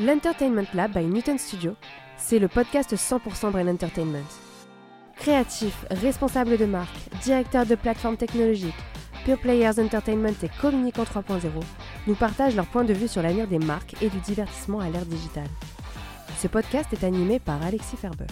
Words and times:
L'Entertainment 0.00 0.68
Lab 0.74 0.92
by 0.92 1.04
Newton 1.04 1.38
Studio, 1.38 1.74
c'est 2.16 2.38
le 2.38 2.46
podcast 2.46 2.94
100% 2.94 3.50
Brain 3.50 3.66
Entertainment. 3.66 4.28
Créatifs, 5.16 5.84
responsables 5.90 6.56
de 6.56 6.66
marque, 6.66 6.96
directeurs 7.24 7.66
de 7.66 7.74
plateformes 7.74 8.16
technologiques, 8.16 8.78
Pure 9.24 9.40
Players 9.40 9.80
Entertainment 9.80 10.36
et 10.44 10.50
Communicant 10.60 11.02
3.0 11.02 11.50
nous 12.06 12.14
partagent 12.14 12.54
leur 12.54 12.68
point 12.68 12.84
de 12.84 12.94
vue 12.94 13.08
sur 13.08 13.22
l'avenir 13.22 13.48
des 13.48 13.58
marques 13.58 14.00
et 14.00 14.08
du 14.08 14.20
divertissement 14.20 14.78
à 14.78 14.88
l'ère 14.88 15.04
digitale. 15.04 15.48
Ce 16.36 16.46
podcast 16.46 16.92
est 16.92 17.02
animé 17.02 17.40
par 17.40 17.60
Alexis 17.64 17.96
Ferber. 17.96 18.26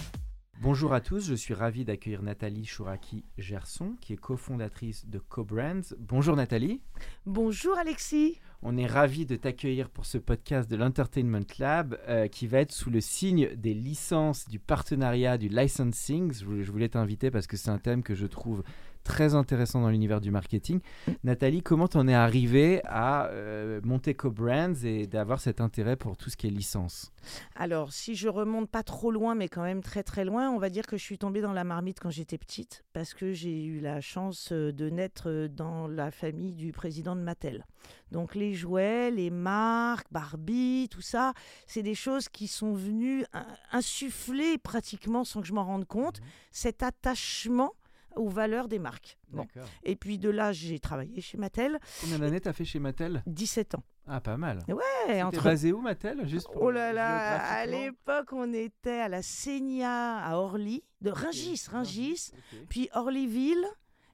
Bonjour 0.62 0.94
à 0.94 1.00
tous, 1.00 1.26
je 1.26 1.34
suis 1.34 1.52
ravi 1.52 1.84
d'accueillir 1.84 2.22
Nathalie 2.22 2.64
Chouraki-Gerson, 2.64 3.96
qui 4.00 4.12
est 4.12 4.16
cofondatrice 4.16 5.04
de 5.06 5.18
CoBrands. 5.18 5.96
Bonjour 5.98 6.36
Nathalie. 6.36 6.80
Bonjour 7.26 7.76
Alexis. 7.76 8.38
On 8.62 8.76
est 8.76 8.86
ravi 8.86 9.26
de 9.26 9.36
t'accueillir 9.36 9.90
pour 9.90 10.06
ce 10.06 10.18
podcast 10.18 10.70
de 10.70 10.76
l'Entertainment 10.76 11.46
Lab 11.58 11.98
euh, 12.08 12.26
qui 12.26 12.46
va 12.46 12.60
être 12.60 12.72
sous 12.72 12.90
le 12.90 13.00
signe 13.00 13.54
des 13.54 13.74
licences, 13.74 14.48
du 14.48 14.58
partenariat, 14.58 15.38
du 15.38 15.48
licensing. 15.48 16.32
Je 16.32 16.44
voulais, 16.44 16.64
je 16.64 16.72
voulais 16.72 16.88
t'inviter 16.88 17.30
parce 17.30 17.46
que 17.46 17.56
c'est 17.56 17.70
un 17.70 17.78
thème 17.78 18.02
que 18.02 18.14
je 18.14 18.26
trouve 18.26 18.62
très 19.06 19.34
intéressant 19.34 19.80
dans 19.80 19.88
l'univers 19.88 20.20
du 20.20 20.32
marketing. 20.32 20.80
Nathalie, 21.22 21.62
comment 21.62 21.86
t'en 21.86 22.08
es 22.08 22.14
arrivée 22.14 22.80
à 22.84 23.28
euh, 23.28 23.80
monter 23.84 24.14
CoBrands 24.14 24.74
et 24.82 25.06
d'avoir 25.06 25.40
cet 25.40 25.60
intérêt 25.60 25.94
pour 25.96 26.16
tout 26.16 26.28
ce 26.28 26.36
qui 26.36 26.48
est 26.48 26.50
licence? 26.50 27.12
Alors, 27.54 27.92
si 27.92 28.16
je 28.16 28.28
remonte 28.28 28.68
pas 28.68 28.82
trop 28.82 29.12
loin, 29.12 29.36
mais 29.36 29.48
quand 29.48 29.62
même 29.62 29.80
très 29.80 30.02
très 30.02 30.24
loin, 30.24 30.50
on 30.50 30.58
va 30.58 30.70
dire 30.70 30.86
que 30.86 30.96
je 30.96 31.02
suis 31.02 31.18
tombée 31.18 31.40
dans 31.40 31.52
la 31.52 31.62
marmite 31.62 32.00
quand 32.00 32.10
j'étais 32.10 32.36
petite, 32.36 32.84
parce 32.92 33.14
que 33.14 33.32
j'ai 33.32 33.64
eu 33.64 33.78
la 33.78 34.00
chance 34.00 34.50
euh, 34.50 34.72
de 34.72 34.90
naître 34.90 35.30
euh, 35.30 35.48
dans 35.48 35.86
la 35.86 36.10
famille 36.10 36.52
du 36.52 36.72
président 36.72 37.14
de 37.14 37.20
Mattel. 37.20 37.64
Donc 38.10 38.34
les 38.34 38.54
jouets, 38.54 39.12
les 39.12 39.30
marques, 39.30 40.08
Barbie, 40.10 40.88
tout 40.90 41.00
ça, 41.00 41.32
c'est 41.68 41.84
des 41.84 41.94
choses 41.94 42.28
qui 42.28 42.48
sont 42.48 42.74
venues 42.74 43.24
insuffler 43.70 44.58
pratiquement 44.58 45.22
sans 45.22 45.40
que 45.40 45.46
je 45.46 45.52
m'en 45.52 45.64
rende 45.64 45.86
compte, 45.86 46.20
cet 46.50 46.82
attachement 46.82 47.72
aux 48.16 48.28
valeurs 48.28 48.68
des 48.68 48.78
marques. 48.78 49.18
Bon. 49.28 49.46
Et 49.84 49.96
puis 49.96 50.18
de 50.18 50.30
là, 50.30 50.52
j'ai 50.52 50.78
travaillé 50.78 51.20
chez 51.20 51.38
Mattel. 51.38 51.78
Combien 52.00 52.18
d'années 52.18 52.40
t'as 52.40 52.52
fait 52.52 52.64
chez 52.64 52.78
Mattel? 52.78 53.22
17 53.26 53.76
ans. 53.76 53.84
Ah, 54.08 54.20
pas 54.20 54.36
mal. 54.36 54.60
Ouais. 54.68 55.22
Entre... 55.22 55.42
basé 55.42 55.72
où 55.72 55.80
Mattel 55.80 56.26
juste 56.28 56.48
Oh 56.54 56.70
là 56.70 56.92
là, 56.92 57.42
à 57.42 57.66
l'époque, 57.66 58.32
on 58.32 58.52
était 58.52 59.00
à 59.00 59.08
la 59.08 59.22
Seigna 59.22 60.18
à 60.18 60.36
Orly, 60.36 60.84
de 61.00 61.10
Ringis, 61.10 61.66
Ringis, 61.70 62.30
okay. 62.32 62.64
puis 62.68 62.88
Orlyville, 62.92 63.66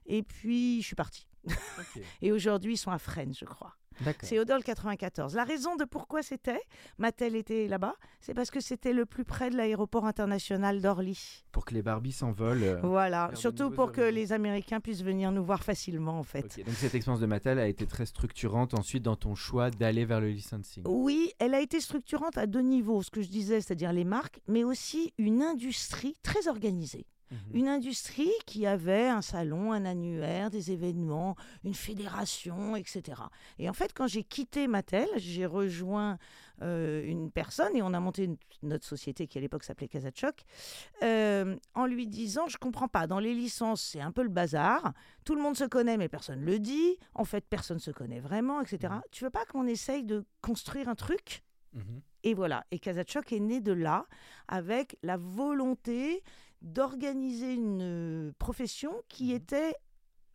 et 0.05 0.23
puis 0.23 0.81
je 0.81 0.87
suis 0.87 0.95
partie. 0.95 1.27
Okay. 1.45 2.03
et 2.21 2.31
aujourd'hui, 2.31 2.73
ils 2.73 2.77
sont 2.77 2.91
à 2.91 2.97
Fresnes, 2.97 3.35
je 3.37 3.45
crois. 3.45 3.75
C'est 4.21 4.39
Odol 4.39 4.63
94. 4.63 5.35
La 5.35 5.43
raison 5.43 5.75
de 5.75 5.85
pourquoi 5.85 6.23
c'était, 6.23 6.61
Mattel 6.97 7.35
était 7.35 7.67
là-bas, 7.67 7.95
c'est 8.21 8.33
parce 8.33 8.51
que 8.51 8.59
c'était 8.59 8.93
le 8.93 9.05
plus 9.05 9.25
près 9.25 9.49
de 9.49 9.57
l'aéroport 9.57 10.05
international 10.05 10.81
d'Orly. 10.81 11.43
Pour 11.51 11.65
que 11.65 11.73
les 11.73 11.81
Barbies 11.81 12.11
s'envolent. 12.11 12.63
Euh, 12.63 12.79
voilà, 12.81 13.31
surtout 13.33 13.71
pour 13.71 13.91
que 13.91 14.01
les 14.01 14.33
Américains 14.33 14.79
puissent 14.79 15.03
venir 15.03 15.31
nous 15.31 15.43
voir 15.43 15.63
facilement 15.63 16.19
en 16.19 16.23
fait. 16.23 16.45
Okay. 16.45 16.63
Donc 16.63 16.75
cette 16.75 16.95
expérience 16.95 17.21
de 17.21 17.25
Mattel 17.25 17.59
a 17.59 17.67
été 17.67 17.85
très 17.85 18.05
structurante 18.05 18.73
ensuite 18.73 19.03
dans 19.03 19.15
ton 19.15 19.35
choix 19.35 19.71
d'aller 19.71 20.05
vers 20.05 20.21
le 20.21 20.29
licensing. 20.29 20.83
Oui, 20.87 21.31
elle 21.39 21.53
a 21.53 21.61
été 21.61 21.79
structurante 21.79 22.37
à 22.37 22.47
deux 22.47 22.61
niveaux, 22.61 23.01
ce 23.01 23.11
que 23.11 23.21
je 23.21 23.29
disais, 23.29 23.61
c'est-à-dire 23.61 23.93
les 23.93 24.05
marques, 24.05 24.39
mais 24.47 24.63
aussi 24.63 25.13
une 25.17 25.41
industrie 25.41 26.15
très 26.23 26.47
organisée. 26.47 27.05
Une 27.53 27.67
industrie 27.67 28.31
qui 28.45 28.65
avait 28.65 29.07
un 29.07 29.21
salon, 29.21 29.71
un 29.71 29.85
annuaire, 29.85 30.49
des 30.49 30.71
événements, 30.71 31.35
une 31.63 31.73
fédération, 31.73 32.75
etc. 32.75 33.21
Et 33.59 33.69
en 33.69 33.73
fait, 33.73 33.93
quand 33.93 34.07
j'ai 34.07 34.23
quitté 34.23 34.67
Mattel, 34.67 35.07
j'ai 35.17 35.45
rejoint 35.45 36.17
euh, 36.61 37.03
une 37.05 37.31
personne 37.31 37.75
et 37.75 37.81
on 37.81 37.93
a 37.93 37.99
monté 37.99 38.25
une, 38.25 38.37
notre 38.61 38.85
société 38.85 39.27
qui 39.27 39.37
à 39.37 39.41
l'époque 39.41 39.63
s'appelait 39.63 39.87
Casatchoc, 39.87 40.43
euh, 41.01 41.55
en 41.73 41.85
lui 41.85 42.07
disant 42.07 42.47
Je 42.47 42.57
comprends 42.57 42.87
pas, 42.87 43.07
dans 43.07 43.19
les 43.19 43.33
licences, 43.33 43.81
c'est 43.81 44.01
un 44.01 44.11
peu 44.11 44.23
le 44.23 44.29
bazar. 44.29 44.93
Tout 45.25 45.35
le 45.35 45.41
monde 45.41 45.57
se 45.57 45.65
connaît, 45.65 45.97
mais 45.97 46.09
personne 46.09 46.41
ne 46.41 46.45
le 46.45 46.59
dit. 46.59 46.97
En 47.13 47.25
fait, 47.25 47.45
personne 47.49 47.77
ne 47.77 47.81
se 47.81 47.91
connaît 47.91 48.19
vraiment, 48.19 48.61
etc. 48.61 48.93
Tu 49.11 49.23
veux 49.23 49.29
pas 49.29 49.45
qu'on 49.45 49.67
essaye 49.67 50.03
de 50.03 50.25
construire 50.41 50.89
un 50.89 50.95
truc? 50.95 51.43
Et 52.23 52.33
voilà. 52.33 52.65
Et 52.71 52.79
Casatchoc 52.79 53.33
est 53.33 53.39
né 53.39 53.59
de 53.59 53.73
là, 53.73 54.05
avec 54.47 54.97
la 55.03 55.17
volonté 55.17 56.23
d'organiser 56.63 57.53
une 57.53 58.33
profession 58.39 58.93
qui 59.09 59.33
était 59.33 59.75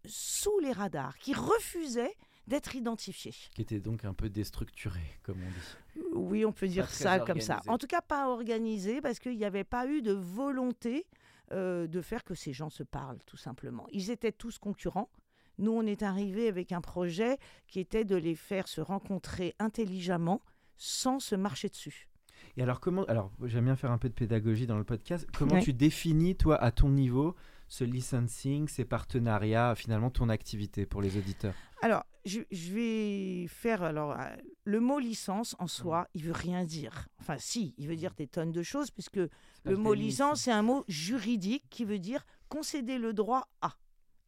sous 0.04 0.58
les 0.60 0.72
radars, 0.72 1.18
qui 1.18 1.34
refusait 1.34 2.14
d'être 2.46 2.74
identifiée. 2.74 3.34
Qui 3.54 3.62
était 3.62 3.80
donc 3.80 4.04
un 4.04 4.14
peu 4.14 4.28
déstructurée, 4.28 5.18
comme 5.22 5.38
on 5.42 5.48
dit. 5.48 6.06
Oui, 6.14 6.44
on 6.44 6.52
peut 6.52 6.68
dire 6.68 6.88
ça 6.88 7.20
comme 7.20 7.40
ça. 7.40 7.60
En 7.66 7.78
tout 7.78 7.86
cas, 7.86 8.00
pas 8.00 8.28
organisée, 8.28 9.00
parce 9.00 9.18
qu'il 9.18 9.36
n'y 9.36 9.44
avait 9.44 9.64
pas 9.64 9.86
eu 9.86 10.02
de 10.02 10.12
volonté 10.12 11.06
euh, 11.52 11.86
de 11.86 12.00
faire 12.00 12.24
que 12.24 12.34
ces 12.34 12.52
gens 12.52 12.70
se 12.70 12.82
parlent, 12.82 13.18
tout 13.26 13.36
simplement. 13.36 13.86
Ils 13.90 14.10
étaient 14.10 14.32
tous 14.32 14.58
concurrents. 14.58 15.10
Nous, 15.58 15.72
on 15.72 15.82
est 15.82 16.02
arrivé 16.02 16.48
avec 16.48 16.72
un 16.72 16.80
projet 16.80 17.38
qui 17.66 17.80
était 17.80 18.04
de 18.04 18.16
les 18.16 18.34
faire 18.34 18.68
se 18.68 18.80
rencontrer 18.80 19.54
intelligemment 19.58 20.40
sans 20.76 21.20
se 21.20 21.34
marcher 21.34 21.68
dessus. 21.68 22.08
Et 22.58 22.62
alors, 22.62 22.80
comment. 22.80 23.04
Alors, 23.04 23.30
j'aime 23.44 23.66
bien 23.66 23.76
faire 23.76 23.92
un 23.92 23.98
peu 23.98 24.08
de 24.08 24.14
pédagogie 24.14 24.66
dans 24.66 24.78
le 24.78 24.84
podcast. 24.84 25.28
Comment 25.38 25.54
ouais. 25.54 25.62
tu 25.62 25.72
définis, 25.72 26.34
toi, 26.34 26.56
à 26.56 26.72
ton 26.72 26.88
niveau, 26.88 27.36
ce 27.68 27.84
licensing, 27.84 28.66
ces 28.66 28.84
partenariats, 28.84 29.76
finalement, 29.76 30.10
ton 30.10 30.28
activité 30.28 30.84
pour 30.84 31.00
les 31.00 31.16
auditeurs? 31.16 31.54
Alors, 31.82 32.04
je, 32.24 32.40
je, 32.50 32.72
vais 32.72 33.46
faire. 33.46 33.84
Alors, 33.84 34.18
euh, 34.18 34.24
le 34.64 34.80
mot 34.80 34.98
licence 34.98 35.54
en 35.60 35.68
soi, 35.68 36.02
mmh. 36.02 36.06
il 36.14 36.24
veut 36.24 36.32
rien 36.32 36.64
dire. 36.64 37.06
Enfin, 37.20 37.36
si, 37.38 37.76
il 37.78 37.86
veut 37.86 37.94
dire 37.94 38.14
des 38.14 38.26
tonnes 38.26 38.50
de 38.50 38.64
choses, 38.64 38.90
puisque 38.90 39.20
le 39.64 39.76
mot 39.76 39.94
licence, 39.94 40.42
c'est 40.42 40.52
un 40.52 40.62
mot 40.62 40.84
juridique 40.88 41.64
qui 41.70 41.84
veut 41.84 42.00
dire 42.00 42.26
concéder 42.48 42.98
le 42.98 43.12
droit 43.12 43.48
à. 43.60 43.76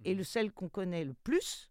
Et 0.04 0.14
le 0.14 0.22
celle 0.22 0.52
qu'on 0.52 0.68
connaît 0.68 1.04
le 1.04 1.14
plus, 1.24 1.68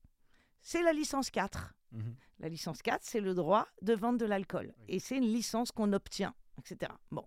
c'est 0.61 0.83
la 0.83 0.91
licence 0.91 1.29
4. 1.29 1.73
Mmh. 1.93 1.99
La 2.39 2.49
licence 2.49 2.81
4, 2.81 2.99
c'est 3.01 3.21
le 3.21 3.33
droit 3.33 3.65
de 3.81 3.93
vente 3.93 4.17
de 4.17 4.25
l'alcool. 4.25 4.73
Oui. 4.79 4.85
Et 4.89 4.99
c'est 4.99 5.17
une 5.17 5.31
licence 5.31 5.71
qu'on 5.71 5.93
obtient, 5.93 6.33
etc. 6.59 6.91
Bon. 7.11 7.25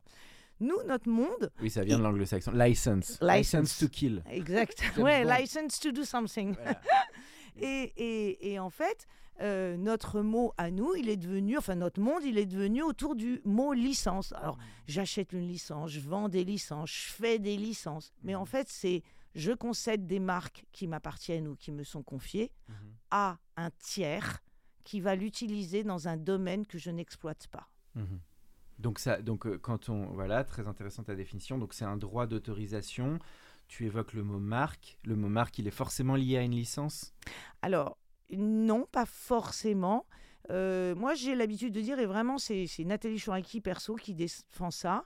Nous, 0.60 0.80
notre 0.86 1.08
monde. 1.08 1.50
Oui, 1.60 1.70
ça 1.70 1.82
vient 1.82 1.98
de 1.98 2.04
l'anglo-saxon. 2.04 2.52
License. 2.52 3.18
license. 3.20 3.20
License 3.20 3.78
to 3.78 3.88
kill. 3.88 4.22
Exact. 4.30 4.82
ouais, 4.96 5.24
license 5.24 5.80
to 5.80 5.90
do 5.90 6.04
something. 6.04 6.54
Voilà. 6.54 6.80
et, 7.60 7.92
et, 7.96 8.52
et, 8.52 8.58
en 8.60 8.70
fait, 8.70 9.06
euh, 9.40 9.76
notre 9.76 10.20
mot 10.20 10.52
à 10.58 10.70
nous, 10.70 10.94
il 10.94 11.08
est 11.08 11.16
devenu, 11.16 11.58
enfin 11.58 11.74
notre 11.74 12.00
monde, 12.00 12.22
il 12.24 12.38
est 12.38 12.46
devenu 12.46 12.82
autour 12.82 13.16
du 13.16 13.40
mot 13.44 13.72
licence. 13.72 14.32
Alors, 14.34 14.56
j'achète 14.86 15.32
une 15.32 15.48
licence, 15.48 15.90
je 15.90 16.00
vends 16.00 16.28
des 16.28 16.44
licences, 16.44 16.90
je 16.90 17.12
fais 17.12 17.38
des 17.40 17.56
licences. 17.56 18.12
Mais 18.22 18.36
en 18.36 18.44
fait, 18.44 18.68
c'est 18.68 19.02
je 19.34 19.52
concède 19.52 20.06
des 20.06 20.20
marques 20.20 20.64
qui 20.72 20.86
m'appartiennent 20.86 21.48
ou 21.48 21.56
qui 21.56 21.72
me 21.72 21.84
sont 21.84 22.02
confiées 22.02 22.52
mm 22.68 22.72
-hmm. 22.72 22.94
à 23.10 23.38
un 23.56 23.70
tiers 23.78 24.42
qui 24.84 25.00
va 25.00 25.14
l'utiliser 25.14 25.84
dans 25.84 26.06
un 26.06 26.16
domaine 26.16 26.66
que 26.66 26.78
je 26.78 26.90
n'exploite 26.90 27.46
pas. 27.48 27.68
Mmh. 27.94 28.04
Donc, 28.82 28.98
ça, 28.98 29.22
donc 29.22 29.46
euh, 29.46 29.58
quand 29.58 29.88
on 29.88 30.06
voilà 30.12 30.44
très 30.44 30.66
intéressante 30.66 31.06
ta 31.06 31.14
définition. 31.14 31.56
Donc 31.56 31.72
c'est 31.72 31.84
un 31.84 31.96
droit 31.96 32.26
d'autorisation. 32.26 33.18
Tu 33.68 33.86
évoques 33.86 34.12
le 34.12 34.22
mot 34.22 34.38
marque. 34.38 34.98
Le 35.04 35.16
mot 35.16 35.28
marque, 35.28 35.58
il 35.58 35.66
est 35.66 35.70
forcément 35.70 36.16
lié 36.16 36.36
à 36.36 36.42
une 36.42 36.56
licence? 36.56 37.14
Alors 37.62 37.96
non, 38.30 38.86
pas 38.90 39.06
forcément. 39.06 40.06
Euh, 40.50 40.94
moi, 40.94 41.14
j'ai 41.14 41.34
l'habitude 41.34 41.72
de 41.72 41.80
dire, 41.80 41.98
et 41.98 42.06
vraiment, 42.06 42.38
c'est 42.38 42.66
Nathalie 42.80 43.18
Chouraki, 43.18 43.60
perso, 43.60 43.94
qui 43.94 44.14
défend 44.14 44.70
ça. 44.70 45.04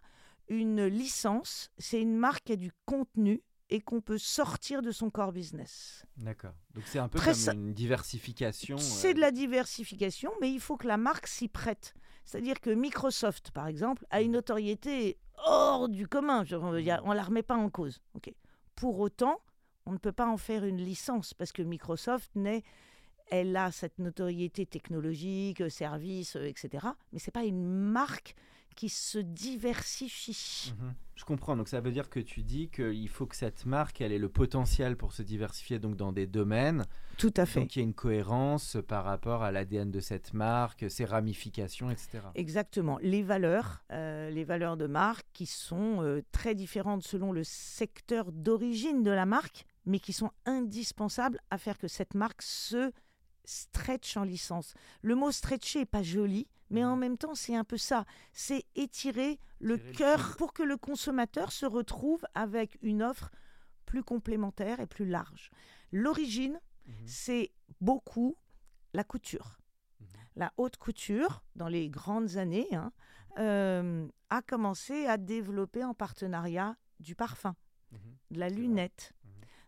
Une 0.49 0.87
licence, 0.87 1.71
c'est 1.77 2.01
une 2.01 2.17
marque 2.17 2.45
qui 2.45 2.53
a 2.53 2.57
du 2.57 2.73
contenu 2.87 3.43
et 3.69 3.81
qu'on 3.81 4.01
peut 4.01 4.19
sortir 4.19 4.83
de 4.83 4.93
son 4.93 5.11
core 5.11 5.33
business. 5.33 6.05
D'accord. 6.17 6.55
Donc 6.75 6.85
c'est 6.87 6.99
un 6.99 7.09
peu 7.09 7.19
Très 7.19 7.33
comme 7.33 7.69
une 7.69 7.75
diversification. 7.75 8.79
C'est 8.79 9.11
euh... 9.11 9.15
de 9.15 9.21
la 9.21 9.31
diversification, 9.31 10.31
mais 10.41 10.53
il 10.53 10.61
faut 10.61 10.77
que 10.77 10.87
la 10.87 10.97
marque 10.97 11.27
s'y 11.27 11.49
prête. 11.49 11.95
C'est-à-dire 12.25 12.61
que 12.61 12.71
Microsoft, 12.71 13.51
par 13.53 13.67
exemple, 13.67 14.05
a 14.11 14.21
une 14.21 14.33
notoriété 14.33 15.19
hors 15.47 15.89
du 15.89 16.09
commun. 16.09 16.45
On 16.53 16.73
ne 16.73 17.15
la 17.15 17.23
remet 17.23 17.43
pas 17.43 17.57
en 17.57 17.71
cause. 17.71 18.01
Okay. 18.15 18.37
Pour 18.75 18.99
autant, 18.99 19.41
on 19.85 19.93
ne 19.93 19.99
peut 19.99 20.13
pas 20.13 20.27
en 20.27 20.37
faire 20.37 20.65
une 20.65 20.79
licence 20.79 21.35
parce 21.35 21.53
que 21.53 21.63
Microsoft 21.63 22.31
n'est 22.35 22.65
elle 23.29 23.57
a 23.57 23.73
cette 23.73 23.99
notoriété 23.99 24.67
technologique, 24.67 25.69
service, 25.71 26.37
euh, 26.37 26.47
etc. 26.47 26.87
Mais 27.13 27.19
c'est 27.19 27.31
pas 27.31 27.45
une 27.45 27.65
marque 27.65 28.35
qui 28.77 28.89
se 28.89 29.19
diversifie. 29.19 30.73
Mhm. 30.79 30.95
Je 31.17 31.25
comprends. 31.25 31.57
Donc 31.57 31.67
ça 31.67 31.81
veut 31.81 31.91
dire 31.91 32.11
que 32.11 32.21
tu 32.21 32.43
dis 32.43 32.69
qu'il 32.69 33.09
faut 33.09 33.27
que 33.27 33.35
cette 33.35 33.65
marque, 33.65 34.01
elle 34.03 34.13
ait 34.13 34.19
le 34.19 34.29
potentiel 34.29 34.97
pour 34.97 35.13
se 35.13 35.23
diversifier 35.23 35.79
donc 35.79 35.97
dans 35.97 36.13
des 36.13 36.27
domaines. 36.27 36.85
Tout 37.17 37.33
à 37.39 37.47
fait. 37.47 37.61
Donc 37.61 37.75
il 37.75 37.79
y 37.79 37.83
a 37.83 37.85
une 37.85 37.95
cohérence 37.95 38.77
par 38.87 39.05
rapport 39.05 39.43
à 39.43 39.51
l'ADN 39.51 39.91
de 39.91 40.01
cette 40.01 40.35
marque, 40.35 40.91
ses 40.91 41.07
ramifications, 41.07 41.91
etc. 41.91 42.21
Exactement. 42.35 42.99
Les 43.01 43.23
valeurs, 43.23 43.83
euh, 43.93 44.29
les 44.29 44.45
valeurs 44.45 44.77
de 44.77 44.87
marque 44.87 45.27
qui 45.33 45.47
sont 45.47 46.03
euh, 46.03 46.21
très 46.31 46.55
différentes 46.55 47.03
selon 47.03 47.33
le 47.33 47.45
secteur 47.45 48.31
d'origine 48.31 49.03
de 49.03 49.11
la 49.11 49.25
marque, 49.25 49.65
mais 49.87 49.99
qui 49.99 50.13
sont 50.13 50.31
indispensables 50.45 51.41
à 51.51 51.57
faire 51.57 51.79
que 51.79 51.89
cette 51.89 52.15
marque 52.15 52.43
se 52.43 52.93
stretch 53.47 54.17
en 54.17 54.25
licence. 54.25 54.75
Le 55.03 55.15
mot 55.15 55.31
stretcher 55.33 55.81
est 55.81 55.87
pas 55.87 56.03
joli, 56.03 56.47
mais 56.69 56.85
en 56.85 56.97
même 56.97 57.17
temps, 57.17 57.35
c'est 57.35 57.57
un 57.57 57.65
peu 57.65 57.79
ça. 57.79 58.05
C'est 58.33 58.65
étirer 58.75 59.39
le 59.61 59.79
cœur 59.79 60.37
pour 60.37 60.53
que 60.53 60.63
le 60.63 60.77
consommateur 60.77 61.53
se 61.53 61.65
retrouve 61.65 62.25
avec 62.35 62.77
une 62.83 63.03
offre 63.03 63.31
plus 63.87 64.03
complémentaire 64.03 64.81
et 64.81 64.87
plus 64.87 65.07
large. 65.07 65.51
L'origine, 65.93 66.61
Mhm. 66.87 66.95
c'est 67.07 67.53
beaucoup 67.81 68.37
la 68.93 69.05
couture. 69.05 69.59
Mhm. 70.01 70.07
La 70.37 70.53
haute 70.57 70.77
couture, 70.77 71.43
dans 71.55 71.69
les 71.69 71.89
grandes 71.89 72.37
années, 72.37 72.69
hein, 72.75 72.93
euh, 73.39 74.07
a 74.31 74.43
commencé 74.43 75.07
à 75.07 75.17
développer 75.19 75.85
en 75.85 75.95
partenariat 75.95 76.77
du 77.01 77.15
parfum, 77.15 77.55
Mhm. 77.93 77.99
de 78.33 78.39
la 78.41 78.49
lunette, 78.49 79.13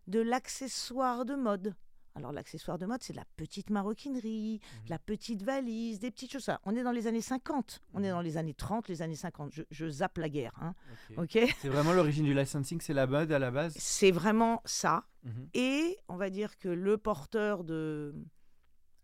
de 0.08 0.20
l'accessoire 0.20 1.24
de 1.24 1.34
mode. 1.34 1.74
Alors 2.18 2.32
l'accessoire 2.32 2.78
de 2.78 2.86
mode, 2.86 3.00
c'est 3.00 3.12
de 3.12 3.18
la 3.18 3.24
petite 3.36 3.70
maroquinerie, 3.70 4.58
Mhm. 4.60 4.84
de 4.86 4.90
la 4.90 4.98
petite 4.98 5.42
valise, 5.44 6.00
des 6.00 6.10
petites 6.10 6.32
choses. 6.32 6.42
Ça, 6.42 6.60
On 6.64 6.74
est 6.74 6.82
dans 6.82 6.90
les 6.90 7.06
années 7.06 7.20
50, 7.20 7.80
on 7.94 8.02
est 8.02 8.08
Mhm. 8.08 8.10
dans 8.10 8.20
les 8.22 8.36
années 8.36 8.54
30, 8.54 8.88
les 8.88 9.02
années 9.02 9.14
50. 9.14 9.52
Je, 9.52 9.62
je 9.70 9.88
zappe 9.88 10.18
la 10.18 10.28
guerre. 10.28 10.52
hein, 10.60 10.74
Ok. 11.16 11.36
ok? 11.36 11.54
C'est 11.60 11.68
vraiment 11.68 11.92
l'origine 11.92 12.24
du 12.24 12.34
licensing, 12.34 12.80
c'est 12.80 12.92
la 12.92 13.06
mode 13.06 13.30
à 13.30 13.38
la 13.38 13.52
base? 13.52 13.72
c'est 13.78 14.10
vraiment 14.10 14.60
ça. 14.64 15.04
Mhm. 15.22 15.48
Et 15.54 15.96
on 16.08 16.16
va 16.16 16.28
dire 16.28 16.58
que 16.58 16.68
le 16.68 16.98
porteur 16.98 17.62
de, 17.62 18.14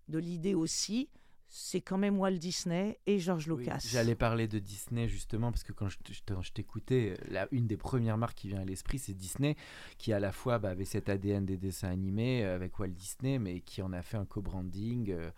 de 0.08 0.19
l'idée 0.19 0.55
aussi, 0.55 1.08
c'est 1.56 1.80
quand 1.80 1.98
même 1.98 2.18
Walt 2.18 2.32
Disney 2.32 2.98
et 3.06 3.20
George 3.20 3.48
Oui, 3.48 3.58
Lucas. 3.58 3.78
J'allais 3.88 4.16
parler 4.16 4.48
de 4.48 4.58
Disney 4.58 5.06
justement 5.06 5.52
parce 5.52 5.62
que 5.62 5.70
quand 5.70 5.88
je, 5.88 6.52
t'écoutais, 6.52 7.16
une 7.52 7.68
des 7.68 7.76
premières 7.76 8.18
marques 8.18 8.38
qui 8.38 8.48
vient 8.48 8.60
à 8.60 8.64
l'esprit, 8.64 8.98
c'est 8.98 9.14
Disney, 9.14 9.54
qui 9.96 10.12
à 10.12 10.18
la 10.18 10.32
fois 10.32 10.58
bah, 10.58 10.70
avait 10.70 10.84
cet 10.84 11.08
ADN 11.08 11.46
des 11.46 11.56
dessins 11.56 11.90
animés 11.90 12.44
euh, 12.44 12.56
avec 12.56 12.76
Walt 12.80 12.88
Disney, 12.88 13.38
mais 13.38 13.60
qui 13.60 13.82
en 13.82 13.92
a 13.92 14.02
fait 14.02 14.16
un 14.16 14.24
co-branding 14.24 15.12
euh, 15.12 15.30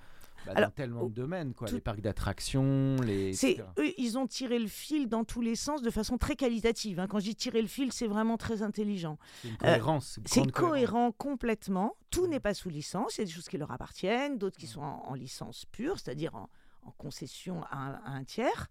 bah, 0.44 0.52
dans 0.52 0.58
Alors, 0.58 0.72
tellement 0.72 1.02
oh, 1.04 1.08
de 1.08 1.14
domaines, 1.14 1.54
quoi. 1.54 1.68
tout- 1.68 1.74
les 1.76 1.80
parcs 1.80 2.00
d'attractions, 2.00 2.96
les. 3.02 3.32
C'est 3.32 3.52
etc. 3.52 3.68
eux, 3.78 3.92
ils 3.98 4.18
ont 4.18 4.26
tiré 4.26 4.58
le 4.58 4.66
fil 4.68 5.08
dans 5.08 5.24
tous 5.24 5.40
les 5.40 5.54
sens 5.56 5.82
de 5.82 5.90
façon 5.90 6.18
très 6.18 6.36
qualitative. 6.36 7.00
hein. 7.00 7.06
Quand 7.06 7.18
je 7.20 7.24
dis 7.26 7.34
tirer 7.36 7.62
le 7.62 7.68
fil, 7.68 7.92
c'est 7.92 8.06
vraiment 8.06 8.36
très 8.36 8.62
intelligent. 8.62 9.18
C'est 9.42 9.48
une 9.48 9.56
cohérence. 9.56 10.16
une 10.18 10.22
euh, 10.22 10.26
C'est 10.28 10.40
cohérence. 10.52 10.70
cohérent 10.70 11.12
complètement. 11.12 11.94
Tout 12.10 12.26
n'est 12.26 12.40
pas 12.40 12.54
sous 12.54 12.68
licence. 12.68 13.16
Il 13.16 13.20
y 13.20 13.22
a 13.22 13.26
des 13.26 13.30
choses 13.32 13.48
qui 13.48 13.58
leur 13.58 13.70
appartiennent, 13.70 14.38
d'autres 14.38 14.58
qui 14.58 14.66
sont 14.66 14.80
en, 14.82 15.02
en 15.06 15.14
licence 15.14 15.64
pure, 15.72 15.98
c'est-à-dire 15.98 16.34
en, 16.34 16.48
en 16.82 16.90
concession 16.92 17.62
à 17.64 17.76
un, 17.76 17.92
à 18.04 18.10
un 18.10 18.24
tiers. 18.24 18.68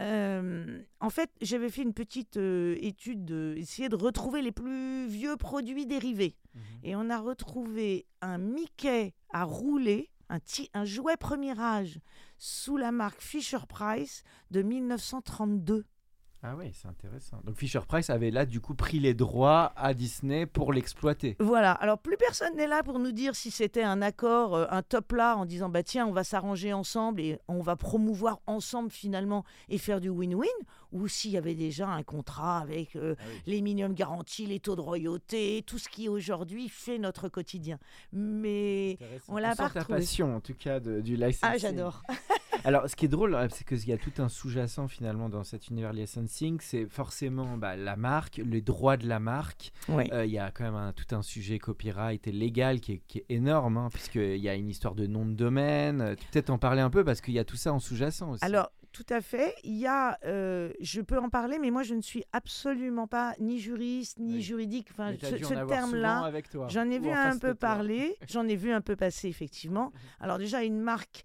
Euh, 0.00 0.82
en 1.00 1.10
fait, 1.10 1.30
j'avais 1.40 1.70
fait 1.70 1.82
une 1.82 1.94
petite 1.94 2.36
euh, 2.36 2.76
étude, 2.80 3.24
de, 3.24 3.54
essayer 3.56 3.88
de 3.88 3.94
retrouver 3.96 4.42
les 4.42 4.52
plus 4.52 5.06
vieux 5.06 5.36
produits 5.36 5.86
dérivés. 5.86 6.36
Mhm. 6.54 6.60
Et 6.82 6.96
on 6.96 7.10
a 7.10 7.18
retrouvé 7.20 8.06
un 8.20 8.38
Mickey 8.38 9.14
à 9.30 9.44
rouler, 9.44 10.10
un, 10.28 10.84
jouet 10.84 11.16
premier 11.16 11.58
âge, 11.58 12.00
sous 12.38 12.76
la 12.76 12.92
marque 12.92 13.20
Fisher 13.20 13.58
Price 13.68 14.22
de 14.50 14.62
1932. 14.62 15.86
Ah 16.46 16.54
oui, 16.58 16.72
c'est 16.74 16.88
intéressant. 16.88 17.40
Donc 17.44 17.56
Fisher 17.56 17.80
Price 17.88 18.10
avait 18.10 18.30
là 18.30 18.44
du 18.44 18.60
coup 18.60 18.74
pris 18.74 19.00
les 19.00 19.14
droits 19.14 19.72
à 19.76 19.94
Disney 19.94 20.44
pour 20.44 20.74
l'exploiter. 20.74 21.36
Voilà, 21.40 21.72
alors 21.72 21.98
plus 21.98 22.18
personne 22.18 22.54
n'est 22.54 22.66
là 22.66 22.82
pour 22.82 22.98
nous 22.98 23.12
dire 23.12 23.34
si 23.34 23.50
c'était 23.50 23.82
un 23.82 24.02
accord, 24.02 24.54
euh, 24.54 24.66
un 24.70 24.82
top 24.82 25.12
là, 25.12 25.36
en 25.38 25.46
disant 25.46 25.70
bah 25.70 25.82
tiens, 25.82 26.06
on 26.06 26.12
va 26.12 26.22
s'arranger 26.22 26.74
ensemble 26.74 27.22
et 27.22 27.38
on 27.48 27.62
va 27.62 27.76
promouvoir 27.76 28.40
ensemble 28.46 28.90
finalement 28.90 29.42
et 29.70 29.78
faire 29.78 30.00
du 30.02 30.10
win-win, 30.10 30.46
ou 30.92 31.08
s'il 31.08 31.30
y 31.30 31.38
avait 31.38 31.54
déjà 31.54 31.88
un 31.88 32.02
contrat 32.02 32.58
avec 32.58 32.94
euh, 32.94 33.14
Ah 33.18 33.22
oui. 33.26 33.40
les 33.46 33.62
minimums 33.62 33.94
garantis, 33.94 34.44
les 34.46 34.60
taux 34.60 34.76
de 34.76 34.82
royauté, 34.82 35.64
tout 35.66 35.78
ce 35.78 35.88
qui 35.88 36.10
aujourd'hui 36.10 36.68
fait 36.68 36.98
notre 36.98 37.28
quotidien. 37.30 37.78
Mais 38.12 38.98
on 39.28 39.38
l'a 39.38 39.56
pas 39.56 39.70
ta 39.70 39.80
retrouvé. 39.80 39.98
passion 40.00 40.36
en 40.36 40.40
tout 40.40 40.54
cas 40.54 40.78
de- 40.78 41.00
du 41.00 41.16
licensing. 41.16 41.38
ah, 41.54 41.56
j'adore. 41.56 42.02
Alors, 42.64 42.88
ce 42.88 42.96
qui 42.96 43.04
est 43.04 43.08
drôle, 43.08 43.34
euh, 43.34 43.46
c'est 43.50 43.66
qu'il 43.66 43.86
y 43.88 43.92
a 43.92 43.98
tout 43.98 44.12
un 44.18 44.28
sous-jacent 44.28 44.88
finalement 44.88 45.28
dans 45.28 45.44
cet 45.44 45.68
univers 45.68 45.92
licensing. 45.92 46.58
C'est 46.60 46.86
forcément 46.88 47.56
bah, 47.56 47.76
la 47.76 47.96
marque, 47.96 48.40
les 48.44 48.60
droits 48.62 48.96
de 48.96 49.06
la 49.06 49.20
marque. 49.20 49.72
Oui. 49.88 50.04
Euh, 50.12 50.24
Il 50.24 50.32
y 50.32 50.38
a 50.38 50.50
quand 50.50 50.64
même 50.64 50.74
un- 50.74 50.92
tout 50.92 51.14
un 51.14 51.22
sujet 51.22 51.58
copyright 51.58 52.26
et 52.26 52.32
légal 52.32 52.80
qui 52.80 52.92
est, 52.92 53.02
qui 53.06 53.18
est 53.18 53.26
énorme, 53.28 53.76
hein, 53.76 53.88
puisqu'il 53.92 54.36
y 54.38 54.48
a 54.48 54.54
une 54.54 54.68
histoire 54.68 54.94
de 54.94 55.06
nom 55.06 55.26
de 55.26 55.34
domaine. 55.34 56.00
Euh, 56.00 56.14
peut-être 56.32 56.50
en 56.50 56.58
parler 56.58 56.80
un 56.80 56.90
peu 56.90 57.04
parce 57.04 57.20
qu'il 57.20 57.34
y 57.34 57.38
a 57.38 57.44
tout 57.44 57.56
ça 57.56 57.72
en 57.72 57.78
sous-jacent 57.78 58.30
aussi. 58.30 58.44
Alors, 58.44 58.70
tout 58.92 59.04
à 59.10 59.20
fait. 59.20 59.54
Il 59.64 59.74
y 59.76 59.86
a, 59.88 60.16
euh, 60.24 60.72
je 60.80 61.00
peux 61.00 61.18
en 61.18 61.28
parler, 61.28 61.58
mais 61.60 61.70
moi, 61.72 61.82
je 61.82 61.94
ne 61.94 62.00
suis 62.00 62.22
absolument 62.32 63.08
pas 63.08 63.34
ni 63.40 63.58
juriste, 63.58 64.18
ni 64.20 64.34
Oui. 64.34 64.40
juridique. 64.42 64.86
Enfin, 64.92 65.12
ce, 65.20 65.36
ce 65.36 65.66
terme-là, 65.66 66.30
j'en 66.68 66.88
ai 66.88 66.98
vu 67.00 67.10
un 67.10 67.36
peu 67.36 67.54
parler, 67.54 68.16
j'en 68.30 68.46
ai 68.46 68.54
vu 68.56 68.70
un 68.72 68.80
peu 68.80 68.94
passer, 68.96 69.28
effectivement. 69.28 69.92
Alors, 70.20 70.38
déjà, 70.38 70.62
une 70.62 70.80
marque 70.80 71.24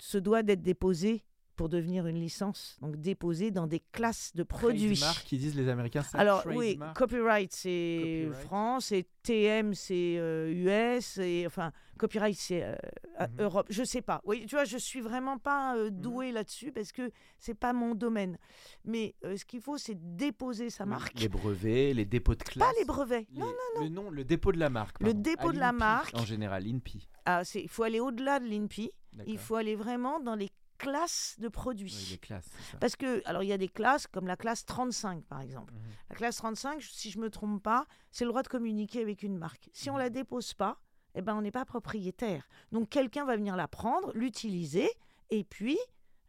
se 0.00 0.18
doit 0.18 0.42
d'être 0.42 0.62
déposée 0.62 1.24
pour 1.56 1.68
devenir 1.68 2.06
une 2.06 2.18
licence, 2.18 2.78
donc 2.80 2.96
déposée 2.96 3.50
dans 3.50 3.66
des 3.66 3.80
classes 3.92 4.34
de 4.34 4.42
produits. 4.44 4.94
Trademark, 4.96 5.24
qui 5.26 5.36
disent 5.36 5.54
les 5.54 5.68
Américains. 5.68 6.02
Alors 6.14 6.42
oui, 6.46 6.78
copyright 6.96 7.52
c'est. 7.52 8.28
France 8.44 8.92
et 8.92 9.06
TM 9.22 9.74
c'est 9.74 10.16
euh, 10.16 10.94
US 10.96 11.18
et 11.18 11.44
enfin 11.46 11.70
copyright 11.98 12.34
c'est 12.34 12.62
euh, 12.64 12.74
euh, 13.20 13.26
Mhm. 13.26 13.40
Europe. 13.40 13.66
Je 13.68 13.84
sais 13.84 14.00
pas. 14.00 14.22
Oui, 14.24 14.46
tu 14.46 14.54
vois, 14.54 14.64
je 14.64 14.78
suis 14.78 15.02
vraiment 15.02 15.36
pas 15.36 15.76
euh, 15.76 15.90
douée 15.90 16.32
là-dessus 16.32 16.72
parce 16.72 16.92
que 16.92 17.10
c'est 17.38 17.52
pas 17.52 17.74
mon 17.74 17.94
domaine. 17.94 18.38
Mais 18.86 19.14
euh, 19.26 19.36
ce 19.36 19.44
qu'il 19.44 19.60
faut, 19.60 19.76
c'est 19.76 19.98
déposer 20.16 20.70
sa 20.70 20.86
marque, 20.86 21.20
Les 21.20 21.28
brevets, 21.28 21.92
les 21.92 22.06
dépôts 22.06 22.36
de 22.36 22.42
classe. 22.42 22.66
pas 22.66 22.72
les 22.78 22.86
brevets. 22.86 23.26
les- 23.32 23.38
Non, 23.40 23.52
Le 23.82 23.88
nom, 23.90 24.10
le 24.10 24.24
dépôt 24.24 24.52
de 24.52 24.58
la 24.58 24.70
marque. 24.70 24.98
Le 25.02 25.12
dépôt 25.12 25.50
À 25.50 25.52
de 25.52 25.58
la 25.58 25.72
marque. 25.72 26.16
En 26.16 26.24
général, 26.24 26.64
l'INPI. 26.64 27.06
Ah, 27.26 27.42
il 27.54 27.68
faut 27.68 27.82
aller 27.82 28.00
au-delà 28.00 28.40
de 28.40 28.46
l'INPI. 28.46 28.90
Il 29.26 29.38
faut 29.38 29.56
aller 29.56 29.74
vraiment 29.76 30.20
dans 30.20 30.34
les 30.34 30.50
classes 30.78 31.36
de 31.38 31.48
produits. 31.48 31.94
Oui, 31.94 32.08
les 32.12 32.18
classes, 32.18 32.48
c'est 32.56 32.72
ça. 32.72 32.78
Parce 32.78 32.96
que, 32.96 33.22
alors 33.26 33.42
il 33.42 33.48
y 33.48 33.52
a 33.52 33.58
des 33.58 33.68
classes 33.68 34.06
comme 34.06 34.26
la 34.26 34.36
classe 34.36 34.64
35 34.64 35.24
par 35.24 35.40
exemple. 35.42 35.74
Mhm. 35.74 35.80
La 36.08 36.16
classe 36.16 36.36
35, 36.36 36.82
si 36.82 37.10
je 37.10 37.18
me 37.18 37.28
trompe 37.28 37.62
pas, 37.62 37.86
c'est 38.10 38.24
le 38.24 38.30
droit 38.30 38.42
de 38.42 38.48
communiquer 38.48 39.02
avec 39.02 39.22
une 39.22 39.36
marque. 39.36 39.68
Si 39.74 39.90
on 39.90 39.94
Mhm. 39.94 39.98
la 39.98 40.10
dépose 40.10 40.54
pas, 40.54 40.80
eh 41.14 41.20
ben 41.22 41.34
on 41.34 41.42
n'est 41.42 41.50
pas 41.50 41.64
propriétaire. 41.66 42.48
Donc 42.72 42.88
quelqu'un 42.88 43.24
va 43.26 43.36
venir 43.36 43.56
la 43.56 43.68
prendre, 43.68 44.10
l'utiliser, 44.14 44.88
et 45.28 45.44
puis 45.44 45.78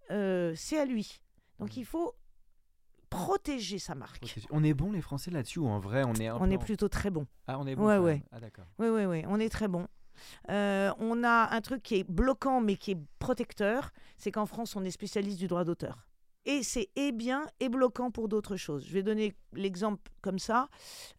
euh, 0.10 0.54
c'est 0.58 0.78
à 0.78 0.84
lui. 0.86 1.22
Donc 1.60 1.70
Mhm. 1.70 1.78
il 1.78 1.86
faut 1.86 2.14
protéger 3.10 3.78
sa 3.80 3.96
marque. 3.96 4.24
On 4.52 4.64
est 4.64 4.74
bon 4.74 4.92
les 4.92 5.02
Français 5.02 5.32
là-dessus 5.32 5.60
ou 5.60 5.68
en 5.68 5.80
vrai 5.80 6.04
on 6.06 6.14
est 6.16 6.28
un 6.28 6.38
On 6.38 6.50
est 6.50 6.58
plutôt 6.58 6.88
très 6.90 7.10
bon. 7.10 7.28
Ah 7.48 7.60
on 7.60 7.68
est 7.68 7.76
bon. 7.76 7.86
Ouais, 7.88 7.98
ouais. 7.98 8.24
Ah 8.32 8.40
d'accord. 8.40 8.66
Oui, 8.80 8.88
oui, 8.90 9.06
oui, 9.06 9.24
on 9.28 9.40
est 9.40 9.50
très 9.50 9.68
bon. 9.68 9.88
Euh, 10.50 10.92
on 11.00 11.24
a 11.24 11.54
un 11.56 11.62
truc 11.62 11.84
qui 11.84 11.96
est 11.96 12.04
bloquant 12.10 12.62
mais 12.62 12.76
qui 12.76 12.92
est 12.92 12.98
protecteur, 13.20 13.92
c'est 14.18 14.32
qu'en 14.32 14.46
France 14.46 14.76
on 14.76 14.84
est 14.84 14.92
spécialiste 14.92 15.40
du 15.40 15.48
droit 15.48 15.64
d'auteur. 15.64 16.08
Et 16.46 16.64
c'est 16.64 16.90
et 16.96 17.12
bien 17.12 17.46
et 17.60 17.70
bloquant 17.70 18.10
pour 18.10 18.28
d'autres 18.28 18.56
choses. 18.58 18.86
Je 18.88 18.94
vais 18.94 19.04
donner 19.04 19.36
l'exemple 19.54 20.02
comme 20.22 20.40
ça. 20.40 20.70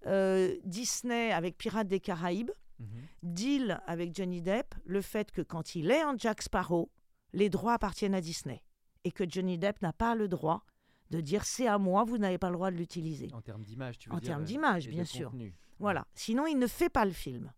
Euh, 0.06 0.56
Disney 0.64 1.30
avec 1.32 1.56
Pirates 1.56 1.88
des 1.88 2.00
Caraïbes, 2.00 2.50
Mhm. 2.78 2.88
deal 3.22 3.80
avec 3.86 4.12
Johnny 4.16 4.42
Depp 4.42 4.74
le 4.84 5.00
fait 5.02 5.30
que 5.30 5.42
quand 5.42 5.76
il 5.76 5.90
est 5.92 6.02
en 6.02 6.16
Jack 6.18 6.42
Sparrow, 6.42 6.90
les 7.32 7.48
droits 7.48 7.74
appartiennent 7.74 8.14
à 8.14 8.20
Disney. 8.20 8.62
Et 9.04 9.12
que 9.12 9.22
Johnny 9.28 9.56
Depp 9.58 9.80
n'a 9.82 9.92
pas 9.92 10.16
le 10.16 10.26
droit 10.26 10.64
de 11.10 11.20
dire 11.20 11.44
c'est 11.44 11.68
à 11.68 11.78
moi, 11.78 12.02
vous 12.04 12.18
n'avez 12.18 12.38
pas 12.38 12.48
le 12.48 12.54
droit 12.56 12.70
de 12.72 12.76
l'utiliser. 12.76 13.28
En 13.32 13.40
termes 13.42 13.62
d'image, 13.62 13.98
tu 13.98 14.08
veux 14.08 14.14
En 14.16 14.18
dire 14.18 14.30
termes 14.30 14.42
euh, 14.42 14.46
d'image, 14.46 14.88
bien 14.88 15.04
sûr. 15.04 15.30
contenu. 15.30 15.54
Voilà. 15.78 16.06
Sinon, 16.14 16.46
il 16.46 16.58
ne 16.58 16.66
fait 16.66 16.88
pas 16.88 17.04
le 17.04 17.12
film. 17.12 17.52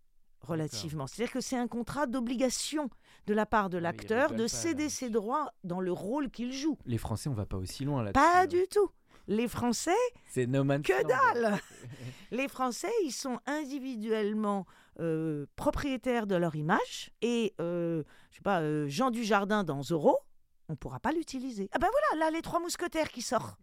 Relativement. 0.47 1.07
C'est-à-dire 1.07 1.33
que 1.33 1.41
c'est 1.41 1.57
un 1.57 1.69
contrat 1.69 2.07
d'obligation 2.07 2.91
de 3.27 3.35
la 3.35 3.47
part 3.47 3.71
de 3.71 3.77
Ah 3.77 3.81
oui, 3.81 3.83
l'acteur 3.83 4.33
de 4.33 4.47
céder 4.47 4.89
ses 4.89 5.11
droits 5.11 5.51
dans 5.65 5.81
le 5.81 5.93
rôle 5.93 6.31
qu'il 6.31 6.53
joue. 6.53 6.79
Les 6.87 6.99
Français, 6.99 7.29
on 7.29 7.35
va 7.35 7.47
pas 7.47 7.57
aussi 7.57 7.85
loin 7.85 8.03
là. 8.03 8.13
Pas 8.13 8.47
du 8.47 8.67
tout. 8.71 8.91
Les 9.27 9.49
Français, 9.49 9.91
C'est 10.29 10.47
no 10.47 10.65
que 10.65 11.07
dalle 11.07 11.59
Les 12.31 12.49
Français, 12.49 12.93
ils 13.05 13.13
sont 13.13 13.41
individuellement 13.47 14.67
euh, 15.01 15.47
propriétaires 15.57 16.27
de 16.27 16.35
leur 16.35 16.55
image. 16.57 17.11
Et, 17.23 17.55
euh, 17.61 18.03
je 18.31 18.37
sais 18.37 18.43
pas, 18.43 18.61
euh, 18.61 18.87
Jean 18.87 19.11
Dujardin 19.11 19.65
dans 19.65 19.83
Zorro, 19.83 20.19
on 20.69 20.73
ne 20.73 20.77
pourra 20.77 20.99
pas 21.01 21.13
l'utiliser. 21.13 21.69
Ah 21.73 21.79
ben 21.79 21.89
voilà, 21.91 22.25
là, 22.25 22.31
les 22.31 22.41
trois 22.43 22.59
mousquetaires 22.61 23.11
qui 23.11 23.21
sortent. 23.23 23.59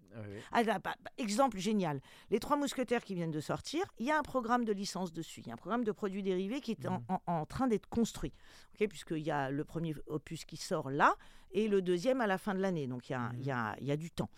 Ah, 0.51 0.63
bah, 0.63 0.79
bah, 0.83 0.95
exemple 1.17 1.57
génial. 1.57 1.99
Les 2.29 2.39
trois 2.39 2.57
mousquetaires 2.57 3.03
qui 3.03 3.15
viennent 3.15 3.31
de 3.31 3.39
sortir, 3.39 3.83
il 3.97 4.05
y 4.05 4.11
a 4.11 4.17
un 4.19 4.23
programme 4.23 4.65
de 4.65 4.73
licence 4.73 5.11
dessus. 5.13 5.41
Il 5.41 5.47
y 5.47 5.49
a 5.49 5.53
un 5.53 5.57
programme 5.57 5.83
de 5.83 5.91
produits 5.91 6.21
dérivés 6.21 6.61
qui 6.61 6.71
est 6.73 6.85
en, 6.87 7.01
Mhm. 7.09 7.45
train 7.47 7.67
d'être 7.67 7.87
construit. 7.89 8.33
Puisqu'il 8.89 9.19
y 9.23 9.31
a 9.31 9.49
le 9.51 9.63
premier 9.63 9.95
opus 10.07 10.43
qui 10.45 10.57
sort 10.57 10.89
là 10.89 11.15
et 11.51 11.67
le 11.67 11.81
deuxième 11.81 12.19
à 12.21 12.27
la 12.27 12.37
fin 12.37 12.53
de 12.55 12.59
l'année. 12.59 12.87
Donc 12.87 13.09
il 13.09 13.13
y 13.13 13.15
a, 13.15 13.31
il 13.37 13.45
y 13.45 13.51
a- 13.51 13.75
il 13.79 13.87
y 13.87 13.91
a 13.91 13.97
du 13.97 14.09
temps. 14.11 14.29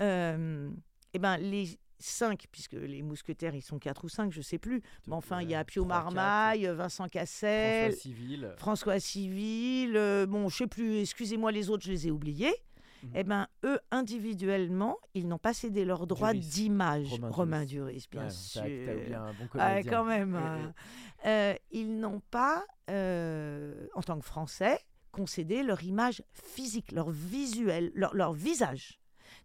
Euh, 0.00 0.70
et 1.14 1.18
ben 1.18 1.36
les 1.38 1.78
cinq, 1.98 2.46
puisque 2.52 2.72
les 2.74 3.02
mousquetaires, 3.02 3.54
ils 3.54 3.62
sont 3.62 3.78
quatre 3.78 4.04
ou 4.04 4.08
cinq, 4.08 4.32
je 4.32 4.40
sais 4.42 4.58
plus. 4.58 4.82
Mais 5.06 5.14
enfin, 5.14 5.42
il 5.42 5.50
y 5.50 5.54
a 5.54 5.64
Pio. 5.64 5.84
Marmaille, 5.84 6.66
Vincent 6.66 7.08
Cassel, 7.08 7.92
François 7.92 8.00
Civil. 8.02 8.54
François 8.58 9.00
Civil, 9.00 9.96
euh, 9.96 10.26
bon, 10.26 10.48
je 10.48 10.56
sais 10.58 10.66
plus, 10.66 11.00
excusez-moi 11.00 11.52
les 11.52 11.70
autres, 11.70 11.84
je 11.84 11.92
les 11.92 12.08
ai 12.08 12.10
oubliés. 12.10 12.54
Mhm. 13.02 13.10
Eh 13.14 13.24
ben, 13.24 13.46
eux, 13.64 13.78
individuellement, 13.90 14.96
ils 15.14 15.28
n'ont 15.28 15.38
pas 15.38 15.52
cédé 15.52 15.84
leurs 15.84 16.06
droits 16.06 16.32
Duris. 16.32 16.46
d'image. 16.46 17.08
Romain 17.10 17.28
Romain, 17.30 17.64
Duris. 17.64 18.06
Bien 18.10 18.24
Ouais, 18.24 18.30
sûr. 18.30 18.62
t'as- 18.62 18.68
t'as 18.86 18.94
oublié 18.94 19.14
un 19.14 19.32
bon 19.32 19.48
Ah, 19.58 19.82
quand 19.82 20.04
même. 20.04 20.34
Eh, 20.34 20.46
hein. 20.46 20.74
Euh, 21.26 21.54
ils 21.70 21.98
n'ont 22.00 22.20
pas, 22.30 22.64
euh, 22.90 23.86
en 23.94 24.02
tant 24.02 24.18
que 24.18 24.24
Français, 24.24 24.78
concédé 25.12 25.62
leur 25.62 25.82
image 25.82 26.22
physique, 26.32 26.92
leur 26.92 27.10
visuel, 27.10 27.90
leur, 27.94 28.14
leur 28.14 28.32
visage. 28.32 28.98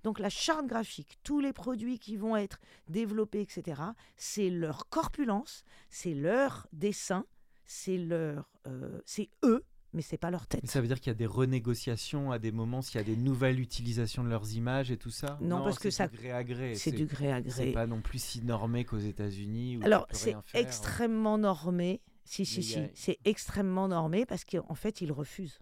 Donc 0.04 0.20
la 0.20 0.30
charte 0.30 0.66
graphique, 0.68 1.18
tous 1.24 1.40
les 1.40 1.54
produits 1.54 2.00
qui 2.00 2.18
vont 2.18 2.36
être 2.36 2.60
développés, 2.88 3.42
etc., 3.42 3.82
c'est 4.18 4.50
leur 4.50 4.90
corpulence, 4.90 5.64
c'est 5.90 6.14
leur 6.14 6.68
dessin, 6.74 7.26
c'est 7.66 7.98
leur, 7.98 8.50
euh, 8.68 9.00
c'est 9.06 9.30
eux, 9.44 9.64
mais 9.94 10.02
c'est 10.02 10.18
pas 10.18 10.32
leur 10.32 10.48
tête. 10.48 10.62
Mais 10.64 10.70
ça 10.70 10.82
veut 10.82 10.88
dire 10.88 11.00
qu'il 11.00 11.08
y 11.08 11.12
a 11.12 11.16
des 11.16 11.26
renégociations 11.28 12.32
à 12.32 12.40
des 12.40 12.52
moments 12.52 12.82
s'il 12.82 12.96
y 12.96 13.00
a 13.00 13.04
des 13.04 13.16
nouvelles 13.18 13.60
utilisations 13.60 14.24
de 14.24 14.30
leurs 14.30 14.54
images 14.54 14.90
et 14.90 14.98
tout 14.98 15.12
ça? 15.12 15.38
Non, 15.42 15.64
parce 15.64 15.78
que 15.80 15.90
c'est 15.90 15.98
ça- 15.98 16.08
du 16.08 16.18
gré 16.18 16.32
à 16.32 16.44
gré. 16.44 16.76
C'est 16.76 16.92
du 16.92 17.06
gré 17.06 17.32
à 17.32 17.42
C'est 17.44 17.50
gré. 17.66 17.72
pas 17.74 17.88
non 17.88 18.02
plus 18.02 18.22
si 18.22 18.42
normé 18.42 18.86
qu'aux 18.86 18.98
États-Unis. 18.98 19.80
Alors, 19.84 20.08
c'est 20.12 20.32
faire. 20.32 20.44
extrêmement 20.54 21.38
normé. 21.38 22.02
Si, 22.24 22.46
si, 22.46 22.60
Mais 22.60 22.64
si, 22.64 22.80
c'est 22.96 23.20
extrêmement 23.26 23.88
normé 23.90 24.26
parce 24.26 24.46
qu'en 24.46 24.76
fait, 24.76 25.02
ils 25.02 25.12
refusent. 25.12 25.60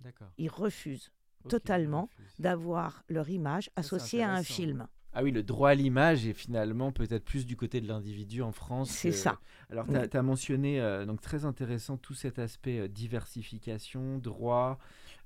D'accord. 0.00 0.28
Ils 0.38 0.48
refusent 0.50 1.10
Totalement 1.48 2.08
d'avoir 2.38 3.04
leur 3.08 3.28
image 3.28 3.70
associée 3.76 4.22
à 4.22 4.32
un 4.32 4.42
film. 4.42 4.86
Ah 5.14 5.22
oui, 5.22 5.30
le 5.30 5.42
droit 5.42 5.70
à 5.70 5.74
l'image 5.74 6.26
est 6.26 6.32
finalement 6.32 6.90
peut-être 6.90 7.24
plus 7.24 7.44
du 7.44 7.54
côté 7.54 7.82
de 7.82 7.88
l'individu 7.88 8.40
en 8.40 8.52
France. 8.52 8.90
C'est 8.90 9.12
ça. 9.12 9.38
Alors, 9.70 9.84
Oui. 9.88 10.08
tu 10.10 10.16
as, 10.16 10.22
mentionné, 10.22 10.80
euh, 10.80 11.04
donc 11.04 11.20
très 11.20 11.44
intéressant, 11.44 11.98
tout 11.98 12.14
cet 12.14 12.38
aspect 12.38 12.78
euh, 12.78 12.88
diversification, 12.88 14.18
droit. 14.18 14.78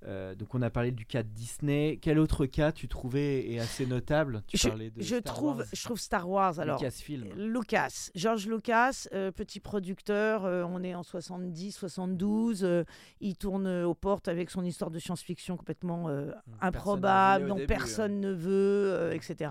Euh, 0.04 0.34
donc, 0.34 0.54
on 0.54 0.62
a 0.62 0.70
parlé 0.70 0.92
du 0.92 1.06
cas 1.06 1.22
de 1.22 1.28
Disney. 1.28 1.98
Quel 2.00 2.18
autre 2.18 2.46
cas 2.46 2.72
tu 2.72 2.88
trouvais 2.88 3.50
est 3.50 3.58
assez 3.58 3.86
notable? 3.86 4.42
Tu 4.46 4.56
Je, 4.56 4.68
parlais 4.68 4.90
de 4.90 5.02
je 5.02 5.16
Star 5.16 5.34
trouve, 5.34 5.56
Wars, 5.58 5.66
je 5.72 5.84
trouve 5.84 5.98
Star 5.98 6.28
Wars. 6.28 6.60
Alors, 6.60 6.78
Lucasfilm. 6.78 7.28
Lucas, 7.36 8.10
George 8.14 8.46
Lucas, 8.46 9.08
euh, 9.12 9.30
petit 9.32 9.60
producteur, 9.60 10.44
euh, 10.44 10.64
on 10.68 10.82
est 10.82 10.94
en 10.94 11.02
70, 11.02 11.72
72, 11.72 12.64
euh, 12.64 12.84
il 13.20 13.36
tourne 13.36 13.66
aux 13.66 13.94
portes 13.94 14.28
avec 14.28 14.50
son 14.50 14.64
histoire 14.64 14.90
de 14.90 14.98
science-fiction 14.98 15.56
complètement 15.56 16.04
Personne 16.06 16.34
improbable, 16.60 17.48
dont 17.48 17.54
début, 17.56 17.66
personne 17.66 18.20
ne 18.20 18.32
veut, 18.32 19.10
etc. 19.12 19.50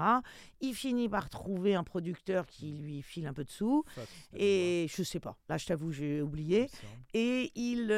Il 0.61 0.73
finit 0.73 1.09
par 1.09 1.29
trouver 1.29 1.75
un 1.75 1.83
producteur 1.83 2.45
qui 2.45 2.73
lui 2.73 3.01
file 3.01 3.27
un 3.27 3.33
peu 3.33 3.43
de 3.43 3.51
sous, 3.51 3.83
Fox, 3.87 4.07
et 4.35 4.87
je 4.89 5.03
sais 5.03 5.19
pas, 5.19 5.37
là 5.49 5.57
je 5.57 5.65
t'avoue, 5.65 5.91
j'ai 5.91 6.21
oublié, 6.21 6.69
et 7.13 7.51
il, 7.55 7.91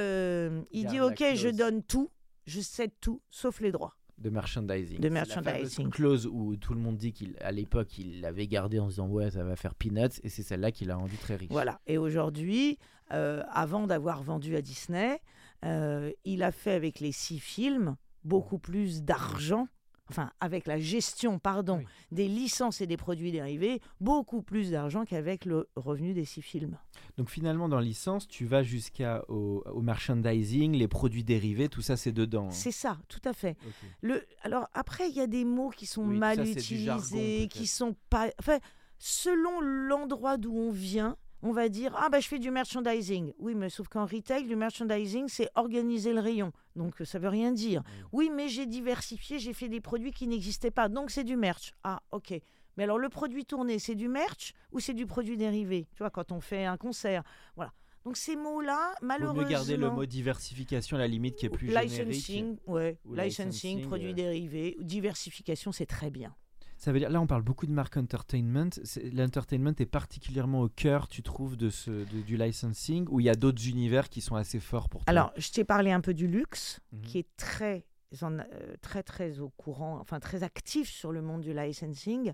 il 0.71 0.83
Garde 0.83 0.93
dit 0.93 0.99
Ok, 1.01 1.35
je 1.35 1.49
donne 1.49 1.83
tout, 1.83 2.09
je 2.47 2.59
cède 2.61 2.91
tout, 3.01 3.21
sauf 3.29 3.59
les 3.61 3.71
droits. 3.71 3.95
de 4.17 4.31
merchandising. 4.31 4.97
De 4.97 5.03
C'est 5.03 5.09
la 5.09 5.13
merchandising. 5.13 5.89
clause 5.91 6.25
où 6.25 6.55
tout 6.55 6.73
le 6.73 6.79
monde 6.79 6.97
dit 6.97 7.13
qu'à 7.13 7.51
l'époque, 7.51 7.99
il 7.99 8.21
l'avait 8.21 8.47
gardée 8.47 8.79
en 8.79 8.85
se 8.87 8.93
disant 8.95 9.07
ouais, 9.09 9.29
ça 9.29 9.43
va 9.43 9.55
faire 9.55 9.75
peanuts, 9.75 10.19
et 10.23 10.29
c'est 10.29 10.41
celle-là 10.41 10.71
qui 10.71 10.85
l'a 10.85 10.95
rendu 10.95 11.15
très 11.17 11.35
riche. 11.35 11.51
Voilà. 11.51 11.79
Et 11.85 11.99
aujourd'hui, 11.99 12.79
euh, 13.11 13.43
avant 13.51 13.85
d'avoir 13.85 14.23
vendu 14.23 14.55
à 14.55 14.61
Disney, 14.63 15.19
euh, 15.65 16.11
il 16.25 16.41
a 16.41 16.51
fait 16.51 16.71
avec 16.71 16.99
les 16.99 17.11
six 17.11 17.37
films 17.39 17.95
beaucoup 18.23 18.57
plus 18.57 19.03
d'argent. 19.03 19.67
Enfin, 20.09 20.31
avec 20.39 20.67
la 20.67 20.79
gestion, 20.79 21.37
pardon, 21.37 21.79
Oui. 21.79 21.85
des 22.11 22.27
licences 22.29 22.79
et 22.79 22.87
des 22.87 22.95
produits 22.95 23.31
dérivés, 23.31 23.81
beaucoup 23.99 24.41
plus 24.41 24.71
d'argent 24.71 25.03
qu'avec 25.03 25.43
le 25.45 25.67
revenu 25.75 26.13
des 26.13 26.23
six 26.23 26.41
films. 26.41 26.77
Donc 27.17 27.29
finalement, 27.29 27.67
dans 27.67 27.79
licence, 27.79 28.27
tu 28.27 28.45
vas 28.45 28.63
jusqu'à 28.63 29.23
au, 29.27 29.63
au 29.65 29.81
merchandising, 29.81 30.73
les 30.75 30.87
produits 30.87 31.23
dérivés, 31.25 31.67
tout 31.67 31.81
ça 31.81 31.97
c'est 31.97 32.11
dedans. 32.13 32.47
hein. 32.47 32.51
C'est 32.51 32.71
ça, 32.71 32.97
tout 33.09 33.21
à 33.25 33.33
fait. 33.33 33.57
Le, 34.01 34.23
alors 34.43 34.69
après, 34.73 35.09
il 35.09 35.15
y 35.15 35.19
a 35.21 35.27
des 35.27 35.43
mots 35.43 35.69
qui 35.71 35.85
sont 35.85 36.05
Oui, 36.05 36.17
mal 36.17 36.37
ça, 36.37 36.43
jargon, 36.45 36.59
utilisés, 36.59 37.37
peut-être. 37.39 37.51
qui 37.51 37.67
sont 37.67 37.95
pas. 38.09 38.29
Enfin, 38.39 38.59
selon 38.97 39.59
l'endroit 39.61 40.37
d'où 40.37 40.55
on 40.55 40.71
vient, 40.71 41.17
on 41.43 41.51
va 41.51 41.69
dire 41.69 41.93
ah 41.97 42.09
bah 42.09 42.19
je 42.19 42.27
fais 42.27 42.39
du 42.39 42.51
merchandising. 42.51 43.33
Oui, 43.39 43.55
mais 43.55 43.69
sauf 43.69 43.87
qu'en 43.87 44.05
retail, 44.05 44.45
du 44.45 44.55
merchandising, 44.55 45.27
c'est 45.27 45.49
organiser 45.55 46.13
le 46.13 46.19
rayon. 46.19 46.51
Donc 46.75 46.95
ça 47.03 47.19
veut 47.19 47.29
rien 47.29 47.51
dire. 47.51 47.83
Oui, 48.11 48.31
mais 48.33 48.49
j'ai 48.49 48.65
diversifié, 48.65 49.39
j'ai 49.39 49.53
fait 49.53 49.69
des 49.69 49.81
produits 49.81 50.11
qui 50.11 50.27
n'existaient 50.27 50.71
pas. 50.71 50.89
Donc 50.89 51.11
c'est 51.11 51.23
du 51.23 51.35
merch. 51.35 51.73
Ah 51.83 52.01
ok. 52.11 52.39
Mais 52.77 52.83
alors 52.83 52.99
le 52.99 53.09
produit 53.09 53.45
tourné, 53.45 53.79
c'est 53.79 53.95
du 53.95 54.07
merch 54.07 54.53
ou 54.71 54.79
c'est 54.79 54.93
du 54.93 55.05
produit 55.07 55.35
dérivé? 55.37 55.87
Tu 55.95 55.99
vois, 55.99 56.11
quand 56.11 56.31
on 56.31 56.39
fait 56.39 56.65
un 56.65 56.77
concert, 56.77 57.23
voilà. 57.55 57.71
Donc 58.05 58.15
ces 58.15 58.35
mots-là, 58.37 58.93
Vaut 59.01 59.07
malheureusement. 59.07 59.41
mieux 59.43 59.49
garder 59.49 59.75
le 59.75 59.89
mot 59.89 60.05
diversification 60.05 60.95
à 60.95 60.99
la 60.99 61.07
limite 61.07 61.35
qui 61.35 61.45
est 61.47 61.49
plus 61.49 61.67
générique. 61.67 61.91
Licensing, 62.07 62.57
ouais, 62.67 62.97
Ou 63.03 63.15
licensing, 63.15 63.47
licensing, 63.47 63.81
produits 63.87 64.11
euh. 64.11 64.13
dérivés, 64.13 64.77
diversification, 64.79 65.71
c'est 65.73 65.87
très 65.87 66.09
bien. 66.09 66.33
Ça 66.77 66.91
veut 66.91 66.99
dire, 66.99 67.09
là 67.09 67.19
on 67.19 67.27
parle 67.27 67.41
beaucoup 67.41 67.65
de 67.65 67.71
marque 67.71 67.97
entertainment. 67.97 68.69
L'entertainment 69.13 69.73
est 69.79 69.85
particulièrement 69.87 70.61
au 70.61 70.69
cœur, 70.69 71.07
tu 71.07 71.23
trouves, 71.23 71.57
de 71.57 71.69
ce, 71.69 71.89
de- 71.89 72.21
du 72.21 72.37
licensing, 72.37 73.07
ou 73.09 73.19
il 73.19 73.25
y 73.25 73.29
a 73.29 73.35
d'autres 73.35 73.67
univers 73.67 74.09
qui 74.09 74.21
sont 74.21 74.35
assez 74.35 74.59
forts 74.59 74.87
pour 74.87 75.01
toi? 75.03 75.09
Alors, 75.09 75.33
je 75.37 75.49
t'ai 75.51 75.63
parlé 75.63 75.91
un 75.91 76.01
peu 76.01 76.13
du 76.13 76.27
luxe, 76.27 76.79
Mhm. 76.91 77.01
qui 77.01 77.17
est 77.17 77.27
très, 77.35 77.85
en- 78.21 78.37
euh, 78.39 78.43
très, 78.81 79.01
très 79.01 79.39
au 79.39 79.49
courant, 79.49 79.97
enfin 79.99 80.19
très 80.19 80.43
actif 80.43 80.87
sur 80.89 81.11
le 81.11 81.21
monde 81.23 81.41
du 81.41 81.53
licensing, 81.53 82.33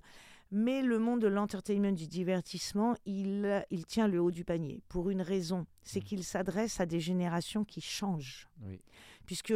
mais 0.51 0.81
le 0.83 0.99
monde 0.99 1.21
de 1.21 1.27
l'entertainment, 1.27 1.93
du 1.93 2.07
divertissement, 2.07 2.95
il, 3.05 3.65
il 3.71 3.85
tient 3.85 4.09
le 4.09 4.19
haut 4.21 4.29
du 4.29 4.43
panier 4.43 4.83
pour 4.89 5.09
une 5.09 5.21
raison, 5.21 5.65
c'est 5.83 5.99
Mhm. 6.01 6.05
qu'il 6.05 6.23
s'adresse 6.25 6.79
à 6.81 6.85
des 6.85 6.99
générations 6.99 7.63
qui 7.63 7.79
changent. 7.79 8.49
Oui. 8.61 8.81
Puisque 9.25 9.53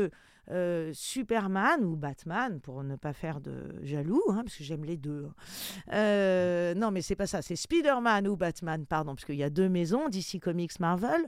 euh, 0.49 0.91
Superman 0.93 1.83
ou 1.83 1.95
Batman, 1.95 2.59
pour 2.61 2.83
ne 2.83 2.95
pas 2.95 3.13
faire 3.13 3.41
de 3.41 3.75
jaloux, 3.83 4.23
hein, 4.29 4.43
parce 4.45 4.55
que 4.55 4.63
j'aime 4.63 4.85
les 4.85 4.97
deux. 4.97 5.25
hein. 5.29 5.93
Euh, 5.93 6.73
non, 6.73 6.91
mais 6.91 7.01
c'est 7.01 7.15
pas 7.15 7.27
ça. 7.27 7.41
C'est 7.41 7.55
Spider-Man 7.55 8.27
ou 8.27 8.35
Batman, 8.37 8.85
pardon, 8.85 9.15
parce 9.15 9.25
qu'il 9.25 9.35
y 9.35 9.43
a 9.43 9.49
deux 9.49 9.69
maisons, 9.69 10.09
DC 10.09 10.39
Comics, 10.41 10.79
Marvel. 10.79 11.25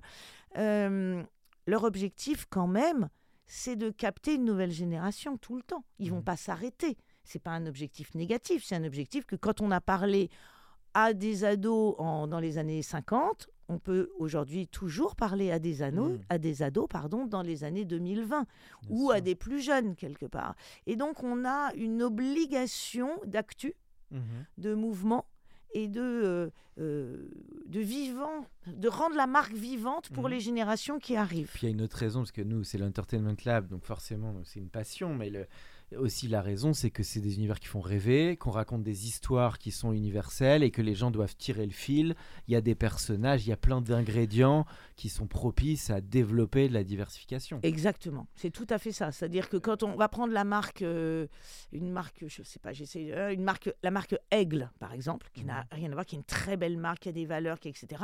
Euh, 0.57 1.21
leur 1.67 1.83
objectif, 1.83 2.45
quand 2.49 2.67
même, 2.67 3.09
c'est 3.45 3.75
de 3.75 3.89
capter 3.89 4.35
une 4.35 4.45
nouvelle 4.45 4.71
génération 4.71 5.37
tout 5.37 5.55
le 5.55 5.63
temps. 5.63 5.83
Ils 5.99 6.11
vont 6.11 6.17
Mhm. 6.17 6.23
pas 6.23 6.37
s'arrêter. 6.37 6.97
C'est 7.23 7.39
pas 7.41 7.51
un 7.51 7.65
objectif 7.67 8.15
négatif. 8.15 8.63
C'est 8.65 8.75
un 8.75 8.83
objectif 8.83 9.25
que 9.25 9.35
quand 9.35 9.61
on 9.61 9.71
a 9.71 9.81
parlé 9.81 10.29
à 10.93 11.13
des 11.13 11.43
ados 11.43 11.95
en- 11.99 12.27
dans 12.27 12.39
les 12.39 12.57
années 12.57 12.81
50, 12.81 13.47
on 13.69 13.77
peut 13.79 14.09
aujourd'hui 14.17 14.67
toujours 14.67 15.15
parler 15.15 15.51
à 15.51 15.59
des, 15.59 15.81
anneaux, 15.83 16.09
Mhm. 16.09 16.19
à 16.29 16.37
des 16.39 16.63
ados 16.63 16.87
pardon, 16.89 17.25
dans 17.25 17.43
les 17.43 17.63
années 17.63 17.85
2020 17.85 18.45
Bien 18.81 18.89
ou 18.89 19.11
à 19.11 19.21
des 19.21 19.35
plus 19.35 19.61
jeunes 19.61 19.95
quelque 19.95 20.25
part. 20.25 20.55
Et 20.87 20.95
donc 20.95 21.23
on 21.23 21.45
a 21.45 21.71
une 21.75 22.01
obligation 22.01 23.09
d'actu, 23.25 23.75
Mhm. 24.11 24.21
de 24.57 24.73
mouvement 24.73 25.25
et 25.75 25.87
de, 25.87 26.01
euh, 26.01 26.49
euh, 26.79 27.29
de 27.67 27.79
vivant, 27.79 28.43
de 28.65 28.87
rendre 28.87 29.15
la 29.15 29.27
marque 29.27 29.53
vivante 29.53 30.09
pour 30.09 30.23
Mhm. 30.23 30.29
les 30.31 30.39
générations 30.39 30.97
qui 30.97 31.15
arrivent. 31.15 31.51
Puis 31.53 31.67
il 31.67 31.69
y 31.69 31.71
a 31.71 31.75
une 31.75 31.83
autre 31.83 31.97
raison, 31.97 32.21
parce 32.21 32.31
que 32.31 32.41
nous, 32.41 32.63
c'est 32.63 32.79
l'Entertainment 32.79 33.35
Lab, 33.45 33.67
donc 33.67 33.85
forcément, 33.85 34.33
c'est 34.45 34.59
une 34.59 34.69
passion, 34.71 35.13
mais 35.13 35.29
le- 35.29 35.45
aussi 35.97 36.27
la 36.27 36.41
raison, 36.41 36.73
c'est 36.73 36.91
que 36.91 37.03
c'est 37.03 37.19
des 37.19 37.35
univers 37.35 37.59
qui 37.59 37.67
font 37.67 37.81
rêver, 37.81 38.37
qu'on 38.37 38.51
raconte 38.51 38.83
des 38.83 39.07
histoires 39.07 39.57
qui 39.57 39.71
sont 39.71 39.91
universelles 39.91 40.63
et 40.63 40.71
que 40.71 40.81
les 40.81 40.95
gens 40.95 41.11
doivent 41.11 41.35
tirer 41.35 41.65
le 41.65 41.71
fil. 41.71 42.15
Il 42.47 42.53
y 42.53 42.55
a 42.55 42.61
des 42.61 42.75
personnages, 42.75 43.45
il 43.45 43.49
y 43.49 43.53
a 43.53 43.57
plein 43.57 43.81
d'ingrédients 43.81 44.65
qui 44.95 45.09
sont 45.09 45.27
propices 45.27 45.89
à 45.89 46.01
développer 46.01 46.67
de 46.69 46.73
la 46.73 46.83
diversification. 46.83 47.59
Exactement, 47.63 48.27
c'est 48.35 48.51
tout 48.51 48.67
à 48.69 48.77
fait 48.77 48.91
ça. 48.91 49.11
C'est-à-dire 49.11 49.49
que 49.49 49.57
quand 49.57 49.83
on 49.83 49.95
va 49.95 50.07
prendre 50.09 50.33
la 50.33 50.43
marque, 50.43 50.81
euh, 50.81 51.27
une 51.71 51.91
marque, 51.91 52.23
je 52.27 52.43
sais 52.43 52.59
pas, 52.59 52.71
j'essaie, 52.73 53.11
euh, 53.11 53.33
une 53.33 53.43
marque, 53.43 53.73
la 53.83 53.91
marque 53.91 54.15
Aigle 54.31 54.71
par 54.79 54.93
exemple, 54.93 55.27
qui 55.33 55.43
n'a 55.45 55.65
rien 55.71 55.89
à 55.91 55.93
voir, 55.93 56.05
qui 56.05 56.15
est 56.15 56.19
une 56.19 56.23
très 56.25 56.57
belle 56.57 56.77
marque, 56.77 56.99
qui 57.03 57.09
a 57.09 57.13
des 57.13 57.25
valeurs, 57.25 57.59
qui, 57.59 57.69
etc. 57.69 58.03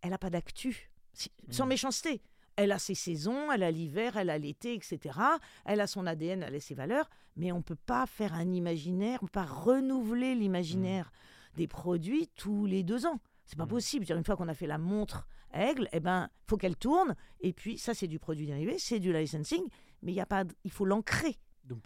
Elle 0.00 0.10
n'a 0.10 0.18
pas 0.18 0.30
d'actu, 0.30 0.90
Si- 1.14 1.30
sans 1.50 1.64
Mhm. 1.64 1.68
méchanceté. 1.68 2.22
Elle 2.56 2.72
a 2.72 2.78
ses 2.78 2.94
saisons, 2.94 3.50
elle 3.52 3.62
a 3.62 3.70
l'hiver, 3.70 4.16
elle 4.16 4.30
a 4.30 4.38
l'été, 4.38 4.74
etc. 4.74 5.18
Elle 5.64 5.80
a 5.80 5.86
son 5.86 6.06
ADN, 6.06 6.42
elle 6.42 6.54
a 6.54 6.60
ses 6.60 6.74
valeurs, 6.74 7.08
mais 7.36 7.50
on 7.52 7.58
ne 7.58 7.62
peut 7.62 7.74
pas 7.86 8.06
faire 8.06 8.34
un 8.34 8.52
imaginaire, 8.52 9.18
on 9.22 9.24
ne 9.24 9.28
peut 9.28 9.40
pas 9.40 9.44
renouveler 9.46 10.34
l'imaginaire 10.34 11.10
des 11.56 11.66
produits 11.66 12.28
tous 12.36 12.66
les 12.66 12.82
deux 12.82 13.06
ans. 13.06 13.20
C'est 13.46 13.56
pas 13.56 13.64
Mhm. 13.64 13.70
possible. 13.70 14.06
Une 14.10 14.24
fois 14.24 14.36
qu'on 14.36 14.48
a 14.48 14.54
fait 14.54 14.66
la 14.66 14.78
montre 14.78 15.26
aigle, 15.52 15.88
eh 15.92 16.00
ben, 16.00 16.30
faut 16.48 16.56
qu'elle 16.56 16.76
tourne. 16.76 17.14
Et 17.40 17.52
puis, 17.52 17.76
ça, 17.78 17.92
c'est 17.94 18.06
du 18.06 18.18
produit 18.18 18.46
dérivé, 18.46 18.78
c'est 18.78 19.00
du 19.00 19.12
licensing, 19.12 19.64
mais 20.02 20.12
il 20.12 20.14
y 20.14 20.20
a 20.20 20.26
pas, 20.26 20.44
il 20.64 20.70
faut 20.70 20.84
l'ancrer. 20.84 21.38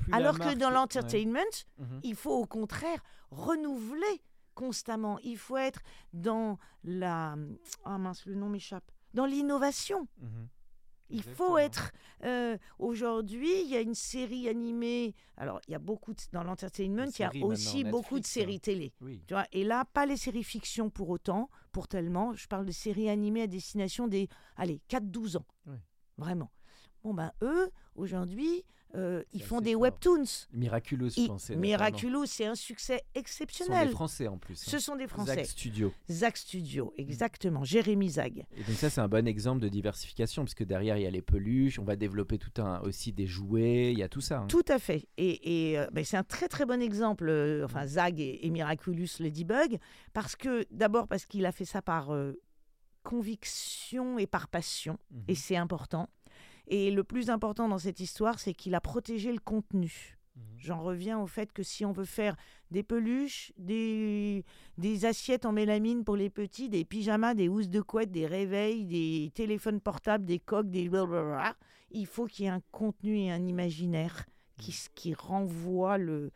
La 0.08 0.16
Alors 0.16 0.38
que 0.38 0.54
dans 0.54 0.68
ouais. 0.68 0.74
l'entertainment, 0.74 1.40
Mhm. 1.78 2.00
il 2.02 2.14
faut 2.14 2.32
au 2.32 2.46
contraire 2.46 3.02
renouveler 3.30 4.22
constamment. 4.54 5.18
Il 5.22 5.36
faut 5.36 5.56
être 5.58 5.80
dans 6.12 6.58
la... 6.84 7.36
Ah 7.84 7.98
mince, 7.98 8.24
le 8.26 8.34
nom 8.34 8.48
m'échappe. 8.48 8.90
Dans 9.14 9.26
l'innovation. 9.26 10.08
Il 11.08 11.18
Exactement. 11.18 11.48
faut 11.50 11.58
être. 11.58 11.92
euh, 12.24 12.56
Aujourd'hui, 12.78 13.62
il 13.62 13.68
y 13.70 13.76
a 13.76 13.80
une 13.80 13.94
série 13.94 14.48
animée. 14.48 15.14
Alors, 15.36 15.60
il 15.68 15.72
y 15.72 15.74
a 15.74 15.78
beaucoup 15.78 16.12
de- 16.14 16.20
dans 16.32 16.42
l'entertainment, 16.42 17.04
il 17.18 17.22
y 17.22 17.24
a 17.24 17.30
aussi 17.46 17.84
beaucoup 17.84 18.16
de 18.18 18.24
hein. 18.24 18.28
séries 18.28 18.60
télé. 18.60 18.92
Oui. 19.00 19.22
Tu 19.26 19.34
vois, 19.34 19.46
et 19.52 19.62
là, 19.64 19.84
pas 19.84 20.06
les 20.06 20.16
séries 20.16 20.42
fiction 20.44 20.90
pour 20.90 21.08
autant, 21.10 21.48
pour 21.72 21.86
tellement. 21.88 22.34
Je 22.34 22.46
parle 22.48 22.66
de 22.66 22.72
séries 22.72 23.08
animées 23.08 23.42
à 23.42 23.46
destination 23.46 24.08
des, 24.08 24.28
allez, 24.56 24.80
4-12 24.88 25.36
ans. 25.36 25.46
Oui. 25.66 25.76
Vraiment. 26.18 26.50
Bon, 27.04 27.14
ben, 27.14 27.30
eux, 27.42 27.70
aujourd'hui, 27.94 28.64
euh, 28.94 29.22
ils 29.32 29.42
font 29.42 29.60
des 29.60 29.72
fort. 29.72 29.82
webtoons. 29.82 30.46
Miraculous, 30.52 31.10
je 31.10 31.26
pensais. 31.26 31.56
Miraculous, 31.56 32.24
c'est 32.26 32.46
un 32.46 32.54
succès 32.54 32.94
Ce 32.94 32.98
sont 32.98 33.12
des 33.14 33.20
exceptionnel. 33.20 33.88
Français 33.90 34.28
en 34.28 34.38
plus. 34.38 34.60
hein. 34.62 34.70
Ce 34.70 34.78
sont 34.78 34.96
des 34.96 35.06
Français. 35.06 35.34
Zag 35.34 35.44
Studio. 35.44 35.92
Zag 36.10 36.36
Studio, 36.36 36.94
exactement. 36.96 37.64
Jérémy 37.64 38.08
Zag. 38.10 38.46
Et 38.56 38.62
donc 38.62 38.76
ça, 38.76 38.88
c'est 38.88 39.00
un 39.00 39.08
bon 39.08 39.26
exemple 39.26 39.60
de 39.60 39.68
diversification, 39.68 40.44
parce 40.44 40.54
que 40.54 40.64
derrière, 40.64 40.96
il 40.96 41.02
y 41.02 41.06
a 41.06 41.10
les 41.10 41.20
peluches, 41.22 41.78
on 41.78 41.84
va 41.84 41.96
développer 41.96 42.38
tout 42.38 42.62
un 42.62 42.80
aussi 42.80 43.12
des 43.12 43.26
jouets, 43.26 43.92
il 43.92 43.98
y 43.98 44.02
a 44.02 44.08
tout 44.08 44.20
ça. 44.20 44.38
hein. 44.40 44.46
Tout 44.46 44.64
à 44.68 44.78
fait. 44.78 45.08
Et, 45.16 45.70
et, 45.72 45.78
euh, 45.78 45.86
ben, 45.92 46.04
c'est 46.04 46.16
un 46.16 46.24
très 46.24 46.48
très 46.48 46.64
bon 46.64 46.80
exemple, 46.80 47.28
euh, 47.28 47.64
enfin 47.64 47.86
Zag 47.86 48.20
et, 48.20 48.46
et 48.46 48.50
Miraculous 48.50 49.06
Ladybug, 49.20 49.78
parce 50.12 50.36
que 50.36 50.64
d'abord 50.70 51.06
parce 51.08 51.26
qu'il 51.26 51.44
a 51.44 51.52
fait 51.52 51.64
ça 51.64 51.82
par 51.82 52.12
euh, 52.14 52.32
conviction 53.02 54.18
et 54.18 54.26
par 54.26 54.48
passion, 54.48 54.98
Mhm. 55.10 55.24
et 55.28 55.34
c'est 55.34 55.56
important. 55.56 56.08
Et 56.68 56.90
le 56.90 57.04
plus 57.04 57.30
important 57.30 57.68
dans 57.68 57.78
cette 57.78 58.00
histoire, 58.00 58.38
c'est 58.38 58.54
qu'il 58.54 58.74
a 58.74 58.80
protégé 58.80 59.32
le 59.32 59.38
contenu. 59.38 60.16
Mhm. 60.34 60.42
J'en 60.58 60.82
reviens 60.82 61.18
au 61.20 61.26
fait 61.26 61.52
que 61.52 61.62
si 61.62 61.84
on 61.84 61.92
veut 61.92 62.04
faire 62.04 62.36
des 62.70 62.82
peluches, 62.82 63.52
des, 63.56 64.44
des 64.76 65.04
assiettes 65.04 65.46
en 65.46 65.52
mélamine 65.52 66.04
pour 66.04 66.16
les 66.16 66.28
petits, 66.30 66.68
des 66.68 66.84
pyjamas, 66.84 67.34
des 67.34 67.48
housses 67.48 67.68
de 67.68 67.80
couette, 67.80 68.10
des 68.10 68.26
réveils, 68.26 68.84
des 68.84 69.30
téléphones 69.34 69.80
portables, 69.80 70.24
des 70.24 70.40
coques, 70.40 70.70
des 70.70 70.88
blablabla, 70.88 71.56
il 71.92 72.06
faut 72.06 72.26
qu'il 72.26 72.44
y 72.44 72.48
ait 72.48 72.50
un 72.50 72.62
contenu 72.72 73.16
et 73.18 73.30
un 73.30 73.46
imaginaire 73.46 74.24
qui, 74.58 74.72
s- 74.72 74.88
qui 74.94 75.14
renvoie 75.14 75.98
le, 75.98 76.32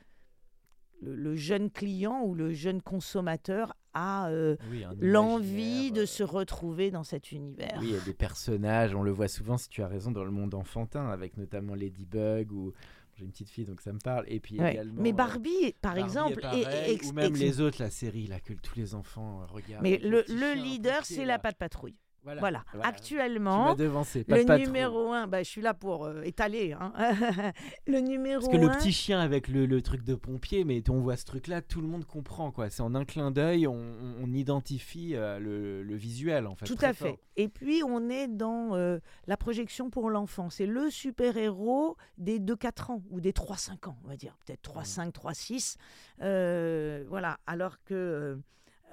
le, 1.00 1.16
le 1.16 1.34
jeune 1.34 1.70
client 1.70 2.22
ou 2.22 2.34
le 2.34 2.52
jeune 2.52 2.80
consommateur 2.82 3.74
à 3.94 4.28
euh, 4.28 4.56
Oui, 4.70 4.84
l'envie 5.00 5.92
de 5.92 6.02
euh, 6.02 6.06
se 6.06 6.22
retrouver 6.22 6.90
dans 6.90 7.04
cet 7.04 7.32
univers. 7.32 7.76
Oui, 7.80 7.88
il 7.88 7.94
y 7.94 7.96
a 7.96 8.00
des 8.00 8.14
personnages, 8.14 8.94
on 8.94 9.02
le 9.02 9.10
voit 9.10 9.28
souvent, 9.28 9.58
si 9.58 9.68
tu 9.68 9.82
as 9.82 9.88
raison, 9.88 10.10
dans 10.10 10.24
le 10.24 10.30
monde 10.30 10.54
enfantin, 10.54 11.08
avec 11.08 11.36
notamment 11.36 11.74
Ladybug 11.74 12.52
ou... 12.52 12.72
J'ai 13.16 13.24
une 13.24 13.32
petite 13.32 13.50
fille, 13.50 13.64
donc 13.66 13.80
ça 13.82 13.92
me 13.92 13.98
parle. 13.98 14.24
Et 14.28 14.40
puis 14.40 14.58
Ouais. 14.58 14.72
également... 14.72 15.02
Mais 15.02 15.10
euh, 15.10 15.14
Barbie, 15.14 15.74
par 15.82 15.94
Barbie 15.94 16.00
exemple, 16.08 16.40
est- 16.54 17.04
ou 17.04 17.12
même 17.12 17.34
les 17.34 17.60
autres, 17.60 17.82
la 17.82 17.90
série 17.90 18.26
là 18.28 18.40
que 18.40 18.54
tous 18.54 18.76
les 18.76 18.94
enfants 18.94 19.44
regardent. 19.52 19.82
Mais 19.82 19.98
le, 19.98 20.24
le 20.28 20.54
leader, 20.54 21.04
c'est 21.04 21.24
la 21.26 21.38
patte 21.38 21.58
patrouille. 21.58 21.96
Voilà. 22.22 22.40
Voilà. 22.40 22.64
Voilà. 22.72 22.92
Tu 22.92 22.96
Actuellement, 22.96 23.74
devancé. 23.74 24.24
pas 24.24 24.36
le 24.36 24.64
numéro 24.66 25.12
un, 25.12 25.26
bah, 25.26 25.42
je 25.42 25.48
suis 25.48 25.62
là 25.62 25.72
pour 25.74 26.04
euh, 26.04 26.22
étaler. 26.22 26.72
hein. 26.78 26.92
le 27.86 28.00
numéro 28.00 28.40
Parce 28.42 28.52
que 28.52 28.60
le 28.60 28.68
petit 28.70 28.92
chien 28.92 29.20
avec 29.20 29.48
le, 29.48 29.64
le 29.66 29.80
truc 29.82 30.04
de 30.04 30.14
pompier, 30.14 30.64
mais 30.64 30.82
on 30.90 31.00
voit 31.00 31.16
ce 31.16 31.24
truc-là, 31.24 31.62
tout 31.62 31.80
le 31.80 31.86
monde 31.86 32.04
comprend 32.04 32.50
quoi. 32.50 32.68
C'est 32.68 32.82
en 32.82 32.94
un 32.94 33.04
clin 33.04 33.30
d'œil, 33.30 33.66
on, 33.66 33.74
on- 34.22 34.30
identifie 34.34 35.16
euh, 35.16 35.38
le, 35.38 35.82
le 35.82 35.96
visuel 35.96 36.46
en 36.46 36.54
fait. 36.54 36.66
Tout 36.66 36.76
à 36.82 36.92
fait. 36.92 37.08
fort. 37.08 37.16
Et 37.36 37.48
puis, 37.48 37.82
on 37.84 38.08
est 38.10 38.28
dans 38.28 38.74
euh, 38.76 38.98
la 39.26 39.36
projection 39.36 39.88
pour 39.90 40.08
l'enfant. 40.10 40.50
C'est 40.50 40.66
le 40.66 40.90
super-héros 40.90 41.96
des 42.18 42.38
2-4 42.38 42.92
ans 42.92 43.02
ou 43.10 43.20
des 43.20 43.32
3-5 43.32 43.88
ans, 43.88 43.96
on 44.04 44.08
va 44.08 44.16
dire. 44.16 44.36
Peut-être 44.46 44.62
3-5, 44.74 45.10
3-6. 45.12 45.76
Euh, 46.22 47.04
voilà. 47.08 47.38
Alors 47.46 47.82
que. 47.84 48.38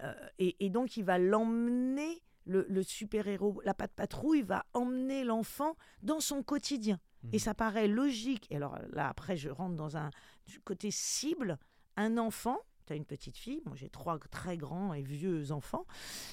euh, 0.04 0.14
et, 0.40 0.56
et 0.66 0.70
donc, 0.70 0.98
il 0.98 1.04
va 1.04 1.18
l'emmener, 1.18 2.22
le, 2.48 2.66
le 2.70 2.82
super-héros, 2.84 3.62
la 3.64 3.74
patte 3.74 3.94
patrouille 3.94 4.42
va 4.42 4.66
emmener 4.74 5.24
l'enfant 5.24 5.76
dans 6.02 6.20
son 6.20 6.42
quotidien. 6.44 7.00
Et 7.32 7.38
Mhm. 7.38 7.40
ça 7.40 7.54
paraît 7.54 7.88
logique. 7.88 8.48
Et 8.52 8.56
alors 8.56 8.78
là, 8.92 9.10
après, 9.10 9.36
je 9.38 9.50
rentre 9.50 9.76
dans 9.76 9.98
un 9.98 10.10
du 10.46 10.60
côté 10.62 10.90
cible. 10.92 11.58
Un 11.98 12.18
enfant, 12.18 12.58
tu 12.86 12.94
as 12.94 12.96
une 12.96 13.06
petite 13.06 13.38
fille, 13.38 13.62
moi 13.66 13.76
j'ai 13.76 13.90
trois 13.90 14.18
très 14.32 14.56
grands 14.58 14.94
et 14.94 15.02
vieux 15.02 15.52
enfants, 15.52 15.86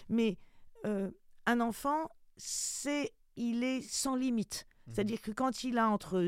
mais 0.09 0.39
euh, 0.85 1.11
un 1.47 1.61
enfant, 1.61 2.09
c'est 2.37 3.13
il 3.37 3.65
est 3.65 3.81
sans 3.83 4.15
limite. 4.15 4.67
Mhm. 4.87 4.95
C'est-à-dire 4.95 5.21
que 5.23 5.33
quand 5.33 5.65
il 5.65 5.79
a 5.79 5.89
entre 5.89 6.23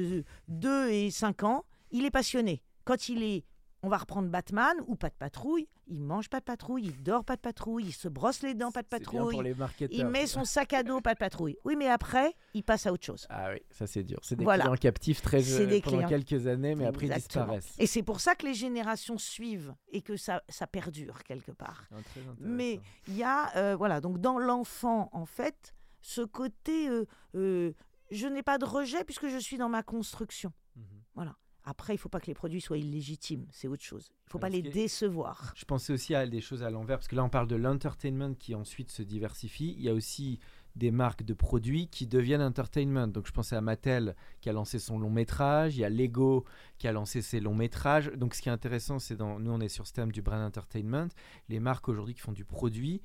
2 0.48 0.88
et 0.90 1.10
5 1.10 1.42
ans, 1.44 1.64
il 1.90 2.04
est 2.04 2.10
passionné. 2.10 2.62
Quand 2.84 3.08
il 3.08 3.22
est, 3.22 3.44
on 3.86 3.88
va 3.88 3.98
reprendre 3.98 4.28
Batman 4.28 4.74
ou 4.88 4.96
pas 4.96 5.08
de 5.10 5.14
patrouille, 5.14 5.68
il 5.86 6.02
mange 6.02 6.28
pas 6.28 6.40
de 6.40 6.44
patrouille, 6.44 6.86
il 6.86 7.02
dort 7.04 7.24
pas 7.24 7.36
de 7.36 7.40
patrouille, 7.40 7.84
il 7.86 7.92
se 7.92 8.08
brosse 8.08 8.42
les 8.42 8.54
dents 8.54 8.72
pas 8.72 8.82
de 8.82 8.88
C'est 8.90 8.98
bien 8.98 9.10
patrouille, 9.12 9.32
pour 9.32 9.42
les 9.42 9.54
il 9.92 10.06
met 10.06 10.26
son 10.26 10.44
sac 10.44 10.72
à 10.72 10.82
dos 10.82 11.00
pas 11.00 11.14
de 11.14 11.18
patrouille. 11.20 11.56
Oui, 11.64 11.76
mais 11.76 11.88
après, 11.88 12.34
il 12.52 12.64
passe 12.64 12.86
à 12.86 12.92
autre 12.92 13.04
chose. 13.04 13.26
Ah 13.30 13.50
oui, 13.52 13.60
ça 13.70 13.86
c'est 13.86 14.02
dur. 14.02 14.18
C'est 14.22 14.34
des 14.34 14.42
Voilà. 14.42 14.64
clients 14.64 14.76
captifs 14.76 15.22
très 15.22 15.40
jeunes 15.40 15.68
pendant 15.82 15.98
clients. 15.98 16.08
quelques 16.08 16.48
années, 16.48 16.74
mais 16.74 16.86
après 16.86 17.06
ils 17.06 17.12
Exactement. 17.12 17.44
disparaissent. 17.44 17.76
Et 17.78 17.86
c'est 17.86 18.02
pour 18.02 18.18
ça 18.18 18.34
que 18.34 18.44
les 18.44 18.54
générations 18.54 19.18
suivent 19.18 19.72
et 19.92 20.02
que 20.02 20.16
ça, 20.16 20.42
ça 20.48 20.66
perdure 20.66 21.22
quelque 21.22 21.52
part. 21.52 21.84
Ah. 21.92 21.96
Mais 22.40 22.80
il 23.06 23.16
y 23.16 23.22
a, 23.22 23.56
euh, 23.56 23.76
voilà, 23.76 24.00
donc 24.00 24.20
dans 24.20 24.40
l'enfant, 24.40 25.08
en 25.12 25.26
fait, 25.26 25.74
ce 26.00 26.22
côté, 26.22 26.88
euh, 26.88 27.04
euh, 27.36 27.72
je 28.10 28.26
n'ai 28.26 28.42
pas 28.42 28.58
de 28.58 28.64
rejet 28.64 29.04
puisque 29.04 29.28
je 29.28 29.38
suis 29.38 29.58
dans 29.58 29.68
ma 29.68 29.84
construction. 29.84 30.52
Mhm. 30.74 30.84
Voilà. 31.14 31.36
Après, 31.68 31.94
il 31.94 31.96
ne 31.96 32.00
faut 32.00 32.08
pas 32.08 32.20
que 32.20 32.28
les 32.28 32.34
produits 32.34 32.60
soient 32.60 32.78
illégitimes, 32.78 33.44
c'est 33.50 33.66
autre 33.66 33.82
chose. 33.82 34.06
Il 34.08 34.26
ne 34.26 34.30
faut 34.30 34.38
Alors, 34.38 34.50
pas 34.50 34.56
les 34.56 34.62
décevoir. 34.62 35.52
Je 35.56 35.64
pensais 35.64 35.92
aussi 35.92 36.14
à 36.14 36.24
des 36.24 36.40
choses 36.40 36.62
à 36.62 36.70
l'envers, 36.70 36.98
parce 36.98 37.08
que 37.08 37.16
là 37.16 37.24
on 37.24 37.28
parle 37.28 37.48
de 37.48 37.56
l'entertainment 37.56 38.34
qui 38.34 38.54
ensuite 38.54 38.90
se 38.90 39.02
diversifie. 39.02 39.74
Il 39.76 39.82
y 39.82 39.88
a 39.88 39.92
aussi 39.92 40.38
des 40.76 40.92
marques 40.92 41.24
de 41.24 41.34
produits 41.34 41.88
qui 41.88 42.06
deviennent 42.06 42.42
entertainment. 42.42 43.08
Donc 43.08 43.26
je 43.26 43.32
pensais 43.32 43.56
à 43.56 43.60
Mattel 43.60 44.14
qui 44.40 44.48
a 44.48 44.52
lancé 44.52 44.78
son 44.78 44.98
long 44.98 45.10
métrage, 45.10 45.76
il 45.76 45.80
y 45.80 45.84
a 45.84 45.90
Lego 45.90 46.44
qui 46.78 46.86
a 46.86 46.92
lancé 46.92 47.20
ses 47.20 47.40
longs 47.40 47.54
métrages. 47.54 48.12
Donc 48.14 48.34
ce 48.34 48.42
qui 48.42 48.48
est 48.48 48.52
intéressant, 48.52 48.98
c'est 49.00 49.16
dans 49.16 49.40
nous 49.40 49.50
on 49.50 49.60
est 49.60 49.68
sur 49.68 49.86
ce 49.86 49.92
thème 49.92 50.12
du 50.12 50.22
brand 50.22 50.42
entertainment. 50.42 51.08
Les 51.48 51.58
marques 51.58 51.88
aujourd'hui 51.88 52.14
qui 52.14 52.20
font 52.20 52.32
du 52.32 52.44
produit 52.44 53.02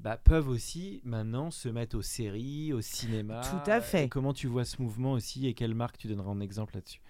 bah, 0.00 0.16
peuvent 0.16 0.48
aussi 0.48 1.00
maintenant 1.04 1.50
se 1.50 1.68
mettre 1.68 1.96
aux 1.96 2.02
séries, 2.02 2.72
au 2.72 2.80
cinéma. 2.80 3.40
Tout 3.40 3.70
à 3.70 3.80
fait. 3.80 4.04
Et 4.04 4.08
comment 4.08 4.34
tu 4.34 4.48
vois 4.48 4.64
ce 4.64 4.82
mouvement 4.82 5.12
aussi 5.12 5.46
et 5.46 5.54
quelle 5.54 5.74
marque 5.74 5.96
tu 5.96 6.08
donneras 6.08 6.30
en 6.30 6.40
exemple 6.40 6.74
là-dessus? 6.74 7.00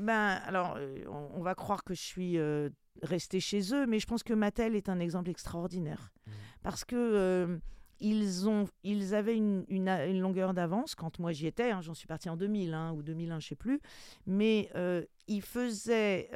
Ben, 0.00 0.40
alors, 0.46 0.74
euh, 0.78 1.04
on, 1.08 1.38
on 1.38 1.42
va 1.42 1.54
croire 1.54 1.84
que 1.84 1.94
je 1.94 2.00
suis 2.02 2.38
euh, 2.38 2.68
restée 3.02 3.40
chez 3.40 3.74
eux, 3.74 3.86
mais 3.86 3.98
je 3.98 4.06
pense 4.06 4.22
que 4.22 4.34
Mattel 4.34 4.74
est 4.76 4.88
un 4.88 4.98
exemple 5.00 5.30
extraordinaire. 5.30 6.12
Mhm. 6.26 6.32
Parce 6.62 6.84
que 6.84 6.96
euh, 6.96 7.58
ils, 8.00 8.48
ont, 8.48 8.64
ils 8.82 9.14
avaient 9.14 9.36
une, 9.36 9.64
une 9.68 9.88
a- 9.88 10.06
une 10.06 10.20
longueur 10.20 10.52
d'avance 10.54 10.94
quand 10.94 11.18
moi 11.18 11.32
j'y 11.32 11.46
étais. 11.46 11.70
hein, 11.70 11.80
J'en 11.80 11.94
suis 11.94 12.06
partie 12.08 12.28
en 12.28 12.36
2000 12.36 12.74
hein, 12.74 12.92
ou 12.92 13.02
2001, 13.02 13.40
je 13.40 13.48
sais 13.48 13.56
plus. 13.56 13.80
Mais 14.26 14.68
euh, 14.74 15.04
ils 15.28 15.42
faisaient 15.42 16.30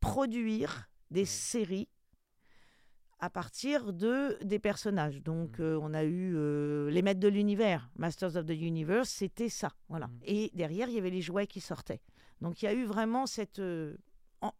produire 0.00 0.88
des 1.10 1.24
séries 1.24 1.88
à 3.18 3.30
partir 3.30 3.92
de 3.92 4.36
des 4.42 4.58
personnages. 4.58 5.22
Donc 5.22 5.60
euh, 5.60 5.78
on 5.80 5.94
a 5.94 6.02
eu 6.04 6.34
euh, 6.36 6.90
les 6.90 7.02
maîtres 7.02 7.20
de 7.20 7.28
l'univers, 7.28 7.88
Masters 7.96 8.34
of 8.36 8.46
the 8.46 8.50
Universe, 8.50 9.10
c'était 9.10 9.48
ça, 9.48 9.70
voilà. 9.88 10.08
Et 10.24 10.50
derrière 10.54 10.88
il 10.88 10.94
y 10.94 10.98
avait 10.98 11.10
les 11.10 11.20
jouets 11.20 11.46
qui 11.46 11.60
sortaient. 11.60 12.00
Donc 12.42 12.62
il 12.62 12.64
y 12.66 12.68
a 12.68 12.74
eu 12.74 12.84
vraiment 12.84 13.26
cette 13.26 13.58
euh, 13.58 13.96
en- 14.40 14.52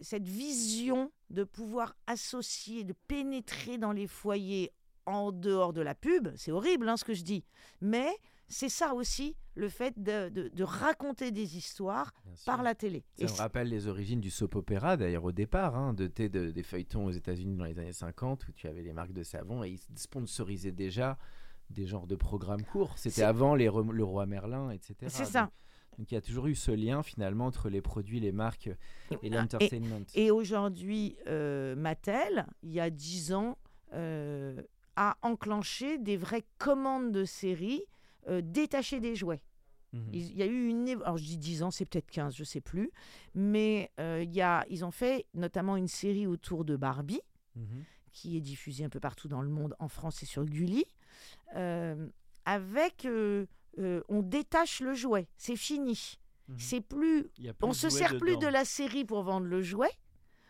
cette 0.00 0.26
vision 0.26 1.10
de 1.30 1.44
pouvoir 1.44 1.94
associer, 2.06 2.84
de 2.84 2.94
pénétrer 3.08 3.78
dans 3.78 3.92
les 3.92 4.06
foyers 4.06 4.72
en 5.06 5.32
dehors 5.32 5.72
de 5.72 5.82
la 5.82 5.94
pub. 5.94 6.28
C'est 6.36 6.52
horrible 6.52 6.88
hein, 6.88 6.96
ce 6.96 7.04
que 7.04 7.14
je 7.14 7.22
dis, 7.22 7.44
mais 7.80 8.08
c'est 8.48 8.68
ça 8.68 8.94
aussi 8.94 9.36
le 9.54 9.68
fait 9.68 10.02
de, 10.02 10.28
de- 10.30 10.48
de 10.48 10.64
raconter 10.64 11.30
des 11.30 11.56
histoires 11.56 12.12
par 12.46 12.62
la 12.62 12.74
télé. 12.74 13.04
Ça 13.18 13.24
Et 13.24 13.26
me 13.26 13.32
rappelle 13.36 13.68
les 13.68 13.86
origines 13.86 14.20
du 14.20 14.30
soap 14.30 14.54
opéra, 14.56 14.96
d'ailleurs, 14.96 15.24
au 15.24 15.32
départ, 15.32 15.76
hein, 15.76 15.92
de, 15.94 16.06
des 16.08 16.62
feuilletons 16.62 17.06
aux 17.06 17.10
États-Unis 17.10 17.56
dans 17.56 17.64
les 17.64 17.78
années 17.78 17.92
50, 17.92 18.48
où 18.48 18.52
tu 18.52 18.66
avais 18.66 18.82
les 18.82 18.92
marques 18.92 19.12
de 19.12 19.22
savon 19.22 19.62
et 19.62 19.70
ils 19.70 19.80
sponsorisaient 19.98 20.72
déjà 20.72 21.18
des 21.70 21.86
genres 21.86 22.06
de 22.06 22.16
programmes 22.16 22.64
courts. 22.64 22.94
C'était 22.98 23.22
avant 23.22 23.54
les 23.54 23.66
le 23.66 24.04
Roi 24.04 24.26
Merlin, 24.26 24.70
etc. 24.70 24.94
C'est 25.08 25.24
ça. 25.24 25.50
Donc, 25.98 26.10
il 26.10 26.14
y 26.14 26.18
a 26.18 26.20
toujours 26.20 26.46
eu 26.46 26.54
ce 26.54 26.70
lien 26.70 27.02
finalement 27.02 27.46
entre 27.46 27.68
les 27.68 27.80
produits, 27.80 28.20
les 28.20 28.32
marques 28.32 28.66
et 28.66 28.76
Ah, 29.12 29.16
et- 29.22 29.30
l'entertainment. 29.30 30.04
Et 30.14 30.30
aujourd'hui, 30.30 31.16
euh, 31.26 31.74
Mattel, 31.76 32.46
il 32.62 32.72
y 32.72 32.80
a 32.80 32.90
10 32.90 33.32
ans, 33.32 33.58
euh, 33.92 34.60
a 34.96 35.16
enclenché 35.22 35.98
des 35.98 36.16
vraies 36.16 36.44
commandes 36.58 37.12
de 37.12 37.24
séries 37.24 37.82
euh, 38.28 38.40
détachées 38.42 39.00
des 39.00 39.14
jouets. 39.14 39.42
Mhm. 39.92 40.10
Il 40.12 40.36
y 40.36 40.42
a 40.42 40.46
eu 40.46 40.66
une... 40.68 40.88
Alors 41.04 41.16
je 41.18 41.24
dis 41.24 41.38
10 41.38 41.62
ans, 41.62 41.70
c'est 41.70 41.84
peut-être 41.84 42.10
15, 42.10 42.34
je 42.34 42.42
sais 42.44 42.60
plus. 42.60 42.90
Mais 43.34 43.90
il 43.98 44.32
y 44.34 44.40
a, 44.40 44.64
ils 44.68 44.84
ont 44.84 44.90
fait 44.90 45.26
notamment 45.34 45.76
une 45.76 45.88
série 45.88 46.26
autour 46.26 46.64
de 46.64 46.76
Barbie, 46.76 47.20
Mhm. 47.56 47.84
qui 48.10 48.36
est 48.36 48.40
diffusée 48.40 48.84
un 48.84 48.88
peu 48.88 48.98
partout 49.00 49.28
dans 49.28 49.42
le 49.42 49.48
monde, 49.48 49.74
en 49.78 49.86
France 49.88 50.22
et 50.22 50.26
sur 50.26 50.44
Gulli, 50.44 50.84
avec... 52.44 53.06
euh, 53.78 54.02
on 54.08 54.22
détache 54.22 54.80
le 54.80 54.94
jouet, 54.94 55.28
c'est 55.36 55.56
fini. 55.56 56.18
Mhm. 56.48 56.58
C'est 56.58 56.80
plus, 56.80 57.30
on 57.62 57.72
se 57.72 57.88
sert 57.88 58.18
plus 58.18 58.36
de 58.36 58.46
la 58.46 58.64
série 58.64 59.04
pour 59.04 59.22
vendre 59.22 59.46
le 59.46 59.62
jouet. 59.62 59.90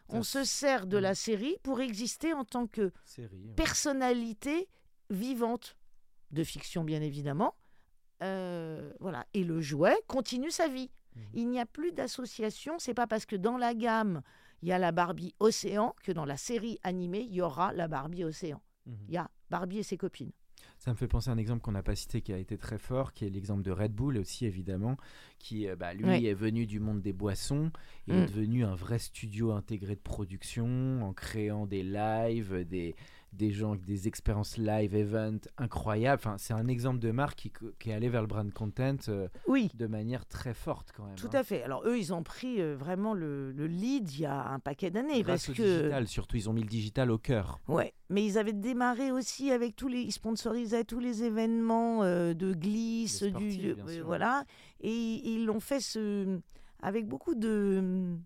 Ça, 0.09 0.17
On 0.19 0.23
se 0.23 0.45
sert 0.45 0.87
de 0.87 0.99
la 0.99 1.15
série 1.15 1.57
pour 1.63 1.81
exister 1.81 2.35
en 2.35 2.45
tant 2.45 2.67
que 2.67 2.93
Série, 3.05 3.43
ouais. 3.47 3.55
personnalité 3.55 4.69
vivante 5.09 5.77
de 6.31 6.45
fiction, 6.45 6.85
bien 6.85 7.01
évidemment. 7.01 7.55
Euh, 8.23 8.93
voilà. 9.01 9.25
Et 9.35 9.45
le 9.45 9.61
jouet 9.61 9.97
continue 10.07 10.51
sa 10.51 10.69
vie. 10.69 10.91
Mhm. 11.17 11.23
Il 11.35 11.49
n'y 11.49 11.61
a 11.61 11.67
plus 11.67 11.93
d'association. 11.93 12.79
C'est 12.79 12.95
pas 12.95 13.07
parce 13.07 13.25
que 13.25 13.37
dans 13.37 13.57
la 13.57 13.75
gamme 13.75 14.23
il 14.63 14.69
y 14.69 14.73
a 14.73 14.79
la 14.79 14.93
Barbie 14.93 15.35
Océan 15.41 15.95
que 16.03 16.11
dans 16.11 16.25
la 16.25 16.39
série 16.39 16.79
animée 16.83 17.21
il 17.21 17.35
y 17.35 17.43
aura 17.43 17.73
la 17.75 17.87
Barbie 17.87 18.25
Océan. 18.25 18.63
Mhm. 18.87 18.97
Il 19.09 19.15
y 19.15 19.19
a 19.19 19.31
Barbie 19.51 19.79
et 19.79 19.83
ses 19.83 19.97
copines. 19.99 20.33
Ça 20.85 20.91
me 20.91 20.97
fait 20.97 21.09
penser 21.09 21.31
à 21.31 21.33
un 21.33 21.39
exemple 21.39 21.63
qu'on 21.63 21.73
n'a 21.73 21.83
pas 21.83 21.95
cité 21.95 22.21
qui 22.21 22.31
a 22.35 22.37
été 22.37 22.59
très 22.59 22.77
fort, 22.77 23.15
qui 23.15 23.25
est 23.25 23.31
l'exemple 23.31 23.63
de 23.63 23.71
Red 23.71 23.95
Bull 23.95 24.19
aussi 24.19 24.45
évidemment, 24.45 24.99
qui 25.39 25.67
euh, 25.67 25.77
bah, 25.77 25.95
lui 25.95 26.05
Ouais. 26.05 26.23
est 26.25 26.35
venu 26.35 26.67
du 26.67 26.79
monde 26.79 27.01
des 27.01 27.15
boissons 27.15 27.71
Mm. 28.07 28.13
est 28.13 28.27
devenu 28.27 28.65
un 28.67 28.75
vrai 28.75 28.99
studio 28.99 29.53
intégré 29.53 29.95
de 29.95 30.01
production 30.01 31.03
en 31.03 31.15
créant 31.15 31.65
des 31.67 31.83
lives, 31.83 32.67
des, 32.69 32.95
des 33.37 33.51
gens 33.51 33.73
avec 33.73 33.85
des 33.85 34.09
expériences 34.09 34.57
live 34.59 34.95
event 34.95 35.39
incroyables. 35.59 36.21
Enfin, 36.25 36.37
c'est 36.39 36.55
un 36.55 36.67
exemple 36.69 36.99
de 36.99 37.11
marque 37.11 37.39
qui, 37.39 37.53
qui 37.79 37.91
est 37.91 37.95
allé 37.95 38.09
vers 38.09 38.21
le 38.21 38.27
brand 38.27 38.53
content 38.53 38.97
euh, 39.09 39.29
Oui. 39.49 39.71
de 39.75 39.87
manière 39.87 40.27
très 40.27 40.55
forte 40.55 40.93
quand 40.97 41.05
même. 41.05 41.17
Tout 41.17 41.29
hein. 41.33 41.41
à 41.41 41.43
fait. 41.45 41.63
Alors 41.63 41.83
eux, 41.87 41.99
ils 41.99 42.13
ont 42.13 42.23
pris 42.23 42.61
euh, 42.61 42.77
vraiment 42.77 43.15
le, 43.15 43.53
le 43.53 43.67
lead 43.67 44.11
il 44.13 44.21
y 44.21 44.27
a 44.27 44.49
un 44.49 44.59
paquet 44.59 44.91
d'années 44.91 45.23
Grâce 45.23 45.47
parce 45.47 45.51
au 45.51 45.63
que 45.63 45.79
digital, 45.79 46.07
surtout, 46.09 46.37
ils 46.37 46.49
ont 46.49 46.53
mis 46.53 46.63
le 46.63 46.69
digital 46.69 47.11
au 47.11 47.19
cœur. 47.19 47.61
ouais, 47.69 47.93
mais 48.11 48.25
ils 48.25 48.39
avaient 48.39 48.53
démarré 48.53 49.11
aussi 49.11 49.51
avec 49.51 49.77
tous 49.77 49.89
les, 49.89 50.01
ils 50.01 50.13
sponsorisaient 50.13 50.85
tous 50.85 51.01
les 51.01 51.23
événements 51.25 52.03
euh, 52.03 52.35
de 52.35 52.53
glisse, 52.53 53.23
du, 53.23 53.75
voilà, 54.05 54.45
et 54.81 54.91
ils 54.93 55.45
l'ont 55.47 55.61
fait 55.61 55.81
ce, 55.81 56.39
avec 56.81 57.07
beaucoup 57.07 57.35
de 57.35 58.17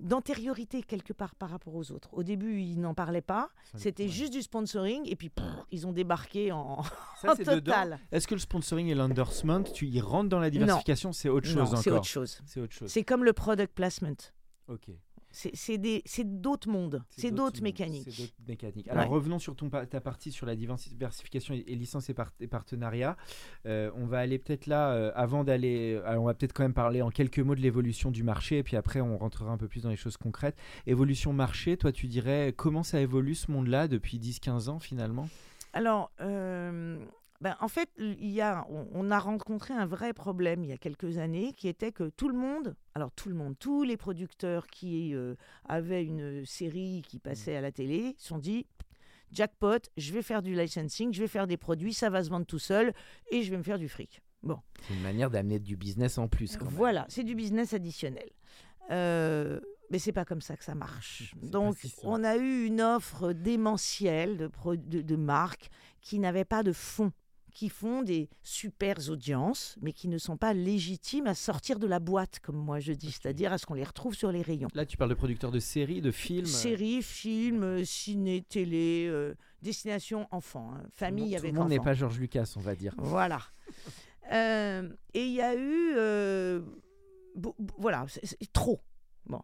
d'antériorité 0.00 0.82
quelque 0.82 1.12
part 1.12 1.34
par 1.34 1.50
rapport 1.50 1.74
aux 1.74 1.92
autres. 1.92 2.08
Au 2.12 2.22
début, 2.22 2.60
ils 2.60 2.80
n'en 2.80 2.94
parlaient 2.94 3.20
pas. 3.20 3.50
C'était 3.74 4.04
ouais. 4.04 4.08
juste 4.08 4.32
du 4.32 4.42
sponsoring 4.42 5.02
et 5.06 5.16
puis 5.16 5.28
pff, 5.28 5.44
ils 5.70 5.86
ont 5.86 5.92
débarqué 5.92 6.52
en, 6.52 6.82
Ça, 7.20 7.36
total. 7.36 7.98
Est-ce 8.12 8.26
que 8.26 8.34
le 8.34 8.40
sponsoring 8.40 8.88
et 8.88 8.94
l'endorsement, 8.94 9.62
tu 9.62 9.86
y 9.86 10.00
rentres 10.00 10.28
dans 10.28 10.40
la 10.40 10.50
diversification? 10.50 11.12
C'est 11.12 11.28
autre 11.28 11.48
Non, 11.48 11.66
chose 11.66 11.80
c'est 11.80 11.90
encore. 11.90 12.00
autre 12.00 12.08
chose. 12.08 12.40
C'est 12.46 12.60
autre 12.60 12.74
chose. 12.74 12.90
C'est 12.90 13.04
comme 13.04 13.24
le 13.24 13.32
product 13.32 13.74
placement. 13.74 14.16
Ok. 14.68 14.88
C'est 15.30 16.24
d'autres 16.24 16.68
mondes, 16.70 17.02
c'est 17.10 17.30
d'autres 17.30 17.62
mécaniques. 17.62 18.88
Alors 18.88 19.04
Ouais. 19.04 19.10
revenons 19.14 19.38
sur 19.38 19.54
ton, 19.54 19.68
ta 19.68 20.00
partie 20.00 20.32
sur 20.32 20.46
la 20.46 20.56
diversification 20.56 21.54
et, 21.54 21.64
et 21.66 21.74
licences 21.76 22.08
et, 22.10 22.14
par- 22.14 22.32
et 22.40 22.46
partenariats. 22.46 23.16
Euh, 23.66 23.90
on 23.94 24.06
va 24.06 24.18
aller 24.18 24.38
peut-être 24.38 24.66
là, 24.66 24.90
euh, 24.92 25.12
avant 25.14 25.44
d'aller, 25.44 26.00
alors 26.06 26.22
on 26.22 26.26
va 26.26 26.34
peut-être 26.34 26.52
quand 26.52 26.62
même 26.62 26.74
parler 26.74 27.02
en 27.02 27.10
quelques 27.10 27.40
mots 27.40 27.54
de 27.54 27.60
l'évolution 27.60 28.10
du 28.10 28.22
marché 28.22 28.58
et 28.58 28.62
puis 28.62 28.76
après 28.76 29.00
on 29.00 29.18
rentrera 29.18 29.50
un 29.52 29.58
peu 29.58 29.68
plus 29.68 29.82
dans 29.82 29.90
les 29.90 29.96
choses 29.96 30.16
concrètes. 30.16 30.56
Évolution 30.86 31.32
marché, 31.32 31.76
toi 31.76 31.92
tu 31.92 32.06
dirais 32.06 32.54
comment 32.56 32.82
ça 32.82 33.00
évolue 33.00 33.34
ce 33.34 33.50
monde-là 33.50 33.86
depuis 33.88 34.18
10-15 34.18 34.68
ans 34.68 34.78
finalement? 34.78 35.28
Alors, 35.74 36.10
euh, 36.20 36.98
ben, 37.40 37.56
en 37.60 37.68
fait, 37.68 37.88
il 37.98 38.30
y 38.30 38.40
a, 38.40 38.66
on, 38.68 38.88
on 38.92 39.10
a 39.10 39.18
rencontré 39.18 39.72
un 39.72 39.86
vrai 39.86 40.12
problème 40.12 40.64
il 40.64 40.70
y 40.70 40.72
a 40.72 40.76
quelques 40.76 41.18
années 41.18 41.52
qui 41.52 41.68
était 41.68 41.92
que 41.92 42.08
tout 42.08 42.28
le 42.28 42.36
monde, 42.36 42.74
alors 42.94 43.12
tout 43.12 43.28
le 43.28 43.36
monde, 43.36 43.56
tous 43.58 43.84
les 43.84 43.96
producteurs 43.96 44.66
qui 44.66 45.14
euh, 45.14 45.36
avaient 45.68 46.04
une 46.04 46.44
série 46.44 47.02
qui 47.06 47.20
passait 47.20 47.54
à 47.54 47.60
la 47.60 47.70
télé, 47.70 48.16
se 48.18 48.28
sont 48.28 48.38
dit 48.38 48.66
jackpot, 49.30 49.78
je 49.96 50.12
vais 50.12 50.22
faire 50.22 50.42
du 50.42 50.54
licensing, 50.54 51.12
je 51.12 51.20
vais 51.20 51.28
faire 51.28 51.46
des 51.46 51.56
produits, 51.56 51.94
ça 51.94 52.10
va 52.10 52.24
se 52.24 52.30
vendre 52.30 52.46
tout 52.46 52.58
seul 52.58 52.92
et 53.30 53.42
je 53.42 53.50
vais 53.50 53.58
me 53.58 53.62
faire 53.62 53.78
du 53.78 53.88
fric. 53.88 54.20
Bon. 54.42 54.58
C'est 54.86 54.94
une 54.94 55.02
manière 55.02 55.30
d'amener 55.30 55.58
du 55.58 55.76
business 55.76 56.18
en 56.18 56.28
plus. 56.28 56.56
Quand 56.56 56.66
même. 56.66 56.74
Voilà, 56.74 57.06
c'est 57.08 57.24
du 57.24 57.34
business 57.34 57.72
additionnel. 57.72 58.28
Euh, 58.90 59.60
mais 59.90 59.98
c'est 59.98 60.12
pas 60.12 60.24
comme 60.24 60.40
ça 60.40 60.56
que 60.56 60.64
ça 60.64 60.74
marche. 60.74 61.34
Donc, 61.42 61.76
on 62.02 62.24
a 62.24 62.36
eu 62.36 62.66
une 62.66 62.80
offre 62.80 63.32
démentielle 63.32 64.36
de, 64.36 64.50
de, 64.76 65.02
de 65.02 65.16
marques 65.16 65.70
qui 66.00 66.18
n'avaient 66.18 66.44
pas 66.44 66.62
de 66.62 66.72
fonds, 66.72 67.12
qui 67.58 67.68
font 67.70 68.02
des 68.02 68.28
super 68.44 68.96
audiences, 69.10 69.74
mais 69.80 69.92
qui 69.92 70.06
ne 70.06 70.16
sont 70.18 70.36
pas 70.36 70.54
légitimes 70.54 71.26
à 71.26 71.34
sortir 71.34 71.80
de 71.80 71.88
la 71.88 71.98
boîte, 71.98 72.38
comme 72.38 72.54
moi 72.54 72.78
je 72.78 72.92
dis, 72.92 73.10
c'est-à-dire 73.10 73.52
à 73.52 73.58
ce 73.58 73.66
qu'on 73.66 73.74
les 73.74 73.82
retrouve 73.82 74.14
sur 74.14 74.30
les 74.30 74.42
rayons. 74.42 74.68
Là 74.74 74.86
tu 74.86 74.96
parles 74.96 75.10
de 75.10 75.16
producteurs 75.16 75.50
de 75.50 75.58
séries, 75.58 76.00
de 76.00 76.12
films. 76.12 76.46
Séries, 76.46 77.02
films, 77.02 77.84
ciné, 77.84 78.42
télé, 78.42 79.06
euh, 79.08 79.34
destination 79.60 80.28
enfants, 80.30 80.70
hein, 80.72 80.78
Tout 80.82 80.84
le 80.84 80.90
famille 80.92 81.24
monde- 81.24 81.34
avec 81.34 81.50
Tout 81.50 81.54
le 81.54 81.60
monde 81.62 81.68
n'est 81.70 81.78
enfants. 81.80 81.84
pas 81.84 81.94
Georges 81.94 82.20
Lucas, 82.20 82.52
on 82.56 82.60
va 82.60 82.76
dire. 82.76 82.94
Voilà. 82.98 83.40
Euh, 84.30 84.90
et 85.14 85.24
il 85.24 85.32
y 85.32 85.40
a 85.40 85.54
eu. 85.54 85.92
euh, 85.96 86.60
voilà, 87.78 88.04
c'est 88.08 88.26
c'est 88.26 88.52
trop. 88.52 88.82
Bon. 89.24 89.40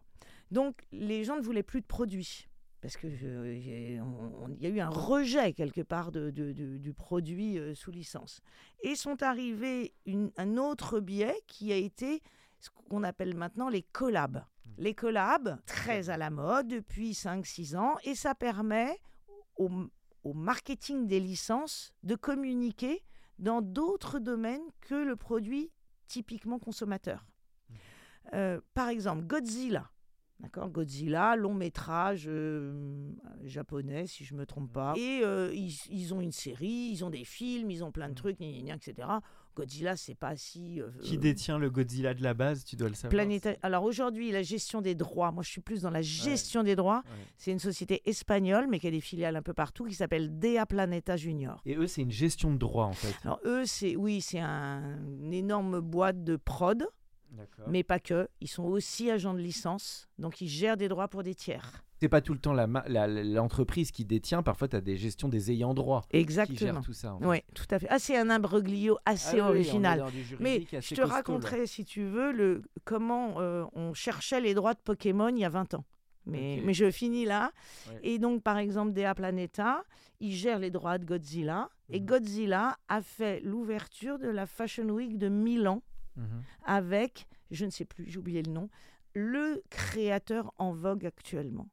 Donc, 0.51 0.77
les 0.91 1.23
gens 1.23 1.37
ne 1.37 1.41
voulaient 1.41 1.63
plus 1.63 1.81
de 1.81 1.87
produits. 1.87 2.47
Parce 2.85 2.97
qu'il 2.97 4.59
y 4.59 4.65
a 4.67 4.69
eu 4.69 4.79
un 4.79 4.89
rejet 4.89 5.53
quelque 5.53 5.81
part 5.81 6.11
de, 6.11 6.29
de- 6.29 6.51
de- 6.51 6.77
du 6.77 6.93
produit 6.93 7.57
euh, 7.57 7.73
sous 7.73 7.89
licence. 7.89 8.41
Et 8.83 8.95
sont 8.95 9.23
arrivés 9.23 9.95
une- 10.05 10.31
un 10.37 10.57
autre 10.57 10.99
biais 10.99 11.41
qui 11.47 11.73
a 11.73 11.77
été 11.77 12.21
ce 12.59 12.69
qu'on 12.69 13.01
appelle 13.01 13.35
maintenant 13.35 13.69
les 13.69 13.81
collabs. 13.81 14.43
Les 14.77 14.93
collabs, 14.93 15.59
très 15.65 16.09
à 16.11 16.17
la 16.17 16.29
mode 16.29 16.67
depuis 16.67 17.13
5-6 17.13 17.75
ans, 17.75 17.95
et 18.03 18.13
ça 18.13 18.35
permet 18.35 18.99
au, 19.57 19.69
au 20.23 20.33
marketing 20.33 21.07
des 21.07 21.19
licences 21.19 21.91
de 22.03 22.13
communiquer 22.15 23.03
dans 23.39 23.61
d'autres 23.63 24.19
domaines 24.19 24.61
que 24.81 24.93
le 24.95 25.15
produit 25.15 25.71
typiquement 26.07 26.59
consommateur. 26.59 27.25
Euh, 28.33 28.61
par 28.75 28.89
exemple, 28.89 29.23
Godzilla. 29.23 29.89
D'accord 30.41 30.69
Godzilla, 30.69 31.35
long 31.37 31.53
métrage 31.53 32.25
euh, 32.27 33.09
japonais, 33.45 34.05
si 34.05 34.25
je 34.25 34.33
ne 34.33 34.39
me 34.39 34.45
trompe 34.45 34.71
pas. 34.71 34.93
Et 34.97 35.21
euh, 35.23 35.49
ils, 35.53 35.73
ils 35.89 36.13
ont 36.13 36.19
une 36.19 36.33
série, 36.33 36.89
ils 36.91 37.05
ont 37.05 37.09
des 37.09 37.23
films, 37.23 37.71
ils 37.71 37.83
ont 37.85 37.91
plein 37.91 38.09
de 38.09 38.13
trucs, 38.15 38.37
gna, 38.39 38.47
gna, 38.51 38.61
gna, 38.61 38.75
etc. 38.75 39.07
Godzilla, 39.55 39.95
c'est 39.95 40.13
pas 40.15 40.35
si. 40.35 40.81
euh, 40.81 40.89
Qui 41.01 41.17
détient 41.17 41.57
le 41.57 41.69
Godzilla 41.69 42.13
de 42.13 42.21
la 42.21 42.33
base, 42.33 42.65
tu 42.65 42.75
dois 42.75 42.89
le 42.89 42.95
savoir. 42.95 43.11
planéta- 43.23 43.57
Alors 43.61 43.85
aujourd'hui, 43.85 44.29
la 44.33 44.43
gestion 44.43 44.81
des 44.81 44.93
droits, 44.93 45.31
moi 45.31 45.41
je 45.41 45.49
suis 45.49 45.61
plus 45.61 45.83
dans 45.83 45.89
la 45.89 46.01
gestion 46.01 46.63
des 46.63 46.75
droits. 46.75 47.03
Ouais. 47.05 47.25
C'est 47.37 47.51
une 47.51 47.59
société 47.59 48.01
espagnole, 48.09 48.67
mais 48.69 48.79
qui 48.79 48.87
a 48.87 48.91
des 48.91 48.99
filiales 48.99 49.37
un 49.37 49.41
peu 49.41 49.53
partout, 49.53 49.85
qui 49.85 49.93
s'appelle 49.95 50.37
Dea 50.37 50.65
Planeta 50.67 51.15
Junior. 51.15 51.61
Et 51.65 51.75
eux, 51.75 51.87
c'est 51.87 52.01
une 52.01 52.11
gestion 52.11 52.51
de 52.51 52.57
droit 52.57 52.85
en 52.85 52.91
fait. 52.93 53.15
Alors 53.23 53.39
eux, 53.45 53.65
c'est 53.65 53.95
oui, 53.95 54.19
c'est 54.19 54.39
un, 54.41 54.97
une 55.21 55.33
énorme 55.33 55.79
boîte 55.79 56.25
de 56.25 56.35
prod. 56.35 56.85
Mais 57.67 57.83
pas 57.83 57.99
que. 57.99 58.27
Ils 58.41 58.47
sont 58.47 58.63
aussi 58.63 59.09
agents 59.11 59.33
de 59.33 59.39
licence, 59.39 60.07
donc 60.17 60.41
ils 60.41 60.47
gèrent 60.47 60.77
des 60.77 60.87
droits 60.87 61.07
pour 61.07 61.23
des 61.23 61.35
tiers. 61.35 61.83
C'est 62.01 62.09
pas 62.09 62.19
tout 62.21 62.33
le 62.33 62.39
temps 62.39 62.53
l'entreprise 62.53 63.91
qui 63.91 64.03
détient, 64.05 64.43
parfois 64.43 64.67
tu 64.67 64.75
as 64.75 64.81
des 64.81 64.97
gestions 64.97 65.29
des 65.29 65.51
ayants 65.51 65.73
droit 65.73 66.05
qui 66.09 66.17
Exactement. 66.17 66.59
gèrent 66.59 66.81
tout 66.81 66.93
ça. 66.93 67.17
Oui, 67.21 67.37
tout 67.53 67.65
à 67.71 67.79
fait. 67.79 67.87
Ah, 67.89 67.99
c'est 67.99 68.17
un 68.17 68.29
imbroglio 68.29 68.97
Ah 69.05 69.11
assez 69.11 69.37
est 69.37 69.41
original. 69.41 70.03
Mais 70.39 70.61
je 70.61 70.65
te 70.65 70.75
costaud, 70.77 71.01
là. 71.01 71.07
raconterai, 71.07 71.67
si 71.67 71.85
tu 71.85 72.03
veux, 72.03 72.31
le, 72.31 72.63
comment 72.83 73.39
euh, 73.39 73.63
on 73.73 73.93
cherchait 73.93 74.41
les 74.41 74.53
droits 74.53 74.73
de 74.73 74.79
Pokémon 74.79 75.29
il 75.29 75.39
y 75.39 75.45
a 75.45 75.49
20 75.49 75.73
ans. 75.75 75.85
Mais, 76.25 76.59
mais 76.65 76.73
je 76.73 76.89
finis 76.91 77.23
là. 77.25 77.51
Ouais. 77.87 77.99
Et 78.03 78.19
donc, 78.19 78.41
par 78.41 78.57
exemple, 78.57 78.93
Dea 78.93 79.13
Planeta, 79.15 79.83
ils 80.19 80.33
gèrent 80.33 80.59
les 80.59 80.71
droits 80.71 80.97
de 80.97 81.05
Godzilla. 81.05 81.69
Et 81.91 81.99
Mhm. 81.99 82.05
Godzilla 82.07 82.77
a 82.89 83.01
fait 83.01 83.39
l'ouverture 83.41 84.17
de 84.19 84.27
la 84.27 84.47
Fashion 84.47 84.89
Week 84.89 85.17
de 85.19 85.29
Milan 85.29 85.81
Mhm. 86.17 86.43
avec, 86.65 87.27
je 87.51 87.65
ne 87.65 87.69
sais 87.71 87.85
plus, 87.85 88.05
j'ai 88.09 88.17
oublié 88.19 88.41
le 88.43 88.51
nom, 88.51 88.69
le 89.13 89.63
créateur 89.69 90.53
en 90.57 90.73
vogue 90.73 91.05
actuellement. 91.05 91.69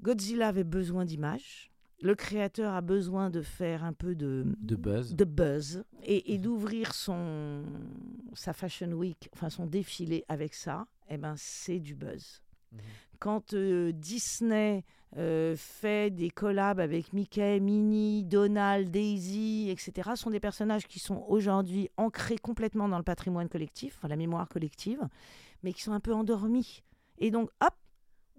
Godzilla 0.00 0.48
avait 0.48 0.64
besoin 0.64 1.04
d'images. 1.04 1.70
Le 2.00 2.14
créateur 2.14 2.74
a 2.74 2.80
besoin 2.80 3.28
de 3.30 3.42
faire 3.42 3.82
un 3.82 3.92
peu 3.92 4.14
de, 4.14 4.44
De 4.60 4.76
buzz. 4.76 5.16
de 5.16 5.24
buzz 5.24 5.82
et, 6.04 6.32
et 6.32 6.38
d'ouvrir 6.38 6.94
son 6.94 7.64
sa 8.34 8.52
fashion 8.52 8.92
week, 8.92 9.28
enfin 9.32 9.50
son 9.50 9.66
défilé 9.66 10.24
avec 10.28 10.54
ça. 10.54 10.86
Eh 11.08 11.16
ben 11.16 11.34
c'est 11.36 11.80
du 11.80 11.96
buzz. 11.96 12.40
Mhm. 12.70 12.78
Quand 13.18 13.54
euh, 13.54 13.90
Disney 13.92 14.84
euh, 15.16 15.54
fait 15.56 16.10
des 16.10 16.30
collabs 16.30 16.80
avec 16.80 17.12
Mickey, 17.12 17.60
Minnie, 17.60 18.24
Donald, 18.24 18.90
Daisy, 18.90 19.68
etc., 19.70 20.10
sont 20.16 20.30
des 20.30 20.40
personnages 20.40 20.86
qui 20.86 20.98
sont 20.98 21.24
aujourd'hui 21.28 21.88
ancrés 21.96 22.36
complètement 22.38 22.88
dans 22.88 22.98
le 22.98 23.04
patrimoine 23.04 23.48
collectif, 23.48 23.94
enfin 23.98 24.08
la 24.08 24.16
mémoire 24.16 24.48
collective, 24.48 25.00
mais 25.62 25.72
qui 25.72 25.82
sont 25.82 25.92
un 25.92 26.00
peu 26.00 26.12
endormis. 26.12 26.82
Et 27.18 27.30
donc, 27.30 27.50
hop, 27.62 27.74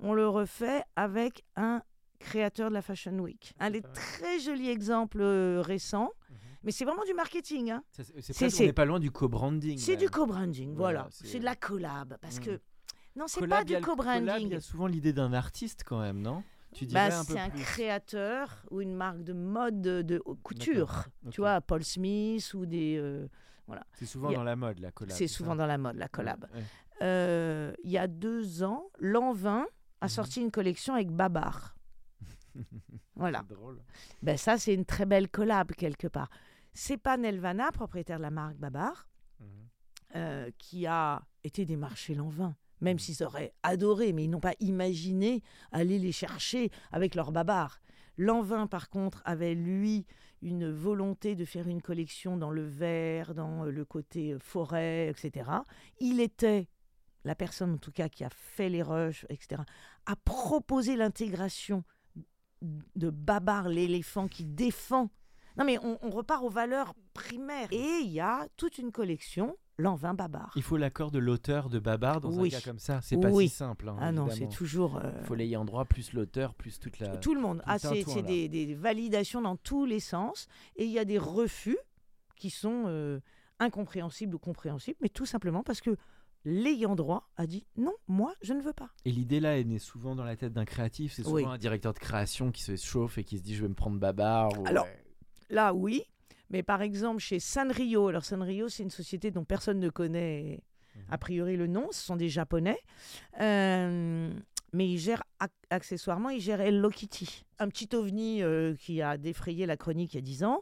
on 0.01 0.13
le 0.13 0.27
refait 0.27 0.84
avec 0.95 1.43
un 1.55 1.82
créateur 2.19 2.69
de 2.69 2.73
la 2.75 2.82
Fashion 2.82 3.17
Week. 3.19 3.53
Un 3.60 3.71
des 3.71 3.82
très 3.82 4.39
jolis 4.39 4.69
exemples 4.69 5.21
euh, 5.21 5.62
récents, 5.62 6.12
Mhm. 6.29 6.36
mais 6.63 6.71
c'est 6.71 6.86
vraiment 6.86 7.03
du 7.05 7.13
marketing. 7.13 7.71
hein. 7.71 7.84
C'est 7.91 8.62
on 8.62 8.65
n'est 8.65 8.73
pas 8.73 8.86
loin 8.86 8.99
du 8.99 9.10
co-branding. 9.12 9.77
C'est 9.77 9.95
du 9.97 10.10
co-branding, 10.10 10.75
Voilà, 10.75 10.99
voilà. 10.99 11.10
c'est- 11.12 11.39
de 11.39 11.45
la 11.45 11.55
collab. 11.55 12.17
Parce 12.21 12.39
Mm. 12.39 12.43
que. 12.43 12.60
Non, 13.15 13.25
c'est 13.27 13.45
pas 13.47 13.63
du 13.63 13.73
collab, 13.73 13.79
Il 13.79 13.82
y 13.82 13.82
co-branding. 13.82 14.53
a 14.55 14.60
souvent 14.62 14.88
l'idée 14.88 15.13
d'un 15.13 15.34
artiste 15.34 15.84
quand 15.86 15.99
même, 15.99 16.21
non? 16.21 16.43
Tu 16.73 16.86
Bah, 16.88 17.05
un 17.08 17.23
c'est 17.23 17.39
un 17.39 17.49
plus. 17.49 17.62
créateur 17.62 18.63
ou 18.69 18.79
une 18.82 18.93
marque 18.95 19.23
de 19.23 19.34
mode 19.34 19.82
de, 19.82 20.01
de 20.01 20.19
couture. 20.43 21.05
Tu 21.32 21.41
vois, 21.41 21.62
Paul 21.62 21.84
Smith 21.84 22.53
ou 22.53 22.65
des. 22.65 22.97
euh, 22.97 23.27
Voilà. 23.67 23.84
C'est 23.93 24.05
souvent 24.05 24.29
a- 24.29 24.34
dans 24.36 24.43
la 24.43 24.55
mode, 24.55 24.79
la 24.79 24.91
collab. 24.91 25.15
C'est 25.17 25.27
souvent 25.27 25.55
dans 25.55 25.65
la 25.65 25.77
mode, 25.77 25.95
la 25.95 26.08
collab. 26.08 26.45
Ouais. 26.53 26.63
Euh, 27.01 27.73
il 27.84 27.89
y 27.91 27.97
a 27.97 28.08
deux 28.08 28.62
ans, 28.63 28.86
Lanvin 28.99 29.65
a 30.01 30.05
Mhm. 30.05 30.10
sorti 30.10 30.41
une 30.41 30.51
collection 30.51 30.93
avec 30.93 31.10
Babar. 31.12 31.75
voilà. 33.15 33.43
Drôle. 33.49 33.82
Ben 34.21 34.38
ça, 34.38 34.58
c'est 34.58 34.73
une 34.73 34.86
très 34.86 35.05
belle 35.05 35.29
collab 35.29 35.71
quelque 35.71 36.08
part. 36.08 36.29
C'est 36.73 36.97
pas 36.97 37.17
Nelvana, 37.17 37.71
propriétaire 37.71 38.17
de 38.17 38.23
la 38.23 38.32
marque 38.32 38.58
Babar, 38.58 39.08
Mhm. 39.39 39.45
euh, 40.15 40.49
qui 40.58 40.86
a 40.88 41.21
été 41.43 41.65
démarché 41.65 42.13
Lanvin. 42.15 42.55
Même 42.82 43.00
s'ils 43.00 43.24
auraient 43.24 43.54
adoré, 43.63 44.13
mais 44.13 44.24
ils 44.24 44.30
n'ont 44.30 44.39
pas 44.39 44.56
imaginé 44.60 45.44
aller 45.72 46.00
les 46.00 46.12
chercher 46.12 46.72
avec 46.92 47.15
leur 47.15 47.32
Babar. 47.32 47.82
Lanvin, 48.18 48.68
par 48.68 48.89
contre, 48.89 49.22
avait 49.26 49.56
lui 49.56 50.06
une 50.42 50.72
volonté 50.72 51.36
de 51.36 51.46
faire 51.46 51.68
une 51.68 51.82
collection 51.82 52.38
dans 52.38 52.52
le 52.52 52.63
vert, 52.63 53.34
dans 53.34 53.65
euh, 53.65 53.72
le 53.72 53.86
côté 53.86 54.34
euh, 54.34 54.39
forêt, 54.39 55.10
etc. 55.10 55.50
Il 56.00 56.20
était 56.20 56.68
la 57.26 57.36
personne, 57.36 57.74
en 57.74 57.78
tout 57.78 57.92
cas, 57.92 58.10
qui 58.10 58.24
a 58.24 58.30
fait 58.30 58.70
les 58.70 58.82
rushs, 58.82 59.26
etc., 59.30 59.62
a 60.06 60.15
proposé 60.15 60.96
l'intégration 60.96 61.84
de 62.62 63.10
Babar, 63.10 63.70
l'éléphant 63.70 64.28
qui 64.28 64.46
défend. 64.46 65.10
Non, 65.58 65.65
mais 65.65 65.78
on, 65.80 65.98
on 66.02 66.10
repart 66.10 66.44
aux 66.44 66.50
valeurs 66.50 66.94
primaires. 67.13 67.68
Et 67.72 68.00
il 68.04 68.12
y 68.12 68.22
a 68.22 68.48
toute 68.56 68.78
une 68.78 68.92
collection, 68.92 69.58
l'envin 69.80 70.13
Babar. 70.13 70.52
Il 70.56 70.62
faut 70.62 70.78
l'accord 70.78 71.10
de 71.10 71.18
l'auteur 71.20 71.70
de 71.70 71.80
Babar 71.80 72.22
dans 72.22 72.32
Oui. 72.32 72.50
un 72.54 72.60
cas 72.60 72.62
comme 72.63 72.78
ça. 72.80 73.00
C'est 73.02 73.18
pas 73.20 73.30
Oui. 73.32 73.48
si 73.50 73.56
simple. 73.56 73.89
hein, 73.89 73.98
ah 74.00 74.12
non, 74.12 74.30
c'est 74.30 74.50
toujours. 74.50 74.98
euh, 74.98 75.10
Il 75.22 75.26
faut 75.26 75.34
l'ayant 75.36 75.65
droit 75.65 75.86
plus 75.86 76.13
l'auteur 76.13 76.54
plus 76.54 76.80
toute 76.80 77.00
la. 77.00 77.18
Tout 77.18 77.34
le 77.34 77.42
monde. 77.42 77.62
Ah, 77.65 77.80
c'est 77.80 78.22
des, 78.22 78.48
des 78.50 78.76
validations 78.76 79.42
dans 79.42 79.56
tous 79.56 79.86
les 79.86 80.00
sens. 80.00 80.48
Et 80.76 80.86
il 80.86 80.92
y 80.92 81.00
a 81.00 81.06
des 81.06 81.18
refus 81.18 81.78
qui 82.36 82.50
sont 82.50 82.84
euh, 82.88 83.20
incompréhensibles 83.60 84.36
ou 84.36 84.39
compréhensibles, 84.39 84.98
mais 85.02 85.10
tout 85.10 85.26
simplement 85.26 85.63
parce 85.63 85.82
que 85.82 85.96
l'ayant 86.46 86.96
droit 86.96 87.30
a 87.36 87.48
dit 87.48 87.65
non, 87.78 87.94
moi, 88.08 88.34
je 88.42 88.54
ne 88.54 88.62
veux 88.62 88.74
pas. 88.74 88.89
Et 89.06 89.12
l'idée 89.12 89.39
là, 89.39 89.58
elle 89.60 89.68
naît 89.68 89.80
souvent 89.80 90.15
dans 90.15 90.24
la 90.24 90.36
tête 90.38 90.54
d'un 90.54 90.65
créatif. 90.65 91.13
C'est 91.13 91.24
souvent 91.24 91.36
Oui. 91.36 91.46
un 91.46 91.58
directeur 91.58 91.94
de 91.94 92.00
création 92.00 92.52
qui 92.52 92.63
se 92.63 92.76
chauffe 92.78 93.18
et 93.18 93.24
qui 93.24 93.38
se 93.38 93.44
dit 93.44 93.56
je 93.56 93.62
vais 93.63 93.68
me 93.70 93.74
prendre 93.76 93.98
Babar. 94.00 94.50
ou- 94.60 94.65
Alors. 94.68 94.88
Là, 95.50 95.74
oui. 95.74 96.04
Mais 96.49 96.63
par 96.63 96.81
exemple, 96.81 97.19
chez 97.19 97.39
Sanrio, 97.39 98.07
alors 98.07 98.25
Sanrio, 98.25 98.69
c'est 98.69 98.83
une 98.83 98.89
société 98.89 99.31
dont 99.31 99.43
personne 99.45 99.79
ne 99.79 99.89
connaît 99.89 100.62
a 101.09 101.17
priori 101.17 101.55
le 101.55 101.67
nom, 101.67 101.88
ce 101.91 102.01
sont 102.03 102.15
des 102.17 102.27
Japonais. 102.29 102.77
Euh, 103.39 104.31
mais 104.73 104.88
ils 104.89 104.97
gèrent 104.99 105.23
ac- 105.39 105.49
accessoirement, 105.69 106.29
ils 106.29 106.41
gèrent 106.41 106.62
Hello 106.62 106.89
Kitty, 106.89 107.45
un 107.59 107.69
petit 107.69 107.89
ovni 107.95 108.43
euh, 108.43 108.75
qui 108.75 109.01
a 109.01 109.17
défrayé 109.17 109.65
la 109.65 109.77
chronique 109.77 110.13
il 110.13 110.17
y 110.17 110.19
a 110.19 110.21
10 110.21 110.43
ans. 110.43 110.62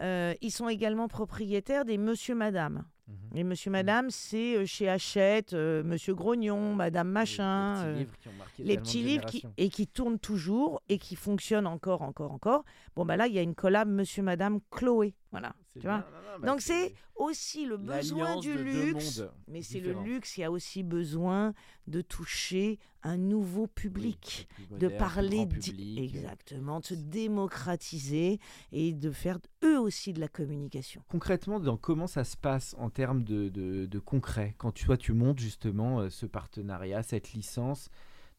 Euh, 0.00 0.34
ils 0.42 0.50
sont 0.50 0.68
également 0.68 1.08
propriétaires 1.08 1.84
des 1.84 1.98
Monsieur 1.98 2.34
Madame. 2.34 2.84
Mhm. 3.08 3.38
Et 3.38 3.44
Monsieur 3.44 3.70
Madame, 3.70 4.10
c'est 4.10 4.56
euh, 4.56 4.66
chez 4.66 4.88
Hachette, 4.88 5.54
euh, 5.54 5.82
Monsieur 5.82 6.14
Grognon, 6.14 6.74
Madame 6.74 7.08
Machin. 7.08 7.84
les 7.84 7.86
petits 7.86 7.88
euh, 7.88 7.98
livres 7.98 8.18
qui 8.18 8.28
ont 8.28 8.32
marqué 8.38 8.62
les 8.62 8.76
petits 8.76 9.02
livres 9.02 9.26
qui, 9.26 9.44
et 9.56 9.68
qui 9.70 9.86
tournent 9.86 10.18
toujours 10.18 10.80
et 10.88 10.98
qui 10.98 11.16
fonctionnent 11.16 11.66
encore, 11.66 12.02
encore, 12.02 12.32
encore. 12.32 12.64
Bon, 12.94 13.04
bah 13.04 13.16
là, 13.16 13.26
il 13.26 13.34
y 13.34 13.38
a 13.38 13.42
une 13.42 13.54
collab 13.54 13.88
Monsieur 13.88 14.22
Madame 14.22 14.60
Chloé. 14.70 15.14
Voilà. 15.32 15.54
Tu 15.72 15.80
vois 15.80 15.96
bien, 15.98 15.98
non, 15.98 16.04
non, 16.34 16.38
bah, 16.40 16.46
Donc 16.46 16.60
c'est 16.60 16.94
aussi 17.16 17.66
le 17.66 17.76
besoin 17.78 18.38
du 18.38 18.54
luxe. 18.54 19.22
Mais 19.48 19.62
c'est 19.62 19.80
le 19.80 19.92
luxe, 20.04 20.36
il 20.36 20.42
y 20.42 20.44
a 20.44 20.50
aussi 20.52 20.82
besoin 20.82 21.54
de 21.88 22.00
toucher 22.02 22.78
un 23.02 23.16
nouveau 23.16 23.66
public, 23.66 24.46
de 24.70 24.74
moderne, 24.86 24.98
parler 24.98 25.46
public. 25.46 25.98
exactement, 25.98 26.78
de 26.80 26.84
se 26.84 26.94
démocratiser 26.94 28.38
et 28.72 28.92
de 28.92 29.10
faire 29.10 29.38
eux 29.64 29.78
aussi 29.80 30.12
de 30.12 30.20
la 30.20 30.28
communication. 30.28 31.02
Concrètement, 31.08 31.60
dans 31.60 31.76
comment 31.76 32.06
ça 32.06 32.24
se 32.24 32.36
passe 32.36 32.74
en 32.78 32.90
termes 32.90 33.24
de, 33.24 33.48
de- 33.48 33.86
de 33.86 33.98
concret 33.98 34.54
Quand 34.58 34.72
tu, 34.72 34.84
toi, 34.84 34.96
tu 34.96 35.12
montes 35.12 35.38
justement 35.40 36.00
euh, 36.00 36.10
ce 36.10 36.26
partenariat, 36.26 37.02
cette 37.02 37.32
licence, 37.32 37.88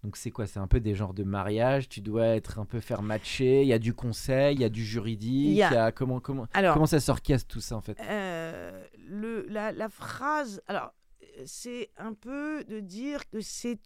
donc 0.03 0.17
c'est 0.17 0.31
quoi? 0.31 0.45
C'est 0.47 0.59
un 0.59 0.67
peu 0.67 0.79
des 0.79 0.95
genres 0.95 1.13
de 1.13 1.23
mariage, 1.23 1.87
tu 1.89 2.01
dois 2.01 2.27
être 2.27 2.59
un 2.59 2.65
peu 2.65 2.79
faire 2.79 3.01
matcher, 3.01 3.61
il 3.61 3.67
y 3.67 3.73
a 3.73 3.79
du 3.79 3.93
conseil, 3.93 4.55
il 4.55 4.61
y 4.61 4.65
a 4.65 4.69
du 4.69 4.83
juridique, 4.83 5.47
Il 5.51 5.53
y 5.55 5.63
a- 5.63 5.73
y 5.73 5.77
a 5.77 5.91
comment, 5.91 6.19
comment, 6.19 6.45
Alors, 6.53 6.73
comment 6.73 6.85
ça 6.85 6.99
s'orchestre 6.99 7.47
tout 7.47 7.61
ça 7.61 7.75
en 7.77 7.81
fait? 7.81 7.97
Euh, 8.01 8.85
le, 9.07 9.45
la, 9.49 9.71
la 9.71 9.89
phrase, 9.89 10.61
alors 10.67 10.93
c'est 11.45 11.89
un 11.97 12.13
peu 12.13 12.63
de 12.65 12.79
dire 12.79 13.27
que 13.29 13.39
c'est, 13.41 13.79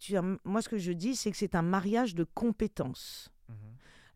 moi 0.44 0.60
ce 0.60 0.68
que 0.68 0.76
je 0.78 0.92
dis, 0.92 1.14
c'est 1.16 1.30
que 1.30 1.36
c'est 1.36 1.54
un 1.54 1.62
mariage 1.62 2.14
de 2.14 2.24
compétences. 2.24 3.30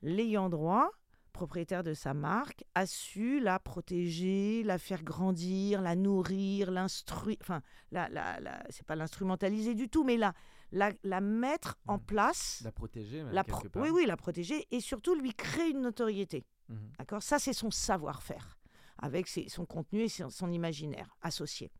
l'ayant 0.02 0.48
droit, 0.48 0.90
propriétaire 1.32 1.82
de 1.82 1.94
sa 1.94 2.12
marque, 2.12 2.64
a 2.74 2.84
su 2.86 3.40
la 3.40 3.58
protéger, 3.58 4.62
la 4.64 4.76
faire 4.78 5.02
grandir, 5.02 5.80
la 5.80 5.94
nourrir, 5.94 6.70
l'instruire. 6.70 7.38
Enfin, 7.40 7.62
la, 7.90 8.08
la, 8.10 8.38
la- 8.40 8.62
c'est 8.68 8.84
pas 8.84 8.96
l'instrumentaliser 8.96 9.74
du 9.74 9.88
tout, 9.88 10.04
mais 10.04 10.16
la, 10.16 10.34
la, 10.72 10.90
la 11.04 11.20
mettre 11.20 11.78
en 11.86 11.98
Mhm. 11.98 12.04
place. 12.04 12.60
La 12.64 12.72
protéger, 12.72 13.22
même, 13.22 13.32
la 13.32 13.44
quelque 13.44 13.58
pro- 13.58 13.68
part. 13.68 13.82
oui, 13.84 13.90
oui, 13.90 14.06
la 14.06 14.16
protéger 14.16 14.66
et 14.70 14.80
surtout 14.80 15.14
lui 15.14 15.32
créer 15.34 15.70
une 15.70 15.82
notoriété. 15.82 16.44
Mhm. 16.68 16.90
D'accord? 16.98 17.22
Ça, 17.22 17.38
c'est 17.38 17.52
son 17.52 17.70
savoir-faire, 17.70 18.58
avec 18.98 19.28
ses- 19.28 19.48
son 19.48 19.66
contenu 19.66 20.02
et 20.02 20.08
son, 20.08 20.30
son 20.30 20.50
imaginaire 20.50 21.14
associé. 21.20 21.70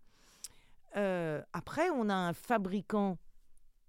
Euh, 0.97 1.43
après, 1.53 1.89
on 1.91 2.09
a 2.09 2.15
un 2.15 2.33
fabricant 2.35 3.19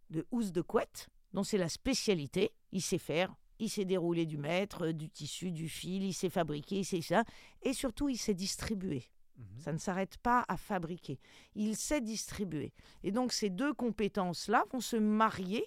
de 0.10 0.26
housses 0.32 0.52
de 0.52 0.62
couette, 0.62 1.10
dont 1.34 1.44
c'est 1.44 1.58
la 1.58 1.70
spécialité. 1.70 2.52
Il 2.72 2.82
sait 2.82 2.98
faire, 2.98 3.36
il 3.60 3.70
sait 3.70 3.86
dérouler 3.86 4.26
du 4.26 4.38
mètre, 4.38 4.88
du 4.92 5.10
tissu, 5.10 5.52
du 5.52 5.68
fil, 5.68 6.04
il 6.04 6.14
sait 6.14 6.30
fabriquer, 6.30 6.78
il 6.80 6.86
sait 6.86 7.02
ça. 7.02 7.24
Et 7.62 7.74
surtout, 7.74 8.08
il 8.10 8.18
sait 8.18 8.34
distribuer. 8.34 9.04
Mhm. 9.38 9.60
Ça 9.60 9.74
ne 9.74 9.78
s'arrête 9.78 10.18
pas 10.18 10.46
à 10.48 10.58
fabriquer. 10.58 11.20
Il 11.56 11.76
sait 11.76 12.02
distribuer. 12.02 12.74
Et 13.04 13.12
donc, 13.12 13.34
ces 13.34 13.50
deux 13.50 13.74
compétences-là 13.74 14.66
vont 14.72 14.80
se 14.80 14.96
marier 14.96 15.66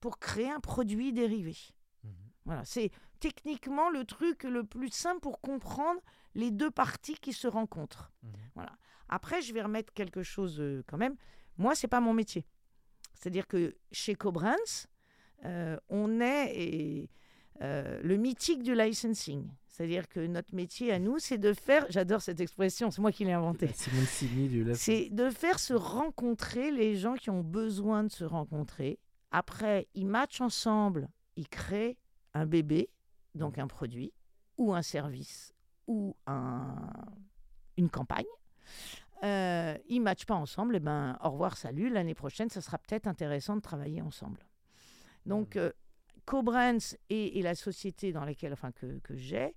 pour 0.00 0.18
créer 0.18 0.50
un 0.50 0.60
produit 0.60 1.12
dérivé. 1.12 1.56
Mhm. 2.04 2.10
Voilà, 2.44 2.64
c'est 2.64 2.90
techniquement 3.20 3.90
le 3.90 4.04
truc 4.04 4.44
le 4.44 4.64
plus 4.64 4.90
simple 4.90 5.20
pour 5.20 5.40
comprendre 5.40 6.00
les 6.34 6.50
deux 6.50 6.70
parties 6.70 7.16
qui 7.16 7.32
se 7.32 7.48
rencontrent. 7.48 8.12
Mhm. 8.22 8.32
Voilà. 8.54 8.72
Après, 9.08 9.42
je 9.42 9.52
vais 9.52 9.62
remettre 9.62 9.92
quelque 9.92 10.22
chose 10.22 10.60
euh, 10.60 10.82
quand 10.86 10.98
même. 10.98 11.16
Moi, 11.56 11.74
c'est 11.74 11.88
pas 11.88 12.00
mon 12.00 12.14
métier. 12.14 12.46
C'est-à-dire 13.14 13.46
que 13.48 13.76
chez 13.90 14.14
Cobrans, 14.14 14.54
euh, 15.44 15.76
on 15.88 16.20
est 16.20 16.52
et, 16.54 17.10
euh, 17.62 18.00
le 18.02 18.16
mythique 18.16 18.62
du 18.62 18.74
licensing. 18.74 19.48
C'est-à-dire 19.78 20.08
que 20.08 20.18
notre 20.26 20.52
métier 20.56 20.92
à 20.92 20.98
nous, 20.98 21.20
c'est 21.20 21.38
de 21.38 21.52
faire, 21.52 21.86
j'adore 21.88 22.20
cette 22.20 22.40
expression, 22.40 22.90
c'est 22.90 23.00
moi 23.00 23.12
qui 23.12 23.24
l'ai 23.24 23.32
inventée, 23.32 23.68
Laf- 24.64 24.74
c'est 24.74 25.08
de 25.10 25.30
faire 25.30 25.60
se 25.60 25.72
rencontrer 25.72 26.72
les 26.72 26.96
gens 26.96 27.14
qui 27.14 27.30
ont 27.30 27.42
besoin 27.44 28.02
de 28.02 28.08
se 28.10 28.24
rencontrer. 28.24 28.98
Après, 29.30 29.86
ils 29.94 30.04
matchent 30.06 30.40
ensemble, 30.40 31.08
ils 31.36 31.48
créent 31.48 31.96
un 32.34 32.44
bébé, 32.44 32.90
donc 33.36 33.56
un 33.56 33.68
produit, 33.68 34.12
ou 34.56 34.74
un 34.74 34.82
service, 34.82 35.54
ou 35.86 36.16
un- 36.26 36.90
une 37.76 37.88
campagne. 37.88 38.26
Euh, 39.22 39.78
ils 39.88 40.00
matchent 40.00 40.26
pas 40.26 40.34
ensemble, 40.34 40.74
et 40.74 40.80
ben 40.80 41.16
au 41.22 41.30
revoir, 41.30 41.56
salut. 41.56 41.88
L'année 41.88 42.14
prochaine, 42.16 42.50
ça 42.50 42.60
sera 42.60 42.78
peut-être 42.78 43.06
intéressant 43.06 43.54
de 43.54 43.60
travailler 43.60 44.02
ensemble. 44.02 44.40
Donc, 45.24 45.54
euh, 45.56 45.70
Cobrans 46.28 46.76
et, 47.08 47.38
et 47.38 47.42
la 47.42 47.54
société 47.54 48.12
dans 48.12 48.24
laquelle, 48.26 48.52
enfin 48.52 48.70
que, 48.72 48.98
que 48.98 49.16
j'ai, 49.16 49.54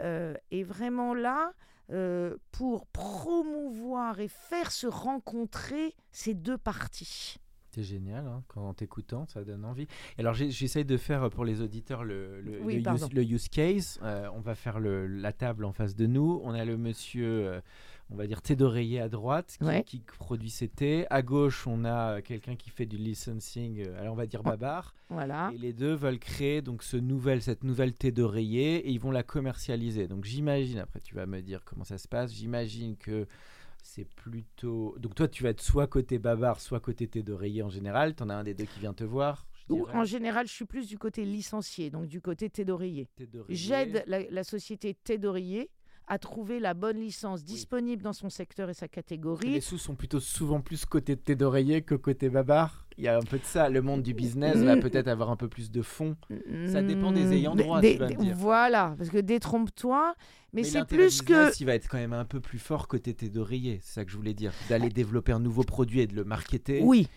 euh, 0.00 0.34
est 0.50 0.62
vraiment 0.62 1.14
là 1.14 1.54
euh, 1.90 2.36
pour 2.50 2.86
promouvoir 2.86 4.20
et 4.20 4.28
faire 4.28 4.70
se 4.72 4.86
rencontrer 4.86 5.94
ces 6.10 6.34
deux 6.34 6.58
parties. 6.58 7.36
C'est 7.74 7.82
génial, 7.82 8.26
hein, 8.26 8.42
quand 8.48 8.68
en 8.68 8.74
t'écoutant, 8.74 9.26
ça 9.26 9.42
donne 9.44 9.64
envie. 9.64 9.86
Alors 10.18 10.34
j'essaye 10.34 10.84
de 10.84 10.98
faire 10.98 11.22
euh, 11.24 11.28
pour 11.30 11.46
les 11.46 11.62
auditeurs 11.62 12.04
le, 12.04 12.42
le- 12.42 12.60
Oui, 12.60 12.76
le 12.76 12.82
pardon. 12.82 13.06
use, 13.06 13.12
le 13.14 13.22
use 13.24 13.48
case. 13.48 13.98
Euh, 14.02 14.28
on 14.34 14.40
va 14.40 14.54
faire 14.54 14.78
la 14.80 15.32
table 15.32 15.64
en 15.64 15.72
face 15.72 15.96
de 15.96 16.04
nous. 16.06 16.42
On 16.44 16.52
a 16.52 16.66
le 16.66 16.76
monsieur, 16.76 17.60
on 18.12 18.16
va 18.16 18.26
dire 18.26 18.42
thé 18.42 18.54
d'oreiller 18.56 19.00
à 19.00 19.08
droite, 19.08 19.56
qui, 19.58 19.64
Ouais. 19.64 19.82
qui 19.84 20.00
produit 20.18 20.50
ses 20.50 20.68
thés. 20.68 21.06
À 21.10 21.22
gauche, 21.22 21.66
on 21.66 21.84
a 21.84 22.18
euh, 22.18 22.20
quelqu'un 22.20 22.56
qui 22.56 22.70
fait 22.70 22.86
du 22.86 22.96
licensing, 22.96 23.84
euh, 23.86 23.98
alors 24.00 24.12
on 24.12 24.16
va 24.16 24.26
dire 24.26 24.42
babar. 24.42 24.94
Voilà. 25.08 25.50
Et 25.54 25.58
les 25.58 25.72
deux 25.72 25.94
veulent 25.94 26.18
créer 26.18 26.62
donc 26.62 26.82
ce 26.82 26.96
nouvel, 26.96 27.42
cette 27.42 27.64
nouvelle 27.64 27.94
thé 27.94 28.12
d'oreiller 28.12 28.76
et 28.86 28.90
ils 28.90 29.00
vont 29.00 29.10
la 29.10 29.22
commercialiser. 29.22 30.08
Donc 30.08 30.24
j'imagine, 30.24 30.78
après 30.78 31.00
tu 31.00 31.14
vas 31.14 31.26
me 31.26 31.40
dire 31.40 31.62
comment 31.64 31.84
ça 31.84 31.98
se 31.98 32.08
passe, 32.08 32.32
j'imagine 32.32 32.96
que 32.96 33.26
c'est 33.82 34.06
plutôt... 34.06 34.94
Donc 34.98 35.14
toi 35.14 35.26
tu 35.28 35.42
vas 35.42 35.50
être 35.50 35.60
soit 35.62 35.86
côté 35.86 36.18
babar, 36.18 36.60
soit 36.60 36.80
côté 36.80 37.08
thé 37.08 37.22
d'oreiller 37.22 37.62
en 37.62 37.70
général. 37.70 38.14
Tu 38.14 38.22
en 38.22 38.28
as 38.28 38.34
un 38.34 38.44
des 38.44 38.54
deux 38.54 38.64
qui 38.64 38.80
vient 38.80 38.94
te 38.94 39.04
voir. 39.04 39.46
Ou, 39.68 39.86
en 39.94 40.04
général, 40.04 40.46
je 40.46 40.52
suis 40.52 40.64
plus 40.66 40.86
du 40.86 40.98
côté 40.98 41.24
licencié, 41.24 41.88
donc 41.88 42.06
du 42.06 42.20
côté. 42.20 42.50
Thé 42.50 42.64
d'oreiller. 42.64 43.08
J'aide 43.48 44.02
la, 44.06 44.28
la 44.28 44.44
société 44.44 44.92
thé 44.92 45.16
d'oreiller 45.18 45.70
à 46.08 46.18
trouver 46.18 46.60
la 46.60 46.74
bonne 46.74 46.98
licence 46.98 47.44
disponible 47.44 48.02
dans 48.02 48.12
son 48.12 48.28
secteur 48.28 48.68
et 48.70 48.74
sa 48.74 48.86
Les 48.86 48.90
catégorie. 48.90 49.60
sous 49.62 49.78
sont 49.78 49.94
plutôt 49.94 50.20
souvent 50.20 50.60
plus 50.60 50.84
côté 50.84 51.16
thé 51.16 51.34
d'oreiller 51.36 51.82
que 51.82 51.94
côté 51.94 52.28
babar. 52.28 52.78
Il 52.98 53.04
y 53.04 53.08
a 53.08 53.16
un 53.16 53.22
peu 53.22 53.38
de 53.38 53.44
ça. 53.44 53.70
Le 53.70 53.80
monde 53.80 54.02
du 54.02 54.12
business 54.12 54.56
va 54.58 54.76
Mm. 54.76 54.80
peut-être 54.80 55.08
avoir 55.08 55.30
un 55.30 55.36
peu 55.36 55.48
plus 55.48 55.70
de 55.70 55.80
fonds. 55.80 56.14
Ça 56.66 56.82
dépend 56.82 57.10
des 57.12 57.24
Mm, 57.24 57.32
ayants 57.32 57.54
droit, 57.56 57.80
des- 57.80 57.92
tu 57.94 57.98
vas 58.00 58.08
me 58.08 58.14
dire. 58.16 58.34
Voilà, 58.36 58.94
parce 58.98 59.08
que 59.08 59.16
détrompe-toi, 59.18 60.14
mais, 60.52 60.62
c'est 60.64 60.78
l'intérêt 60.80 61.04
plus 61.04 61.22
que... 61.22 61.32
business, 61.32 61.60
il 61.60 61.64
va 61.66 61.74
être 61.74 61.88
quand 61.88 61.96
même 61.96 62.12
un 62.12 62.26
peu 62.26 62.40
plus 62.40 62.58
fort 62.58 62.88
côté 62.88 63.14
thé 63.14 63.30
d'oreiller. 63.30 63.80
C'est 63.82 63.94
ça 63.94 64.04
que 64.04 64.10
je 64.10 64.16
voulais 64.16 64.34
dire. 64.34 64.52
D'aller 64.68 64.90
développer 64.90 65.32
un 65.32 65.40
nouveau 65.40 65.62
produit 65.62 66.00
et 66.00 66.06
de 66.06 66.14
le 66.14 66.24
marketer. 66.24 66.80
Oui, 66.82 67.08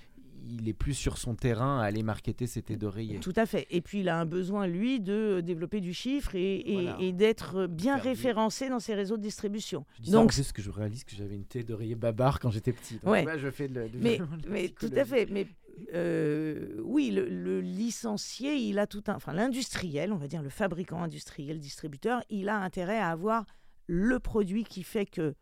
Il 0.47 0.69
est 0.69 0.73
plus 0.73 0.93
sur 0.93 1.17
son 1.17 1.33
terrain 1.35 1.79
à 1.79 1.85
aller 1.85 2.03
marketer 2.03 2.45
ses 2.47 2.61
thés 2.61 2.75
d'oreiller. 2.77 3.19
Tout 3.19 3.33
à 3.35 3.45
fait. 3.45 3.65
Et 3.71 3.81
puis 3.81 4.01
il 4.01 4.09
a 4.09 4.19
un 4.19 4.25
besoin, 4.25 4.67
lui, 4.67 4.99
de 4.99 5.41
développer 5.41 5.81
du 5.81 5.93
chiffre 5.93 6.35
et, 6.35 6.57
et- 6.65 6.73
Voilà. 6.83 6.97
et 6.99 7.11
d'être 7.13 7.67
bien 7.67 7.95
Faire 7.95 8.03
du- 8.03 8.07
référencé 8.09 8.69
dans 8.69 8.79
ses 8.79 8.93
réseaux 8.93 9.17
de 9.17 9.23
distribution. 9.23 9.85
Je 9.97 10.01
dis 10.03 10.11
ça 10.11 10.17
Donc, 10.17 10.29
en 10.29 10.33
juste 10.33 10.51
que 10.53 10.61
je 10.61 10.69
réalise 10.69 11.03
que 11.03 11.15
j'avais 11.15 11.35
une 11.35 11.45
thé 11.45 11.63
d'oreiller 11.63 11.95
babar 11.95 12.39
quand 12.39 12.51
j'étais 12.51 12.73
petit. 12.73 12.95
Donc, 13.03 13.11
Ouais. 13.11 13.25
je 13.37 13.49
fais 13.49 13.67
de, 13.67 13.89
mais, 14.49 14.69
tout 14.69 14.91
à 14.95 15.03
fait. 15.05 15.27
Mais 15.31 15.47
euh, 15.93 16.79
oui, 16.83 17.11
le, 17.11 17.27
le 17.27 17.61
licencié, 17.61 18.55
il 18.55 18.79
a 18.79 18.87
tout 18.87 19.03
un. 19.07 19.15
Enfin, 19.15 19.33
l'industriel, 19.33 20.11
on 20.13 20.17
va 20.17 20.27
dire 20.27 20.41
le 20.43 20.49
fabricant 20.49 21.01
industriel, 21.03 21.59
distributeur, 21.59 22.21
il 22.29 22.49
a 22.49 22.57
intérêt 22.57 22.97
à 22.99 23.09
avoir 23.09 23.45
le 23.87 24.19
produit 24.19 24.63
qui 24.63 24.83
fait 24.83 25.05
que 25.05 25.35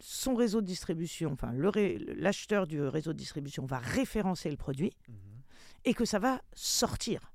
son 0.00 0.34
réseau 0.34 0.60
de 0.60 0.66
distribution, 0.66 1.32
enfin 1.32 1.52
l'acheteur 2.16 2.66
du 2.66 2.80
réseau 2.82 3.12
de 3.12 3.18
distribution 3.18 3.64
va 3.66 3.78
référencer 3.78 4.50
le 4.50 4.56
produit 4.56 4.92
Mhm. 5.08 5.14
et 5.84 5.94
que 5.94 6.04
ça 6.04 6.18
va 6.18 6.40
sortir. 6.54 7.32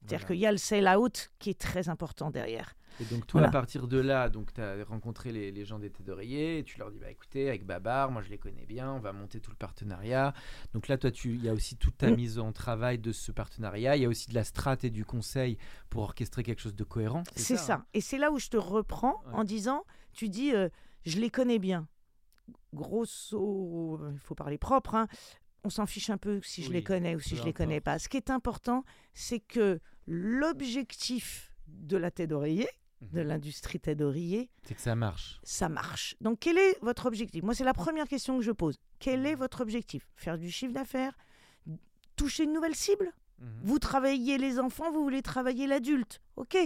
C'est-à-dire 0.00 0.18
Voilà. 0.20 0.26
qu'il 0.34 0.40
y 0.40 0.46
a 0.46 0.52
le 0.52 0.58
sell-out 0.58 1.30
qui 1.38 1.50
est 1.50 1.60
très 1.60 1.88
important 1.90 2.30
derrière. 2.30 2.74
Et 3.00 3.04
donc 3.04 3.26
toi, 3.26 3.40
Voilà. 3.42 3.48
à 3.48 3.52
partir 3.52 3.86
de 3.86 3.98
là, 3.98 4.28
donc 4.30 4.52
tu 4.52 4.60
as 4.60 4.82
rencontré 4.84 5.30
les, 5.30 5.52
les 5.52 5.64
gens 5.64 5.78
des 5.78 5.90
thés 5.90 6.02
d'oreiller 6.02 6.58
et 6.58 6.64
tu 6.64 6.78
leur 6.78 6.90
dis, 6.90 6.98
bah 6.98 7.10
écoutez, 7.10 7.48
avec 7.48 7.64
Babar, 7.64 8.10
moi 8.10 8.20
je 8.22 8.30
les 8.30 8.38
connais 8.38 8.64
bien, 8.66 8.90
on 8.92 8.98
va 8.98 9.12
monter 9.12 9.40
tout 9.40 9.50
le 9.50 9.56
partenariat. 9.56 10.32
Donc 10.72 10.88
là, 10.88 10.96
toi, 10.98 11.10
tu- 11.10 11.34
il 11.34 11.44
y 11.44 11.48
a 11.48 11.52
aussi 11.52 11.76
toute 11.76 11.98
ta 11.98 12.10
Mm. 12.10 12.16
mise 12.16 12.38
en 12.38 12.50
travail 12.52 12.98
de 12.98 13.12
ce 13.12 13.30
partenariat, 13.30 13.94
il 13.96 14.02
y 14.02 14.06
a 14.06 14.08
aussi 14.08 14.28
de 14.30 14.34
la 14.34 14.42
strat 14.44 14.76
et 14.82 14.90
du 14.90 15.04
conseil 15.04 15.56
pour 15.90 16.02
orchestrer 16.02 16.42
quelque 16.42 16.60
chose 16.60 16.74
de 16.74 16.84
cohérent. 16.84 17.22
C'est 17.36 17.56
ça. 17.58 17.74
hein? 17.74 17.86
Et 17.94 18.00
c'est 18.00 18.18
là 18.18 18.32
où 18.32 18.38
je 18.38 18.48
te 18.48 18.56
reprends 18.56 19.22
Ouais. 19.26 19.34
en 19.34 19.44
disant, 19.44 19.84
tu 20.12 20.28
dis, 20.30 20.52
euh, 20.54 20.68
je 21.04 21.20
les 21.20 21.30
connais 21.30 21.58
bien. 21.58 21.86
Grosso, 22.74 24.00
il 24.12 24.18
faut 24.18 24.34
parler 24.34 24.58
propre, 24.58 24.94
hein, 24.94 25.06
on 25.64 25.70
s'en 25.70 25.86
fiche 25.86 26.10
un 26.10 26.18
peu 26.18 26.40
si 26.42 26.62
je 26.62 26.68
Oui, 26.68 26.74
les 26.76 26.82
connais 26.84 27.14
ou 27.14 27.20
si 27.20 27.36
je 27.36 27.44
les 27.44 27.52
connais 27.52 27.80
pas. 27.80 27.98
Ce 27.98 28.08
qui 28.08 28.16
est 28.16 28.30
important, 28.30 28.84
c'est 29.12 29.40
que 29.40 29.80
l'objectif 30.06 31.52
de 31.66 31.96
la 31.96 32.10
tête 32.10 32.30
d'oreiller, 32.30 32.68
de 33.02 33.20
Mhm. 33.20 33.28
l'industrie 33.28 33.80
tête 33.80 33.98
d'oreiller, 33.98 34.50
C'est 34.64 34.74
que 34.74 34.80
ça 34.80 34.94
marche. 34.94 35.40
ça 35.42 35.68
marche. 35.68 36.16
Donc 36.20 36.38
quel 36.40 36.58
est 36.58 36.78
votre 36.82 37.06
objectif? 37.06 37.42
Moi, 37.42 37.54
c'est 37.54 37.64
la 37.64 37.72
première 37.74 38.08
question 38.08 38.36
que 38.38 38.44
je 38.44 38.52
pose. 38.52 38.78
Quel 38.98 39.20
Mhm. 39.20 39.26
est 39.26 39.34
votre 39.34 39.60
objectif? 39.62 40.08
Faire 40.16 40.36
du 40.38 40.50
chiffre 40.50 40.72
d'affaires? 40.74 41.16
Toucher 42.16 42.44
une 42.44 42.52
nouvelle 42.52 42.74
cible? 42.76 43.12
Mhm. 43.38 43.60
vous 43.62 43.78
travaillez 43.78 44.36
les 44.36 44.58
enfants, 44.60 44.92
vous 44.92 45.02
voulez 45.02 45.22
travailler 45.22 45.66
l'adulte? 45.66 46.20
OK. 46.36 46.58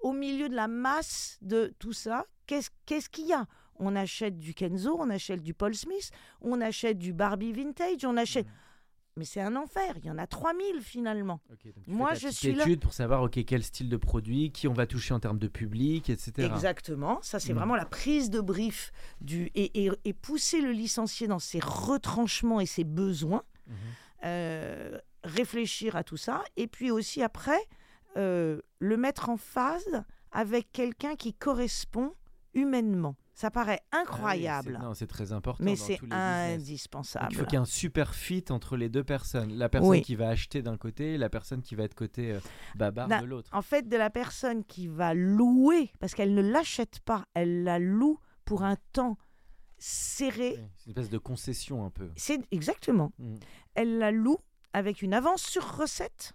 Au 0.00 0.12
milieu 0.12 0.50
de 0.50 0.54
la 0.54 0.68
masse 0.68 1.38
de 1.40 1.72
tout 1.78 1.94
ça, 1.94 2.26
qu'est-ce 2.46 2.68
qu'est-ce 2.84 3.08
qu'il 3.08 3.26
y 3.26 3.32
a? 3.32 3.46
On 3.78 3.94
achète 3.96 4.38
du 4.38 4.54
Kenzo, 4.54 4.96
on 4.98 5.10
achète 5.10 5.42
du 5.42 5.54
Paul 5.54 5.74
Smith, 5.74 6.10
on 6.40 6.60
achète 6.60 6.98
du 6.98 7.12
Barbie 7.12 7.52
Vintage, 7.52 8.04
on 8.04 8.16
achète. 8.16 8.46
Mhm. 8.46 8.52
Mais 9.16 9.24
c'est 9.24 9.40
un 9.40 9.56
enfer, 9.56 9.94
il 9.98 10.06
y 10.06 10.10
en 10.12 10.18
a 10.18 10.28
3000 10.28 10.80
finalement. 10.80 11.40
Ok, 11.52 11.64
donc 11.74 11.84
tu 11.84 11.90
Moi, 11.90 12.14
fais 12.14 12.20
ta 12.20 12.28
je 12.28 12.34
suis 12.34 12.52
là- 12.54 12.62
étude 12.62 12.78
pour 12.80 12.92
savoir 12.92 13.22
ok 13.22 13.44
quel 13.44 13.64
style 13.64 13.88
de 13.88 13.96
produit, 13.96 14.52
qui 14.52 14.68
on 14.68 14.72
va 14.72 14.86
toucher 14.86 15.12
en 15.12 15.18
termes 15.18 15.38
de 15.40 15.48
public, 15.48 16.08
etc. 16.08 16.48
Exactement, 16.52 17.18
ça 17.22 17.40
c'est 17.40 17.52
Mhm. 17.52 17.58
vraiment 17.58 17.74
la 17.74 17.84
prise 17.84 18.30
de 18.30 18.40
brief 18.40 18.92
du 19.20 19.46
et, 19.56 19.86
et- 19.86 19.90
et 20.04 20.12
pousser 20.12 20.60
le 20.60 20.70
licencié 20.70 21.26
dans 21.26 21.40
ses 21.40 21.58
retranchements 21.60 22.60
et 22.60 22.66
ses 22.66 22.84
besoins. 22.84 23.42
Mhm. 23.66 23.74
euh, 24.24 24.98
réfléchir 25.22 25.94
à 25.94 26.02
tout 26.02 26.16
ça, 26.16 26.42
et 26.56 26.66
puis 26.66 26.90
aussi 26.90 27.22
après, 27.22 27.60
euh, 28.16 28.60
le 28.80 28.96
mettre 28.96 29.28
en 29.28 29.36
phase 29.36 30.02
avec 30.32 30.72
quelqu'un 30.72 31.14
qui 31.14 31.34
correspond 31.34 32.14
humainement. 32.54 33.14
Ça 33.38 33.52
paraît 33.52 33.80
Ah 33.92 33.98
oui, 33.98 34.02
incroyable, 34.02 34.78
non, 34.82 34.94
c'est 34.94 35.06
très 35.06 35.30
important. 35.30 35.62
mais 35.62 35.76
c'est. 35.76 36.00
Donc, 36.00 36.12
indispensable. 36.12 37.28
il 37.30 37.36
faut 37.36 37.44
qu'il 37.44 37.52
y 37.52 37.54
ait 37.54 37.60
un 37.60 37.64
super 37.64 38.16
fit 38.16 38.44
entre 38.50 38.76
les 38.76 38.88
deux 38.88 39.04
personnes. 39.04 39.52
La 39.52 39.68
personne 39.68 39.90
Oui. 39.90 40.02
qui 40.02 40.16
va 40.16 40.28
acheter 40.28 40.60
d'un 40.60 40.76
côté 40.76 41.14
et 41.14 41.18
la 41.18 41.30
personne 41.30 41.62
qui 41.62 41.76
va 41.76 41.84
être 41.84 41.94
côté 41.94 42.32
euh, 42.32 42.40
babar 42.74 43.06
de 43.06 43.24
l'autre. 43.24 43.48
En 43.52 43.62
fait, 43.62 43.88
de 43.88 43.96
la 43.96 44.10
personne 44.10 44.64
qui 44.64 44.88
va 44.88 45.14
louer, 45.14 45.92
parce 46.00 46.16
qu'elle 46.16 46.34
ne 46.34 46.42
l'achète 46.42 46.98
pas, 46.98 47.26
elle 47.34 47.62
la 47.62 47.78
loue 47.78 48.18
pour 48.44 48.64
un 48.64 48.74
temps 48.92 49.16
serré. 49.78 50.56
Oui, 50.58 50.64
C'est 50.76 50.86
une 50.86 50.90
espèce 50.90 51.10
de 51.10 51.18
concession 51.18 51.84
un 51.84 51.90
peu. 51.90 52.10
C'est 52.16 52.40
exactement. 52.50 53.12
Mm. 53.20 53.36
Elle 53.76 53.98
la 53.98 54.10
loue 54.10 54.38
avec 54.72 55.00
une 55.00 55.14
avance 55.14 55.42
sur 55.42 55.76
recette. 55.76 56.32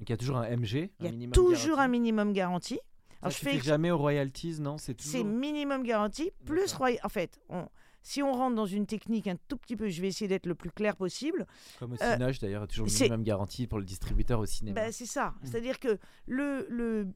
Donc 0.00 0.08
il 0.08 0.12
y 0.12 0.14
a 0.14 0.16
toujours 0.16 0.38
un 0.38 0.48
MG. 0.56 0.90
Il 0.98 1.04
y 1.04 1.08
a 1.08 1.12
minimum 1.12 1.32
toujours 1.32 1.78
un 1.78 1.86
minimum 1.86 2.32
garanti. 2.32 2.80
Ça 3.20 3.26
Alors, 3.26 3.32
je 3.32 3.36
suffit 3.38 3.58
fais 3.58 3.64
jamais 3.64 3.90
aux 3.90 3.98
royalties, 3.98 4.60
non 4.60 4.78
C'est 4.78 4.94
toujours. 4.94 5.24
minimum 5.24 5.82
garanti, 5.82 6.30
plus 6.46 6.72
roya- 6.72 6.98
En 7.04 7.08
fait, 7.10 7.38
on- 7.50 7.68
si 8.02 8.22
on 8.22 8.32
rentre 8.32 8.56
dans 8.56 8.64
une 8.66 8.86
technique 8.86 9.26
un 9.26 9.36
tout 9.48 9.58
petit 9.58 9.76
peu, 9.76 9.88
je 9.90 10.00
vais 10.00 10.08
essayer 10.08 10.26
d'être 10.28 10.46
le 10.46 10.54
plus 10.54 10.70
clair 10.70 10.96
possible. 10.96 11.46
Comme 11.78 11.92
au 11.92 12.02
euh, 12.02 12.12
Cinoche 12.14 12.38
d'ailleurs, 12.38 12.66
toujours 12.66 12.86
minimum 12.86 13.22
garanti 13.22 13.66
pour 13.66 13.78
le 13.78 13.84
distributeur 13.84 14.40
au 14.40 14.46
cinéma. 14.46 14.80
Ben, 14.80 14.90
c'est 14.92 15.04
ça. 15.06 15.28
Mm. 15.42 15.46
C'est-à-dire 15.46 15.78
que 15.78 15.98
le, 16.26 16.66
le, 16.70 17.08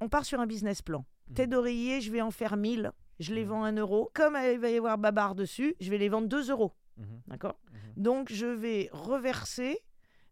on 0.00 0.10
part 0.10 0.26
sur 0.26 0.38
un 0.40 0.46
business 0.46 0.82
plan. 0.82 1.06
Mm. 1.30 1.34
Tête 1.34 1.50
d'oreiller, 1.50 2.00
je 2.02 2.12
vais 2.12 2.20
en 2.20 2.30
faire 2.30 2.56
1000. 2.58 2.92
Je 3.18 3.32
les 3.32 3.46
Mm. 3.46 3.48
vends 3.48 3.64
1 3.64 3.76
euro. 3.78 4.10
Comme 4.12 4.36
il 4.52 4.58
va 4.58 4.68
y 4.68 4.76
avoir 4.76 4.98
babar 4.98 5.34
dessus, 5.34 5.74
je 5.80 5.88
vais 5.90 5.96
les 5.96 6.10
vendre 6.10 6.28
2 6.28 6.50
euros. 6.50 6.72
Mhm, 6.98 7.22
D'accord? 7.28 7.58
Donc, 7.96 8.30
je 8.32 8.46
vais 8.46 8.88
reverser 8.92 9.78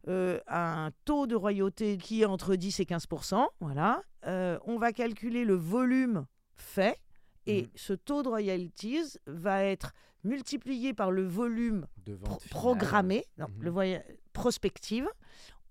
euh, 0.08 0.38
un 0.48 0.90
taux 1.04 1.26
de 1.26 1.34
royauté 1.34 1.96
qui 1.98 2.22
est 2.22 2.26
entre 2.26 2.56
10 2.56 2.80
et 2.80 2.84
15% 2.84 3.46
Voilà. 3.60 4.02
Euh, 4.26 4.58
on 4.64 4.78
va 4.78 4.92
calculer 4.92 5.44
le 5.44 5.54
volume 5.54 6.26
fait. 6.56 6.98
Et 7.46 7.62
Mhm. 7.62 7.68
ce 7.74 7.92
taux 7.92 8.22
de 8.22 8.28
royalties 8.28 9.18
va 9.26 9.62
être 9.64 9.92
multiplié 10.22 10.94
par 10.94 11.10
le 11.10 11.26
volume 11.26 11.86
De 12.06 12.14
pro- 12.16 12.38
programmé, 12.50 13.26
non, 13.38 13.46
Mhm. 13.48 13.62
le 13.62 13.98
prospective. 14.32 15.06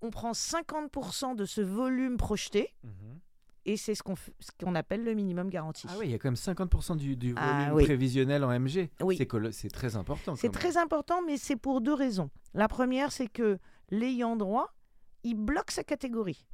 On 0.00 0.10
prend 0.10 0.32
50% 0.34 1.34
de 1.34 1.44
ce 1.44 1.60
volume 1.60 2.16
projeté 2.16 2.68
Mhm. 2.84 3.18
et 3.64 3.76
c'est 3.76 3.94
ce 3.96 4.02
qu'on 4.04 4.14
f- 4.14 4.30
ce 4.38 4.50
qu'on 4.62 4.74
appelle 4.76 5.02
le 5.02 5.14
minimum 5.14 5.48
garanti. 5.50 5.86
Ah 5.90 5.94
oui, 5.98 6.06
il 6.06 6.10
y 6.12 6.14
a 6.14 6.18
quand 6.18 6.28
même 6.28 6.36
50% 6.36 6.94
du, 6.96 7.16
du 7.16 7.32
volume 7.32 7.38
Ah 7.50 7.74
oui. 7.74 7.84
prévisionnel 7.84 8.44
en 8.44 8.50
MG. 8.52 8.90
Oui. 9.00 9.18
C'est 9.50 9.70
très 9.72 9.96
important. 9.96 10.36
C'est 10.36 10.52
très 10.52 10.76
important, 10.76 11.22
mais 11.26 11.36
c'est 11.38 11.56
pour 11.56 11.80
deux 11.80 11.94
raisons. 11.94 12.30
La 12.52 12.68
première, 12.68 13.10
c'est 13.10 13.28
que 13.28 13.58
l'ayant 13.98 14.36
droit, 14.36 14.74
il 15.22 15.34
bloque 15.34 15.70
sa 15.70 15.84
catégorie. 15.84 16.46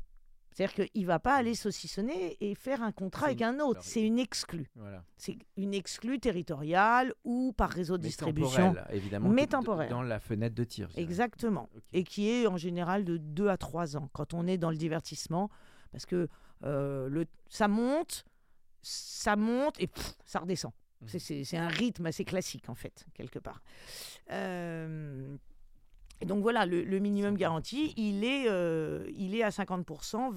C'est-à-dire 0.53 0.75
qu'il 0.93 1.03
ne 1.03 1.07
va 1.07 1.21
pas 1.21 1.37
aller 1.37 1.55
saucissonner 1.55 2.37
et 2.41 2.57
faire 2.57 2.83
un 2.83 2.91
contrat 2.91 3.27
avec 3.27 3.41
un 3.41 3.61
autre. 3.61 3.81
C'est 3.85 4.03
une 4.05 4.19
exclue. 4.19 4.69
Voilà. 4.75 5.05
C'est 5.17 5.39
une 5.57 5.75
exclue 5.75 6.19
territoriale 6.19 7.15
ou 7.23 7.53
par 7.53 7.71
réseau 7.71 7.99
de 7.99 8.03
Mais 8.03 8.09
distribution. 8.09 8.75
évidemment. 8.91 9.29
Mais 9.29 9.47
temporel. 9.47 9.89
Dans 9.89 10.03
la 10.03 10.19
fenêtre 10.19 10.57
de 10.57 10.65
tir. 10.65 10.89
Exactement. 10.97 11.71
Et 11.93 12.03
qui 12.03 12.29
est 12.29 12.49
en 12.49 12.57
général 12.57 13.05
de 13.05 13.17
2 13.17 13.47
à 13.49 13.57
3 13.57 13.97
ans 13.97 14.11
quand 14.13 14.35
on 14.35 14.47
est 14.49 14.59
dans 14.59 14.71
le 14.71 14.77
divertissement. 14.77 15.51
Parce 15.93 16.05
que 16.05 16.29
euh, 16.65 17.09
le, 17.09 17.27
ça 17.49 17.69
monte, 17.69 18.25
ça 18.83 19.37
monte 19.37 19.81
et 19.81 19.87
pff, 19.87 20.15
ça 20.25 20.41
redescend. 20.41 20.73
C'est- 21.07 21.19
C'est 21.21 21.45
c'est 21.45 21.57
un 21.57 21.69
rythme 21.69 22.07
assez 22.07 22.25
classique 22.25 22.69
en 22.69 22.75
fait, 22.75 23.07
quelque 23.15 23.39
part. 23.39 23.63
Euh, 24.33 25.37
et 26.21 26.27
donc 26.27 26.43
voilà, 26.43 26.67
le, 26.67 26.83
le 26.85 26.99
minimum 26.99 27.35
50%. 27.35 27.39
garanti, 27.39 27.95
il 27.97 28.25
est, 28.25 28.45
euh, 28.49 29.07
il 29.17 29.35
est 29.35 29.43
à 29.43 29.49
50% 29.51 30.35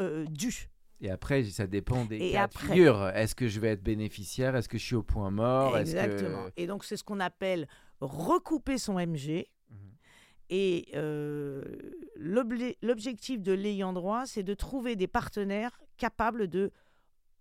euh, 0.00 0.24
dû. 0.26 0.68
Et 1.00 1.10
après, 1.10 1.44
ça 1.44 1.66
dépend 1.66 2.06
des 2.06 2.16
Et 2.16 2.32
cas 2.32 2.44
après- 2.44 2.68
de 2.68 2.72
figure. 2.72 3.06
Est-ce 3.08 3.34
que 3.34 3.48
je 3.48 3.60
vais 3.60 3.68
être 3.68 3.82
bénéficiaire? 3.82 4.56
Est-ce 4.56 4.68
que 4.68 4.78
je 4.78 4.84
suis 4.84 4.94
au 4.96 5.02
point 5.02 5.30
mort? 5.30 5.72
Que- 5.74 5.78
Exactement. 5.80 6.46
Et 6.56 6.66
donc 6.66 6.84
c'est 6.84 6.96
ce 6.96 7.04
qu'on 7.04 7.20
appelle 7.20 7.68
recouper 8.00 8.78
son 8.78 8.94
MG. 8.98 9.46
Mhm. 9.70 9.76
Et 10.48 10.88
euh, 10.94 11.62
l'objectif 12.82 13.42
de 13.42 13.52
l'ayant 13.52 13.92
droit, 13.92 14.26
c'est 14.26 14.42
de 14.42 14.54
trouver 14.54 14.96
des 14.96 15.06
partenaires 15.06 15.78
capables 15.98 16.48
de 16.48 16.70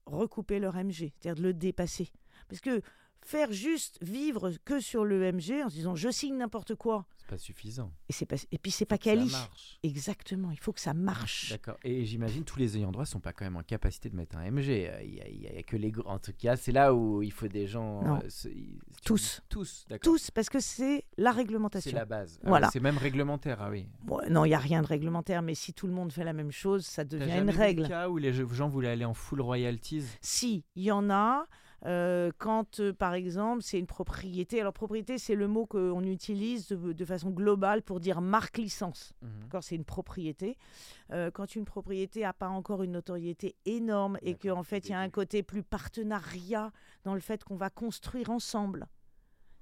recouper 0.06 0.60
leur 0.60 0.76
MG, 0.76 1.12
c'est-à-dire 1.22 1.36
de 1.36 1.44
le 1.44 1.54
dépasser. 1.54 2.10
Parce 2.50 2.62
que 2.62 2.82
faire 3.26 3.52
juste 3.52 3.98
vivre 4.02 4.52
que 4.64 4.80
sur 4.80 5.04
le 5.04 5.32
MG 5.32 5.64
en 5.66 5.70
se 5.70 5.76
disant 5.76 5.96
je 5.96 6.10
signe 6.10 6.38
n'importe 6.38 6.76
quoi, 6.76 7.06
C'est 7.18 7.28
pas 7.28 7.38
suffisant. 7.40 7.92
et, 8.08 8.14
c'est 8.14 8.26
pas, 8.28 8.36
et 8.52 8.58
puis 8.60 8.72
c'est 8.72 8.86
pas 8.86 8.98
quali. 9.00 9.30
marche. 9.32 9.80
Exactement, 9.84 10.52
il 10.52 10.60
faut 10.60 10.72
que 10.74 10.80
ça 10.80 10.94
marche. 10.94 11.50
D'accord. 11.50 11.78
Et 11.84 12.06
j'imagine 12.06 12.44
tous 12.44 12.60
les 12.60 12.78
ayants 12.78 12.92
droit 12.92 13.06
sont 13.06 13.20
pas 13.20 13.34
quand 13.34 13.44
même 13.46 13.58
en 13.58 13.64
capacité 13.64 14.10
de 14.10 14.16
mettre 14.16 14.38
un 14.38 14.50
MG. 14.52 14.68
Il 15.04 15.16
y 15.16 15.22
a, 15.22 15.28
il 15.28 15.42
y 15.42 15.48
a 15.48 15.64
que 15.64 15.76
les 15.76 15.90
grands. 15.92 16.14
En 16.14 16.20
tout 16.20 16.34
cas, 16.38 16.56
c'est 16.56 16.72
là 16.72 16.94
où 16.94 17.24
il 17.24 17.32
faut 17.32 17.48
des 17.48 17.66
gens. 17.68 18.04
Non. 18.04 18.16
euh, 18.24 18.30
se- 18.30 18.48
ils- 18.48 18.80
Tous. 19.04 19.42
Tous. 19.50 19.86
D'accord. 19.90 20.14
Tous, 20.14 20.30
parce 20.32 20.50
que 20.50 20.60
c'est 20.60 21.04
la 21.18 21.32
C'est 21.32 21.38
réglementation. 21.38 21.96
la 21.98 22.06
base. 22.06 22.40
Ah 22.44 22.48
Voilà. 22.50 22.68
oui, 22.68 22.72
c'est 22.74 22.80
même 22.80 22.98
réglementaire. 23.00 23.58
Ah 23.60 23.70
oui. 23.72 23.88
Bon, 24.04 24.20
non, 24.30 24.46
il 24.46 24.50
n'y 24.50 24.56
a 24.56 24.60
rien 24.60 24.82
de 24.84 24.88
réglementaire, 24.88 25.42
mais 25.42 25.56
si 25.56 25.74
tout 25.74 25.88
le 25.88 25.94
monde 25.94 26.12
fait 26.12 26.24
la 26.24 26.34
même 26.34 26.52
chose, 26.52 26.86
ça 26.86 27.04
devient 27.04 27.40
une 27.40 27.50
vu 27.50 27.58
le 27.58 27.58
règle. 27.58 27.88
cas 27.88 28.08
où 28.08 28.18
les 28.18 28.34
gens 28.34 28.70
voulaient 28.70 28.90
aller 28.90 29.06
en 29.06 29.14
full 29.16 29.42
royalties? 29.42 30.04
Si, 30.22 30.64
il 30.76 30.84
y 30.84 30.92
en 30.92 31.10
a. 31.10 31.46
Euh, 31.86 32.32
quand, 32.38 32.80
euh, 32.80 32.94
par 32.94 33.14
exemple, 33.14 33.62
c'est 33.62 33.80
une 33.80 33.88
propriété. 33.88 34.62
Alors, 34.62 34.74
propriété, 34.74 35.18
c'est 35.18 35.36
le 35.36 35.48
mot 35.48 35.66
qu'on 35.66 36.04
utilise 36.04 36.68
de, 36.68 36.94
de 36.94 37.06
façon 37.06 37.30
globale 37.30 37.82
pour 37.82 38.00
dire 38.00 38.22
marque 38.22 38.58
licence. 38.58 39.14
D'accord, 39.42 39.64
c'est 39.64 39.76
une 39.76 39.86
propriété. 39.86 40.58
Euh, 41.12 41.32
quand 41.32 41.56
une 41.56 41.66
propriété 41.66 42.22
n'a 42.22 42.34
pas 42.34 42.50
encore 42.50 42.84
une 42.84 42.94
notoriété 42.94 43.56
énorme 43.66 44.18
et 44.22 44.36
qu'en 44.36 44.64
fait, 44.64 44.88
il 44.88 44.92
y 44.92 44.96
a 44.96 45.00
un 45.00 45.10
côté 45.10 45.44
plus 45.44 45.64
partenariat 45.64 46.72
dans 47.04 47.14
le 47.14 47.20
fait 47.20 47.44
qu'on 47.44 47.58
va 47.58 47.70
construire 47.70 48.30
ensemble. 48.30 48.88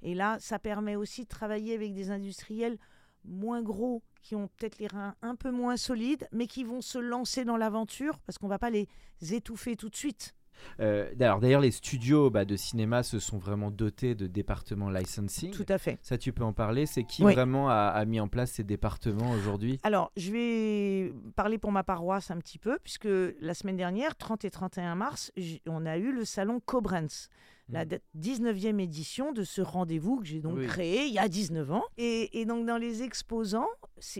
Et 0.02 0.16
là, 0.16 0.38
ça 0.40 0.60
permet 0.60 0.96
aussi 0.96 1.24
de 1.24 1.30
travailler 1.30 1.74
avec 1.74 1.94
des 1.94 2.12
industriels 2.12 2.78
moins 3.26 3.62
gros, 3.62 4.04
qui 4.22 4.36
ont 4.36 4.48
peut-être 4.48 4.80
les 4.80 4.88
reins 4.88 5.16
un 5.22 5.36
peu 5.36 5.52
moins 5.52 5.78
solides, 5.78 6.28
mais 6.32 6.48
qui 6.48 6.64
vont 6.64 6.82
se 6.82 6.98
lancer 6.98 7.46
dans 7.46 7.58
l'aventure 7.58 8.20
parce 8.20 8.38
qu'on 8.38 8.48
ne 8.48 8.52
va 8.52 8.60
pas 8.60 8.70
les 8.70 8.88
étouffer 9.32 9.76
tout 9.76 9.90
de 9.90 9.96
suite. 9.96 10.36
Euh, 10.80 11.12
d'ailleurs, 11.16 11.62
les 11.62 11.72
studios 11.72 12.30
bah, 12.30 12.46
de 12.46 12.56
cinéma 12.56 13.04
se 13.04 13.20
sont 13.20 13.38
vraiment 13.38 13.72
dotés 13.72 14.16
de 14.16 14.28
départements 14.28 14.90
licensing. 14.90 15.52
Tout 15.52 15.66
à 15.70 15.78
fait. 15.78 15.98
Ça, 16.02 16.18
tu 16.18 16.34
peux 16.34 16.44
en 16.44 16.54
parler. 16.54 16.86
C'est 16.86 17.04
qui 17.04 17.24
Oui. 17.24 17.34
vraiment 17.34 17.70
a, 17.70 17.88
a 17.88 18.06
mis 18.06 18.20
en 18.20 18.28
place 18.28 18.52
ces 18.52 18.64
départements 18.64 19.32
aujourd'hui? 19.32 19.80
Alors, 19.84 20.12
je 20.18 20.32
vais 20.32 21.14
parler 21.36 21.58
pour 21.58 21.72
ma 21.72 21.84
paroisse 21.84 22.32
un 22.32 22.38
petit 22.38 22.60
peu, 22.60 22.78
puisque 22.84 23.08
la 23.40 23.54
semaine 23.54 23.78
dernière, 23.78 24.16
30 24.16 24.46
et 24.46 24.52
31 24.52 24.96
mars, 24.96 25.32
on 25.68 25.86
a 25.86 25.98
eu 25.98 26.12
le 26.12 26.26
salon 26.26 26.60
Cobranz, 26.60 27.30
la 27.70 27.84
Mhm. 27.86 27.90
d- 27.90 28.02
19e 28.16 28.80
édition 28.80 29.32
de 29.32 29.44
ce 29.44 29.62
rendez-vous 29.62 30.20
que 30.20 30.26
j'ai 30.26 30.42
donc 30.42 30.58
Oui. 30.58 30.68
créé 30.68 31.06
il 31.08 31.14
y 31.14 31.20
a 31.20 31.28
19 31.30 31.72
ans. 31.72 31.84
Et, 31.98 32.40
et 32.42 32.46
donc, 32.46 32.66
dans 32.66 32.78
les 32.78 33.04
exposants, 33.04 33.70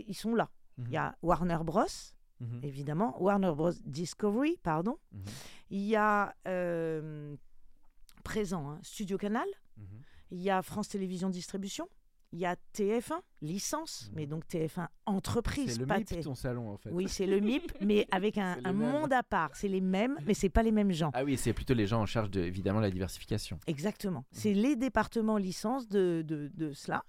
ils 0.06 0.14
sont 0.14 0.34
là. 0.34 0.48
Mhm. 0.78 0.84
Il 0.88 0.92
y 0.92 0.96
a 0.96 1.14
Warner 1.22 1.58
Bros, 1.62 1.82
Mhm. 2.40 2.60
évidemment, 2.62 3.22
Warner 3.22 3.52
Bros 3.56 3.72
Discovery, 3.84 4.58
pardon. 4.62 4.96
Mhm. 5.12 5.20
Il 5.70 5.82
y 5.82 5.96
a 5.96 6.34
euh, 6.48 7.34
présent 8.24 8.70
hein, 8.70 8.78
Studio 8.82 9.16
Canal, 9.18 9.46
Mhm. 9.76 9.84
il 10.32 10.40
y 10.40 10.50
a 10.50 10.62
France 10.62 10.88
Télévisions 10.88 11.30
Distribution, 11.30 11.88
il 12.32 12.40
y 12.40 12.46
a 12.46 12.56
TF1, 12.72 13.20
licence, 13.42 14.10
mais 14.14 14.26
donc 14.26 14.44
TF1 14.48 14.88
entreprise, 15.06 15.74
C'est 15.74 15.78
le 15.80 15.86
pas 15.86 15.98
MIP, 15.98 16.06
T- 16.08 16.20
ton 16.22 16.34
salon, 16.34 16.70
en 16.70 16.76
fait. 16.76 16.90
oui, 16.90 17.08
c'est 17.08 17.26
le 17.26 17.38
MIP, 17.40 17.70
mais 17.80 18.08
avec 18.10 18.38
un, 18.38 18.56
monde 18.72 19.12
à 19.12 19.22
part. 19.22 19.50
C'est 19.54 19.68
les 19.68 19.80
mêmes, 19.80 20.18
mais 20.26 20.34
c'est 20.34 20.48
pas 20.48 20.64
les 20.64 20.72
mêmes 20.72 20.90
gens. 20.90 21.10
Ah 21.14 21.22
oui, 21.22 21.36
c'est 21.36 21.52
plutôt 21.52 21.74
les 21.74 21.86
gens 21.86 22.00
en 22.02 22.06
charge 22.06 22.30
de, 22.30 22.40
évidemment, 22.40 22.80
la 22.80 22.90
diversification. 22.90 23.60
Exactement. 23.68 24.24
C'est 24.32 24.52
les 24.54 24.74
départements 24.74 25.36
licences 25.38 25.88
de, 25.88 26.24
de, 26.26 26.50
de 26.54 26.72
cela. 26.72 27.04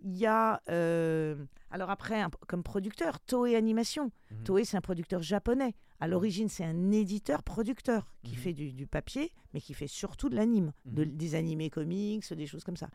Il 0.00 0.16
y 0.16 0.26
a, 0.26 0.60
euh, 0.68 1.36
alors 1.70 1.90
après, 1.90 2.20
un- 2.20 2.30
comme 2.48 2.62
producteur, 2.62 3.18
Toei 3.20 3.56
Animation. 3.56 4.10
Mhm. 4.30 4.44
Toei, 4.44 4.64
c'est 4.64 4.76
un 4.76 4.80
producteur 4.82 5.22
japonais. 5.22 5.74
À 6.00 6.08
l'origine, 6.08 6.48
c'est 6.48 6.64
un 6.64 6.90
éditeur-producteur 6.90 8.12
qui 8.22 8.32
Mhm. 8.32 8.38
fait 8.38 8.52
du, 8.52 8.72
du 8.72 8.86
papier, 8.86 9.32
mais 9.54 9.60
qui 9.60 9.72
fait 9.74 9.86
surtout 9.86 10.28
de 10.28 10.36
l'anime, 10.36 10.72
de- 10.84 11.04
Mhm. 11.04 11.16
des 11.16 11.34
animés 11.34 11.70
comics, 11.70 12.32
des 12.34 12.46
choses 12.46 12.64
comme 12.64 12.76
ça. 12.76 12.88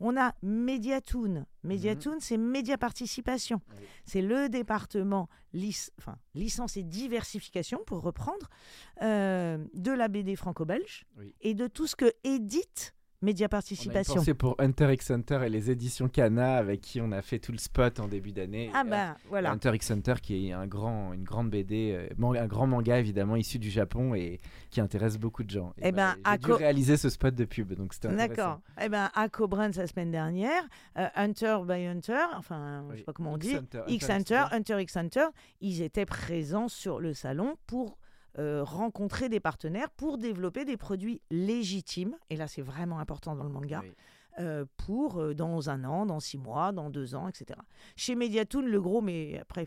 On 0.00 0.16
a 0.16 0.34
Mediatoon. 0.42 1.46
Mediatoon, 1.62 2.18
c'est 2.20 2.36
Média 2.36 2.76
Participation. 2.78 3.56
Mhm. 3.68 3.74
C'est 4.04 4.22
le 4.22 4.48
département 4.48 5.28
lic- 5.52 5.90
enfin, 5.98 6.16
licence 6.34 6.76
et 6.76 6.82
diversification, 6.82 7.80
pour 7.86 8.00
reprendre, 8.02 8.48
euh, 9.02 9.58
de 9.74 9.90
la 9.92 10.08
BD 10.08 10.36
franco-belge 10.36 11.04
Oui. 11.18 11.34
et 11.40 11.54
de 11.54 11.66
tout 11.66 11.86
ce 11.86 11.96
que 11.96 12.12
édite 12.24 12.94
Média 13.24 13.48
Participation. 13.48 14.14
pensé 14.14 14.34
pour 14.34 14.54
Hunter 14.58 14.92
x 14.92 15.10
Hunter 15.10 15.40
et 15.44 15.48
les 15.48 15.70
éditions 15.70 16.08
Kana 16.08 16.56
avec 16.56 16.80
qui 16.80 17.00
on 17.00 17.10
a 17.12 17.22
fait 17.22 17.38
tout 17.38 17.52
le 17.52 17.58
spot 17.58 17.98
en 18.00 18.06
début 18.06 18.32
d'année. 18.32 18.70
Ah 18.74 18.82
Et, 18.84 18.86
euh, 18.86 18.90
ben 18.90 19.16
voilà. 19.28 19.50
Hunter 19.50 19.72
x 19.74 19.90
Hunter 19.90 20.14
qui 20.22 20.48
est 20.48 20.52
un 20.52 20.66
grand, 20.66 21.12
une 21.12 21.24
grande 21.24 21.50
BD, 21.50 22.08
euh, 22.10 22.38
un 22.38 22.46
grand 22.46 22.66
manga 22.66 22.98
évidemment 22.98 23.36
issu 23.36 23.58
du 23.58 23.70
Japon 23.70 24.14
et 24.14 24.40
qui 24.70 24.80
intéresse 24.80 25.18
beaucoup 25.18 25.42
de 25.42 25.50
gens. 25.50 25.72
Et 25.78 25.88
Eh 25.88 25.92
ben, 25.92 26.14
j'ai 26.16 26.22
à 26.32 26.38
dû 26.38 26.52
réaliser 26.52 26.96
ce 26.96 27.08
spot 27.08 27.34
de 27.34 27.44
pub, 27.44 27.72
donc 27.74 27.94
c'était. 27.94 28.08
D'accord. 28.14 28.60
Eh 28.82 28.88
ben, 28.88 29.10
à 29.14 29.28
Cobranz 29.28 29.76
la 29.76 29.86
semaine 29.86 30.10
dernière, 30.10 30.62
euh, 30.98 31.06
Hunter 31.16 31.58
by 31.66 31.86
Hunter, 31.86 32.24
enfin, 32.36 32.84
je 32.88 32.92
Oui. 32.92 32.98
sais 32.98 33.04
pas 33.04 33.12
comment 33.12 33.32
on 33.32 33.36
X 33.36 33.46
dit, 33.46 33.56
Hunter, 33.56 33.82
X 33.88 34.10
Hunter 34.10 34.44
Hunter, 34.52 34.52
X 34.52 34.52
Hunter 34.52 34.82
X 34.82 34.96
Hunter, 34.96 35.26
ils 35.60 35.82
étaient 35.82 36.06
présents 36.06 36.68
sur 36.68 37.00
le 37.00 37.14
salon 37.14 37.56
pour 37.66 37.96
euh, 38.38 38.64
rencontrer 38.64 39.28
des 39.28 39.40
partenaires 39.40 39.90
pour 39.90 40.18
développer 40.18 40.64
des 40.64 40.76
produits 40.76 41.20
légitimes. 41.30 42.16
Et 42.30 42.36
là, 42.36 42.48
c'est 42.48 42.62
vraiment 42.62 42.98
important 42.98 43.36
dans 43.36 43.44
le 43.44 43.50
manga. 43.50 43.82
Euh, 44.38 44.64
pour 44.76 45.20
euh, 45.20 45.34
dans 45.34 45.70
un 45.70 45.84
an, 45.84 46.06
dans 46.06 46.20
six 46.20 46.38
mois, 46.38 46.72
dans 46.72 46.90
deux 46.90 47.14
ans, 47.14 47.28
etc. 47.28 47.58
Chez 47.96 48.14
Mediatoon, 48.14 48.62
le 48.62 48.80
gros, 48.80 49.00
mais 49.00 49.38
après, 49.40 49.66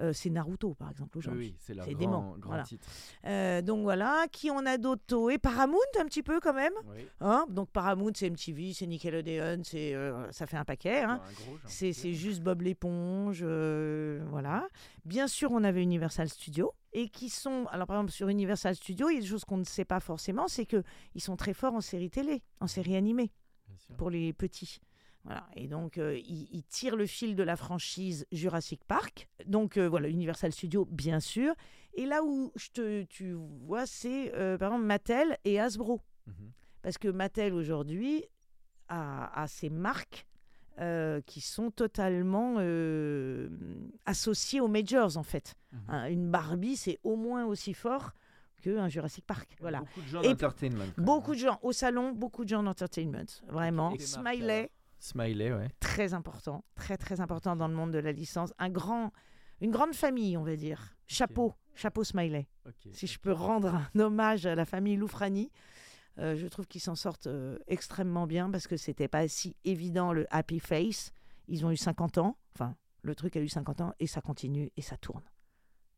euh, 0.00 0.12
c'est 0.12 0.30
Naruto, 0.30 0.74
par 0.74 0.90
exemple, 0.90 1.18
aujourd'hui. 1.18 1.50
oui, 1.50 1.56
c'est 1.58 1.76
grand, 1.76 1.86
dément, 1.94 2.34
grand 2.38 2.50
voilà. 2.50 2.62
titre. 2.64 2.86
Euh, 3.24 3.62
donc 3.62 3.82
voilà, 3.82 4.26
qui 4.32 4.50
on 4.50 4.64
a 4.66 4.78
d'autres 4.78 5.02
Toei? 5.06 5.38
Paramount, 5.38 5.78
un 6.00 6.04
petit 6.06 6.22
peu 6.22 6.40
quand 6.40 6.54
même. 6.54 6.72
Oui. 6.88 7.06
Hein 7.20 7.46
donc 7.48 7.70
Paramount, 7.70 8.12
c'est 8.14 8.30
MTV, 8.30 8.72
c'est 8.72 8.86
Nickelodeon, 8.86 9.62
c'est, 9.64 9.94
ça 10.30 10.46
fait 10.46 10.56
un 10.56 10.64
paquet. 10.64 11.02
hein. 11.02 11.20
Bon, 11.46 11.52
envie 11.64 11.94
C'est 11.94 12.14
juste 12.14 12.42
Bob 12.42 12.62
l'éponge, 12.62 13.44
voilà. 13.44 14.68
Bien 15.04 15.28
sûr, 15.28 15.50
on 15.52 15.64
avait 15.64 15.82
Universal 15.82 16.28
Studios 16.28 16.74
et 16.92 17.08
qui 17.08 17.28
sont, 17.28 17.66
alors 17.70 17.86
par 17.86 17.96
exemple 17.96 18.12
sur 18.12 18.28
Universal 18.28 18.74
Studios, 18.74 19.08
il 19.10 19.14
y 19.14 19.18
a 19.18 19.20
des 19.20 19.26
choses 19.26 19.44
qu'on 19.44 19.58
ne 19.58 19.64
sait 19.64 19.84
pas 19.84 20.00
forcément, 20.00 20.48
c'est 20.48 20.66
que 20.66 20.82
ils 21.14 21.20
sont 21.20 21.36
très 21.36 21.54
forts 21.54 21.74
en 21.74 21.80
série 21.80 22.10
télé, 22.10 22.42
en 22.60 22.66
série 22.66 22.96
animée. 22.96 23.30
Pour 23.96 24.10
les 24.10 24.32
petits. 24.32 24.80
Voilà. 25.24 25.46
Et 25.54 25.68
donc, 25.68 25.98
euh, 25.98 26.18
ils, 26.18 26.48
ils 26.50 26.64
tirent 26.64 26.96
le 26.96 27.06
fil 27.06 27.36
de 27.36 27.42
la 27.42 27.56
franchise 27.56 28.26
Jurassic 28.32 28.82
Park. 28.84 29.28
Donc, 29.46 29.76
euh, 29.76 29.88
voilà, 29.88 30.08
Universal 30.08 30.52
Studios, 30.52 30.86
bien 30.90 31.20
sûr. 31.20 31.54
Et 31.94 32.06
là 32.06 32.22
où 32.24 32.52
je 32.56 32.68
te, 32.70 33.02
tu 33.04 33.32
vois, 33.32 33.86
c'est 33.86 34.34
euh, 34.34 34.56
par 34.56 34.68
exemple 34.68 34.86
Mattel 34.86 35.36
et 35.44 35.60
Hasbro. 35.60 36.00
Mhm. 36.26 36.52
Parce 36.82 36.96
que 36.96 37.08
Mattel, 37.08 37.52
aujourd'hui, 37.52 38.24
a, 38.88 39.42
a 39.42 39.46
ses 39.46 39.68
marques 39.68 40.26
euh, 40.78 41.20
qui 41.26 41.42
sont 41.42 41.70
totalement 41.70 42.56
associées 44.06 44.60
aux 44.60 44.68
majors, 44.68 45.18
en 45.18 45.22
fait. 45.22 45.54
Mhm. 45.72 45.80
Hein, 45.88 46.06
une 46.06 46.30
Barbie, 46.30 46.76
c'est 46.76 46.98
au 47.02 47.16
moins 47.16 47.44
aussi 47.44 47.74
fort 47.74 48.12
qu'un 48.60 48.88
Jurassic 48.88 49.26
Park. 49.26 49.56
Voilà. 49.60 49.80
Beaucoup 49.80 50.00
de 50.02 50.06
gens 50.06 50.22
d'entertainment. 50.22 50.84
Beaucoup 50.96 51.34
de 51.34 51.38
gens 51.38 51.58
au 51.62 51.72
salon, 51.72 52.12
beaucoup 52.12 52.44
de 52.44 52.48
gens 52.48 52.62
d'entertainment, 52.62 53.26
vraiment. 53.48 53.92
Et 53.94 53.98
Smiley, 53.98 54.70
Smiley, 54.98 55.52
ouais. 55.52 55.68
très 55.80 56.14
important, 56.14 56.64
très 56.74 56.96
très 56.96 57.20
important 57.20 57.56
dans 57.56 57.68
le 57.68 57.74
monde 57.74 57.92
de 57.92 57.98
la 57.98 58.12
licence. 58.12 58.52
Un 58.58 58.70
grand, 58.70 59.12
une 59.60 59.70
grande 59.70 59.94
famille, 59.94 60.36
on 60.36 60.44
va 60.44 60.56
dire. 60.56 60.94
Chapeau, 61.06 61.54
chapeau 61.74 62.04
Smiley. 62.04 62.48
Si 62.92 63.06
je 63.06 63.18
peux 63.18 63.32
rendre 63.32 63.74
un 63.74 64.00
hommage 64.00 64.46
à 64.46 64.54
la 64.54 64.64
famille 64.64 64.96
Loufrani, 64.96 65.50
euh, 66.18 66.36
je 66.36 66.46
trouve 66.46 66.66
qu'ils 66.66 66.80
s'en 66.80 66.94
sortent 66.94 67.26
euh, 67.26 67.58
extrêmement 67.66 68.26
bien 68.26 68.50
parce 68.50 68.66
que 68.66 68.76
c'était 68.76 69.08
pas 69.08 69.26
si 69.26 69.56
évident 69.64 70.12
le 70.12 70.26
happy 70.30 70.60
face. 70.60 71.12
Ils 71.48 71.64
ont 71.64 71.70
eu 71.70 71.76
50 71.76 72.18
ans, 72.18 72.36
enfin 72.54 72.76
le 73.02 73.14
truc 73.14 73.36
a 73.36 73.40
eu 73.40 73.48
50 73.48 73.80
ans 73.80 73.94
et 73.98 74.06
ça 74.06 74.20
continue 74.20 74.70
et 74.76 74.82
ça 74.82 74.96
tourne. 74.96 75.24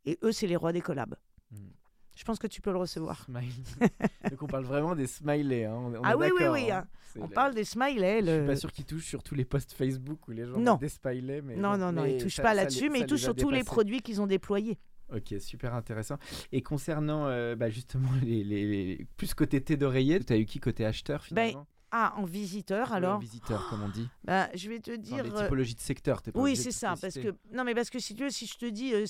Et 0.04 0.18
eux, 0.22 0.32
c'est 0.32 0.46
les 0.46 0.56
rois 0.56 0.72
des 0.72 0.80
collabs. 0.80 1.16
Hmm. 1.50 1.68
Je 2.14 2.24
pense 2.24 2.38
que 2.38 2.46
tu 2.46 2.60
peux 2.60 2.70
le 2.72 2.78
recevoir. 2.78 3.26
Donc 4.30 4.42
on 4.42 4.46
parle 4.46 4.64
vraiment 4.64 4.94
des 4.94 5.06
smileys. 5.06 5.64
Hein. 5.64 5.74
On, 5.74 5.94
on 5.94 6.00
Ah 6.04 6.12
est 6.12 6.14
oui, 6.16 6.26
oui, 6.38 6.46
oui, 6.50 6.70
hein. 6.70 6.84
hein. 6.86 6.88
On 7.20 7.26
le- 7.26 7.32
parle 7.34 7.54
des 7.54 7.64
smileys. 7.64 8.20
Je 8.20 8.26
suis 8.30 8.40
le- 8.40 8.46
pas 8.46 8.56
sûr 8.56 8.72
qu'ils 8.72 8.84
touchent 8.84 9.06
sur 9.06 9.22
tous 9.22 9.34
les 9.34 9.44
posts 9.44 9.72
Facebook 9.72 10.28
où 10.28 10.32
les 10.32 10.44
gens 10.46 10.58
Non. 10.58 10.72
mettent 10.72 10.80
des 10.80 10.88
smileys. 10.88 11.42
Mais 11.42 11.56
Non, 11.56 11.76
non, 11.76 11.92
non, 11.92 12.02
Mais 12.02 12.16
ils 12.16 12.22
touchent 12.22 12.36
ça- 12.36 12.42
pas 12.42 12.54
là-dessus, 12.54 12.90
mais 12.90 13.00
ils 13.00 13.06
touchent 13.06 13.22
sur 13.22 13.34
tous 13.34 13.50
les 13.50 13.64
produits 13.64 14.00
qu'ils 14.00 14.20
ont 14.20 14.26
déployés. 14.26 14.78
Ok, 15.14 15.34
super 15.40 15.74
intéressant. 15.74 16.16
Et 16.52 16.62
concernant 16.62 17.26
euh, 17.26 17.54
bah, 17.54 17.68
justement 17.68 18.08
les, 18.22 18.42
les- 18.44 18.66
les- 18.96 19.06
plus 19.16 19.34
côté 19.34 19.60
thé 19.62 19.76
d'oreiller, 19.76 20.20
tu 20.24 20.32
as 20.32 20.38
eu 20.38 20.46
qui 20.46 20.58
côté 20.60 20.86
acheteur 20.86 21.22
finalement? 21.24 21.66
Ah, 21.94 22.14
en 22.16 22.24
visiteur, 22.24 22.88
Ou 22.88 22.92
en 22.92 22.96
alors 22.96 23.18
visiteur, 23.20 23.68
comme 23.68 23.82
on 23.82 23.88
dit. 23.90 24.08
bah, 24.24 24.48
Je 24.54 24.70
vais 24.70 24.78
te 24.80 24.96
dire. 24.96 25.22
les 25.24 25.30
euh, 25.30 25.42
typologies 25.42 25.74
de 25.74 25.80
secteur, 25.80 26.22
t'es 26.22 26.32
pas 26.32 26.40
Oui, 26.40 26.56
c'est 26.56 26.70
ça. 26.70 26.94
Parce 26.98 27.14
que, 27.16 27.34
non, 27.52 27.64
mais 27.64 27.74
parce 27.74 27.90
que 27.90 27.98
si 27.98 28.14
tu 28.14 28.22
veux, 28.24 28.30
si 28.30 28.46
je 28.46 28.56
te 28.56 28.64
dis 28.64 28.94
euh, 28.94 29.04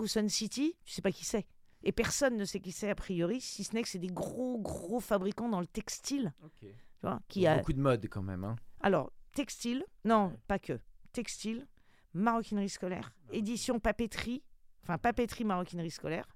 ou 0.00 0.06
Sun 0.08 0.28
City, 0.28 0.74
tu 0.84 0.92
sais 0.92 1.02
pas 1.02 1.12
qui 1.12 1.24
c'est. 1.24 1.46
Et 1.84 1.92
personne 1.92 2.36
ne 2.36 2.44
sait 2.44 2.60
qui 2.60 2.72
c'est 2.72 2.90
a 2.90 2.94
priori, 2.94 3.40
si 3.40 3.62
ce 3.64 3.74
n'est 3.74 3.82
que 3.82 3.88
c'est 3.88 3.98
des 3.98 4.08
gros, 4.08 4.58
gros 4.58 5.00
fabricants 5.00 5.48
dans 5.48 5.60
le 5.60 5.66
textile. 5.66 6.32
Ok. 6.42 6.60
Tu 6.60 6.66
vois, 7.02 7.20
qui 7.28 7.46
a... 7.46 7.58
Beaucoup 7.58 7.72
de 7.74 7.80
mode 7.80 8.06
quand 8.08 8.22
même. 8.22 8.42
Hein. 8.44 8.56
Alors, 8.80 9.12
textile, 9.34 9.84
non, 10.04 10.28
Ouais. 10.28 10.38
pas 10.48 10.58
que. 10.58 10.80
Textile, 11.12 11.66
maroquinerie 12.14 12.68
scolaire, 12.68 13.12
édition 13.32 13.78
papeterie, 13.78 14.42
enfin 14.82 14.98
papeterie 14.98 15.44
maroquinerie 15.44 15.90
scolaire, 15.90 16.26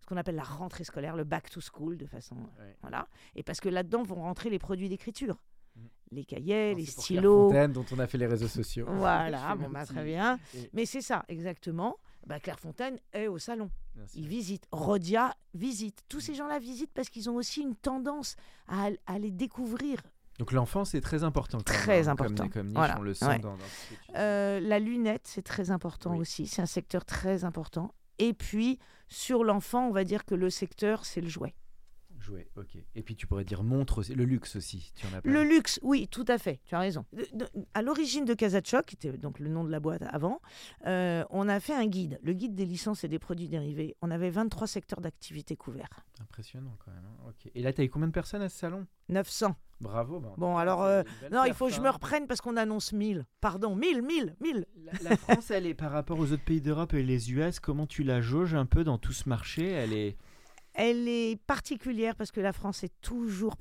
ce 0.00 0.06
qu'on 0.06 0.16
appelle 0.18 0.36
la 0.36 0.42
rentrée 0.42 0.84
scolaire, 0.84 1.16
le 1.16 1.24
back 1.24 1.48
to 1.50 1.60
school 1.60 1.96
de 1.96 2.06
façon. 2.06 2.36
Ouais. 2.58 2.76
Voilà. 2.82 3.08
Et 3.34 3.42
parce 3.42 3.58
que 3.60 3.68
là-dedans 3.70 4.02
vont 4.02 4.16
rentrer 4.16 4.50
les 4.50 4.58
produits 4.58 4.88
d'écriture. 4.90 5.42
Mhm. 5.76 5.88
Les 6.12 6.24
cahiers, 6.24 6.72
Non, 6.72 6.78
les 6.78 6.84
pour 6.84 7.02
stylos. 7.02 7.48
Clairefontaine, 7.48 7.72
dont 7.72 7.86
on 7.90 7.98
a 7.98 8.06
fait 8.06 8.18
les 8.18 8.26
réseaux 8.26 8.46
sociaux. 8.48 8.86
Voilà, 8.88 9.56
bon, 9.56 9.70
bah, 9.70 9.84
très 9.86 10.04
bien. 10.04 10.38
Et- 10.54 10.70
Mais 10.74 10.84
c'est 10.86 11.00
ça, 11.00 11.24
exactement. 11.28 11.96
Bah, 12.26 12.40
Clairefontaine 12.40 12.98
est 13.12 13.26
au 13.28 13.38
salon. 13.38 13.70
Ils 14.14 14.26
visitent. 14.28 14.66
Rodia 14.72 15.34
visite. 15.54 16.02
Tous 16.08 16.20
ces 16.20 16.34
gens-là 16.34 16.58
visitent 16.58 16.92
parce 16.94 17.08
qu'ils 17.10 17.28
ont 17.30 17.36
aussi 17.36 17.60
une 17.62 17.76
tendance 17.76 18.36
à, 18.68 18.88
à 19.06 19.18
les 19.18 19.30
découvrir. 19.30 20.00
Donc 20.38 20.50
l'enfance 20.52 20.94
est 20.94 21.00
très 21.00 21.22
important. 21.22 21.58
quand 21.64 21.72
même, 21.72 21.82
Très 21.82 22.08
hein, 22.08 22.16
comme- 22.16 22.26
important. 22.26 22.48
Comme, 22.48 22.66
niche, 22.68 22.76
Voilà, 22.76 22.98
on 22.98 23.02
le 23.02 23.14
sent 23.14 23.26
ouais. 23.26 23.38
dans. 23.38 23.56
Euh, 24.16 24.58
la 24.60 24.78
lunette, 24.80 25.26
c'est 25.26 25.42
très 25.42 25.70
important 25.70 26.12
Oui. 26.12 26.18
aussi. 26.20 26.46
C'est 26.46 26.62
un 26.62 26.66
secteur 26.66 27.04
très 27.04 27.44
important. 27.44 27.94
Et 28.18 28.32
puis, 28.32 28.78
sur 29.08 29.44
l'enfant, 29.44 29.86
on 29.88 29.92
va 29.92 30.02
dire 30.04 30.24
que 30.24 30.34
le 30.34 30.50
secteur, 30.50 31.04
c'est 31.04 31.20
le 31.20 31.28
jouet. 31.28 31.54
Jouer, 32.24 32.48
ok. 32.56 32.78
Et 32.94 33.02
puis 33.02 33.16
tu 33.16 33.26
pourrais 33.26 33.44
dire 33.44 33.62
montre 33.62 33.98
aussi, 33.98 34.14
le 34.14 34.24
luxe 34.24 34.56
aussi, 34.56 34.92
tu 34.96 35.06
en 35.06 35.10
as 35.12 35.20
Le 35.24 35.44
luxe, 35.44 35.78
oui, 35.82 36.08
tout 36.08 36.24
à 36.28 36.38
fait, 36.38 36.60
tu 36.64 36.74
as 36.74 36.78
raison. 36.78 37.04
De- 37.12 37.26
de- 37.34 37.48
à 37.74 37.82
l'origine 37.82 38.24
de 38.24 38.32
Casachok, 38.32 38.86
qui 38.86 38.94
était 38.94 39.12
donc 39.18 39.38
le 39.40 39.48
nom 39.50 39.62
de 39.62 39.70
la 39.70 39.78
boîte 39.78 40.02
avant, 40.08 40.40
euh, 40.86 41.22
on 41.30 41.48
a 41.48 41.60
fait 41.60 41.74
un 41.74 41.86
guide, 41.86 42.18
le 42.22 42.32
guide 42.32 42.54
des 42.54 42.64
licences 42.64 43.04
et 43.04 43.08
des 43.08 43.18
produits 43.18 43.48
dérivés. 43.48 43.94
On 44.00 44.10
avait 44.10 44.30
23 44.30 44.66
secteurs 44.66 45.00
d'activité 45.02 45.54
couverts. 45.56 46.04
Impressionnant 46.20 46.76
quand 46.84 46.92
même. 46.92 47.04
hein. 47.26 47.32
Et 47.54 47.62
là, 47.62 47.72
tu 47.72 47.82
as 47.82 47.84
eu 47.84 47.90
combien 47.90 48.08
de 48.08 48.12
personnes 48.12 48.42
à 48.42 48.48
ce 48.48 48.58
salon? 48.58 48.86
900. 49.10 49.54
Bravo. 49.80 50.20
ben, 50.20 50.32
Bon, 50.38 50.56
alors, 50.56 50.82
euh, 50.82 51.02
Non, 51.30 51.44
il 51.44 51.52
faut 51.52 51.66
que 51.66 51.74
je 51.74 51.80
me 51.80 51.90
reprenne 51.90 52.26
parce 52.26 52.40
qu'on 52.40 52.56
annonce 52.56 52.92
1000. 52.92 53.26
Pardon, 53.40 53.74
1000, 53.76 54.00
1000, 54.02 54.34
1000. 54.40 54.66
La, 55.02 55.10
la 55.10 55.16
France, 55.16 55.50
elle 55.50 55.66
est 55.66 55.74
par 55.74 55.90
rapport 55.90 56.18
aux 56.18 56.32
autres 56.32 56.44
pays 56.44 56.60
d'Europe 56.62 56.94
et 56.94 57.02
les 57.02 57.32
US, 57.32 57.60
comment 57.60 57.86
tu 57.86 58.02
la 58.02 58.20
jauges 58.22 58.54
un 58.54 58.64
peu 58.66 58.82
dans 58.84 58.96
tout 58.98 59.12
ce 59.12 59.28
marché? 59.28 59.68
Elle 59.68 59.92
est. 59.92 60.16
Elle 60.74 61.06
est 61.08 61.40
particulière 61.46 62.16
parce 62.16 62.32
que 62.32 62.40
la 62.40 62.52
France 62.52 62.82
est 62.82 62.92
toujours 63.00 63.56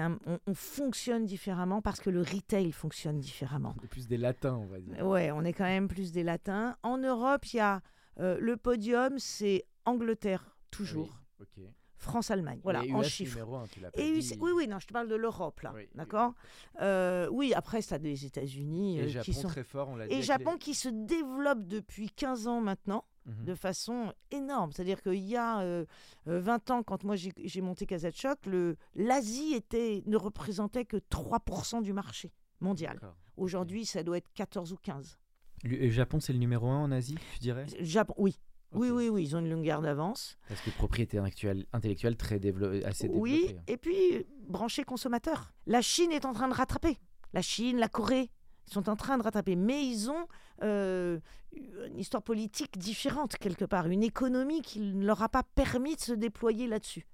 un- 0.00 0.18
on, 0.26 0.38
on 0.46 0.54
fonctionne 0.54 1.24
différemment 1.26 1.82
parce 1.82 2.00
que 2.00 2.08
le 2.10 2.20
retail 2.20 2.70
fonctionne 2.72 3.18
différemment. 3.18 3.74
on 3.80 3.84
est 3.84 3.88
plus 3.88 4.06
des 4.06 4.16
latins, 4.16 4.54
on 4.54 4.66
va 4.66 4.78
dire. 4.80 5.04
Ouais, 5.06 5.30
on 5.32 5.42
est 5.44 5.52
quand 5.52 5.64
même 5.64 5.88
plus 5.88 6.12
des 6.12 6.22
latins. 6.22 6.76
En 6.84 6.98
Europe, 6.98 7.44
il 7.52 7.56
y 7.56 7.60
a 7.60 7.82
euh, 8.20 8.38
le 8.40 8.56
podium, 8.56 9.18
c'est 9.18 9.64
Angleterre, 9.84 10.56
toujours. 10.70 11.18
Ah 11.40 11.44
oui. 11.56 11.64
France-Allemagne. 11.96 12.60
Voilà, 12.62 12.80
en 12.94 13.02
chiffres. 13.02 13.36
tu 13.70 13.80
pas 13.90 14.00
Et 14.00 14.10
dit. 14.12 14.38
Oui, 14.40 14.52
oui, 14.54 14.66
non, 14.66 14.78
je 14.78 14.86
te 14.86 14.92
parle 14.94 15.08
de 15.08 15.16
l'Europe, 15.16 15.60
là. 15.60 15.72
Oui, 15.74 15.82
oui, 15.82 15.88
D'accord? 15.94 16.32
Euh, 16.80 17.28
Oui, 17.30 17.52
après, 17.54 17.82
ça 17.82 17.98
des 17.98 18.24
États-Unis 18.24 18.98
Et 18.98 19.02
euh, 19.02 19.08
Japon 19.08 19.24
qui 19.24 19.34
sont. 19.34 19.48
très 19.48 19.64
fort, 19.64 19.88
on 19.90 19.96
l'a 19.96 20.08
dit. 20.08 20.14
Et 20.14 20.22
Japon 20.22 20.52
les- 20.52 20.58
qui 20.58 20.74
se 20.74 20.88
développe 20.88 21.66
depuis 21.66 22.08
15 22.08 22.46
ans 22.46 22.62
maintenant 22.62 23.04
Mhm. 23.26 23.44
de 23.44 23.54
façon 23.54 24.12
énorme. 24.30 24.72
C'est-à-dire 24.72 25.02
qu'il 25.02 25.14
y 25.14 25.36
a 25.36 25.60
euh, 25.60 25.84
euh, 26.28 26.40
20 26.40 26.70
ans, 26.70 26.82
quand 26.82 27.04
moi 27.04 27.16
j'ai 27.16 27.60
monté 27.60 27.84
Kazachok, 27.86 28.46
le- 28.46 28.76
l'Asie 28.94 29.54
était 29.54 30.02
ne 30.06 30.16
représentait 30.16 30.84
que 30.86 30.96
3% 30.96 31.82
du 31.82 31.92
marché 31.92 32.32
mondial. 32.60 32.98
Aujourd'hui, 33.36 33.84
ça 33.86 34.02
doit 34.02 34.16
être 34.18 34.32
14 34.34 34.72
ou 34.72 34.76
15. 34.76 35.18
Le 35.64 35.88
Japon, 35.90 36.20
c'est 36.20 36.32
le 36.32 36.38
numéro 36.38 36.68
un 36.68 36.78
en 36.84 36.90
Asie, 36.92 37.16
tu 37.34 37.38
dirais? 37.40 37.66
Japon, 37.80 38.14
oui. 38.16 38.38
Oui, 38.72 38.88
oui, 38.90 39.08
oui, 39.08 39.24
ils 39.24 39.34
ont 39.36 39.40
une 39.40 39.50
longue 39.50 39.64
garde 39.64 39.82
d'avance. 39.84 40.38
Parce 40.48 40.60
que 40.60 40.70
propriété 40.70 41.18
intellectuelle, 41.18 41.66
intellectuelle 41.72 42.16
très 42.16 42.38
développée, 42.38 42.84
assez 42.84 43.08
Oui, 43.08 43.32
développée. 43.40 43.58
hein. 43.58 43.62
et 43.66 43.76
puis 43.76 44.26
branché 44.48 44.84
consommateur. 44.84 45.52
La 45.66 45.82
Chine 45.82 46.12
est 46.12 46.24
en 46.24 46.32
train 46.32 46.48
de 46.48 46.54
rattraper. 46.54 46.96
La 47.32 47.42
Chine, 47.42 47.78
la 47.78 47.88
Corée, 47.88 48.30
ils 48.70 48.74
sont 48.74 48.88
en 48.88 48.96
train 48.96 49.18
de 49.18 49.22
rattraper. 49.22 49.56
Mais 49.56 49.84
ils 49.84 50.10
ont 50.10 50.26
euh, 50.62 51.18
une 51.52 51.98
histoire 51.98 52.22
politique 52.22 52.78
différente 52.78 53.36
quelque 53.36 53.64
part, 53.64 53.86
une 53.88 54.02
économie 54.02 54.62
qui 54.62 54.80
ne 54.80 55.04
leur 55.04 55.22
a 55.22 55.28
pas 55.28 55.42
permis 55.42 55.96
de 55.96 56.00
se 56.00 56.12
déployer 56.12 56.66
là-dessus. 56.66 57.06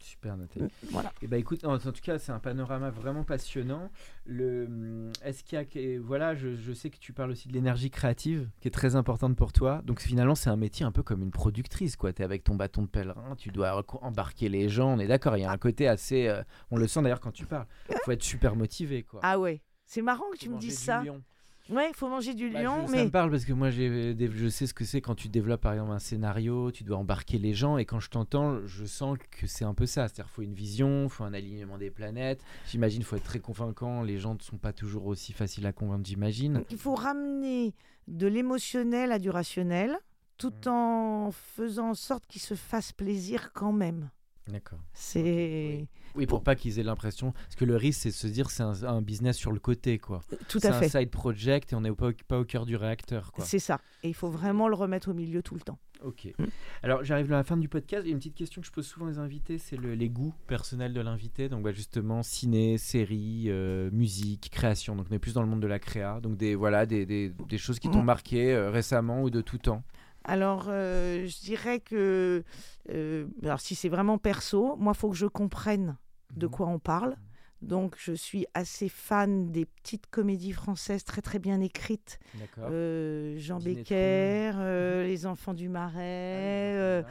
Super 0.00 0.36
noté. 0.36 0.60
Voilà. 0.90 1.12
Et 1.22 1.28
bah 1.28 1.38
écoute, 1.38 1.64
en, 1.64 1.74
en 1.74 1.78
tout 1.78 1.92
cas, 2.02 2.18
c'est 2.18 2.32
un 2.32 2.40
panorama 2.40 2.90
vraiment 2.90 3.22
passionnant. 3.22 3.88
Le, 4.24 4.64
hum, 4.64 5.12
est-ce 5.22 5.44
qu'il 5.44 5.56
y 5.56 5.96
a, 5.96 6.00
voilà, 6.00 6.34
je, 6.34 6.56
je 6.56 6.72
sais 6.72 6.90
que 6.90 6.98
tu 6.98 7.12
parles 7.12 7.30
aussi 7.30 7.46
de 7.46 7.52
l'énergie 7.52 7.88
créative, 7.88 8.50
qui 8.60 8.66
est 8.66 8.72
très 8.72 8.96
importante 8.96 9.36
pour 9.36 9.52
toi. 9.52 9.80
Donc 9.84 10.00
finalement, 10.00 10.34
c'est 10.34 10.50
un 10.50 10.56
métier 10.56 10.84
un 10.84 10.90
peu 10.90 11.04
comme 11.04 11.22
une 11.22 11.30
productrice, 11.30 11.94
quoi. 11.94 12.12
T'es 12.12 12.24
avec 12.24 12.42
ton 12.42 12.56
bâton 12.56 12.82
de 12.82 12.88
pèlerin, 12.88 13.36
tu 13.36 13.50
dois 13.50 13.80
embarquer 14.00 14.48
les 14.48 14.68
gens. 14.68 14.88
On 14.92 14.98
est 14.98 15.06
d'accord. 15.06 15.36
Il 15.36 15.42
y 15.42 15.44
a 15.44 15.52
un 15.52 15.58
côté 15.58 15.86
assez, 15.86 16.26
euh, 16.26 16.42
on 16.72 16.78
le 16.78 16.88
sent 16.88 17.02
d'ailleurs 17.02 17.20
quand 17.20 17.30
tu 17.30 17.46
parles. 17.46 17.68
Faut 18.04 18.10
être 18.10 18.24
super 18.24 18.56
motivé, 18.56 19.04
quoi. 19.04 19.20
Ah 19.22 19.38
ouais, 19.38 19.62
c'est 19.92 20.02
marrant 20.02 20.24
que 20.32 20.38
tu 20.38 20.48
me 20.48 20.54
manger 20.54 20.68
dises 20.68 20.78
du 20.78 20.84
ça. 20.84 21.02
lion. 21.02 21.22
Ouais, 21.70 21.88
il 21.90 21.94
faut 21.94 22.08
manger 22.08 22.34
du 22.34 22.50
Bah, 22.50 22.60
lion, 22.62 22.82
je- 22.82 22.86
Ça 22.90 22.92
mais 22.96 23.04
me 23.04 23.10
parle 23.10 23.30
parce 23.30 23.44
que 23.44 23.52
moi, 23.52 23.70
je 23.70 24.48
sais 24.50 24.66
ce 24.66 24.74
que 24.74 24.84
c'est 24.84 25.00
quand 25.00 25.14
tu 25.14 25.28
développes 25.28 25.60
par 25.60 25.72
exemple 25.74 25.92
un 25.92 26.00
scénario, 26.00 26.72
tu 26.72 26.82
dois 26.82 26.96
embarquer 26.96 27.38
les 27.38 27.54
gens 27.54 27.78
et 27.78 27.84
quand 27.84 28.00
je 28.00 28.10
t'entends, 28.10 28.66
je 28.66 28.84
sens 28.84 29.16
que 29.30 29.46
c'est 29.46 29.64
un 29.64 29.72
peu 29.72 29.86
ça. 29.86 30.08
C'est-à-dire 30.08 30.28
faut 30.28 30.42
une 30.42 30.54
vision, 30.54 31.08
faut 31.08 31.22
un 31.24 31.32
alignement 31.32 31.78
des 31.78 31.90
planètes. 31.90 32.42
J'imagine 32.66 33.02
faut 33.04 33.14
être 33.16 33.22
très 33.22 33.38
convaincant. 33.38 34.02
Les 34.02 34.18
gens 34.18 34.34
ne 34.34 34.40
sont 34.40 34.58
pas 34.58 34.72
toujours 34.72 35.06
aussi 35.06 35.32
faciles 35.32 35.64
à 35.66 35.72
convaincre, 35.72 36.04
j'imagine. 36.04 36.54
Donc, 36.54 36.66
il 36.72 36.78
faut 36.78 36.96
ramener 36.96 37.74
de 38.08 38.26
l'émotionnel 38.26 39.12
à 39.12 39.20
du 39.20 39.30
rationnel, 39.30 39.96
tout 40.38 40.52
Mm. 40.66 40.68
en 40.68 41.30
faisant 41.30 41.90
en 41.90 41.94
sorte 41.94 42.26
qu'ils 42.26 42.42
se 42.42 42.54
fassent 42.54 42.92
plaisir 42.92 43.52
quand 43.52 43.72
même. 43.72 44.10
D'accord. 44.48 44.80
C'est 44.92 45.86
Oui, 46.16 46.26
pour 46.26 46.42
pas 46.42 46.54
qu'ils 46.56 46.78
aient 46.78 46.82
l'impression. 46.82 47.32
Parce 47.32 47.54
que 47.56 47.64
le 47.64 47.76
risque, 47.76 48.00
c'est 48.02 48.08
de 48.10 48.14
se 48.14 48.26
dire 48.26 48.50
c'est 48.50 48.62
un, 48.64 48.82
un 48.84 49.00
business 49.00 49.36
sur 49.36 49.52
le 49.52 49.60
côté, 49.60 49.98
quoi. 49.98 50.20
tout 50.48 50.58
c'est 50.58 50.66
à 50.68 50.72
fait. 50.72 50.86
un 50.96 51.00
side 51.00 51.10
project 51.10 51.72
et 51.72 51.76
on 51.76 51.80
n'est 51.80 51.92
pas, 51.92 52.08
au- 52.08 52.12
pas 52.26 52.38
au 52.40 52.44
cœur 52.44 52.66
du 52.66 52.74
réacteur, 52.76 53.30
quoi. 53.32 53.44
C'est 53.44 53.60
ça. 53.60 53.80
Et 54.02 54.08
il 54.08 54.14
faut 54.14 54.28
vraiment 54.30 54.66
le 54.68 54.74
remettre 54.74 55.10
au 55.10 55.14
milieu 55.14 55.42
tout 55.42 55.54
le 55.54 55.60
temps. 55.60 55.78
Ok. 56.02 56.28
Mm. 56.36 56.44
Alors 56.82 57.04
j'arrive 57.04 57.32
à 57.32 57.36
la 57.36 57.44
fin 57.44 57.56
du 57.56 57.68
podcast. 57.68 58.02
Il 58.04 58.08
y 58.08 58.10
a 58.10 58.14
une 58.14 58.18
petite 58.18 58.34
question 58.34 58.60
que 58.60 58.66
je 58.66 58.72
pose 58.72 58.84
souvent 58.86 59.06
aux 59.06 59.20
invités, 59.20 59.58
c'est 59.58 59.76
le- 59.76 59.94
les 59.94 60.08
goûts 60.08 60.34
personnels 60.48 60.92
de 60.92 61.00
l'invité. 61.00 61.48
Donc 61.48 61.62
bah, 61.62 61.70
justement 61.70 62.24
ciné, 62.24 62.76
série, 62.78 63.44
euh, 63.46 63.88
musique, 63.92 64.50
création. 64.50 64.96
Donc 64.96 65.06
on 65.10 65.14
est 65.14 65.20
plus 65.20 65.34
dans 65.34 65.42
le 65.42 65.48
monde 65.48 65.62
de 65.62 65.68
la 65.68 65.78
créa. 65.78 66.18
Donc 66.20 66.36
des 66.36 66.56
voilà 66.56 66.84
des, 66.86 67.06
des- 67.06 67.32
des 67.48 67.58
choses 67.58 67.78
qui 67.78 67.88
t'ont 67.88 68.02
Mm. 68.02 68.06
marqué 68.06 68.52
euh, 68.52 68.70
récemment 68.70 69.22
ou 69.22 69.30
de 69.30 69.40
tout 69.40 69.58
temps. 69.58 69.84
Alors, 70.24 70.66
euh, 70.68 71.26
je 71.26 71.40
dirais 71.40 71.80
que, 71.80 72.44
euh, 72.90 73.26
alors 73.42 73.60
si 73.60 73.74
c'est 73.74 73.88
vraiment 73.88 74.18
perso, 74.18 74.76
moi, 74.76 74.92
il 74.94 74.98
faut 74.98 75.10
que 75.10 75.16
je 75.16 75.26
comprenne 75.26 75.96
de 76.36 76.46
Mhm. 76.46 76.52
quoi 76.52 76.66
on 76.68 76.78
parle. 76.78 77.16
Donc, 77.60 77.94
je 77.96 78.12
suis 78.12 78.44
assez 78.54 78.88
fan 78.88 79.52
des 79.52 79.66
petites 79.66 80.08
comédies 80.08 80.50
françaises 80.52 81.04
très 81.04 81.22
très 81.22 81.38
bien 81.38 81.60
écrites. 81.60 82.18
Euh, 82.58 83.36
Jean 83.38 83.58
Dîner 83.58 83.74
Becker, 83.76 84.52
euh, 84.56 85.04
Les 85.06 85.26
Enfants 85.26 85.54
du 85.54 85.66
Ah 85.68 85.70
Marais. 85.70 86.74
euh, 86.76 87.02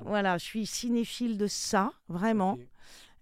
voilà, 0.00 0.36
je 0.38 0.44
suis 0.44 0.66
cinéphile 0.66 1.38
de 1.38 1.46
ça, 1.46 1.92
vraiment. 2.08 2.58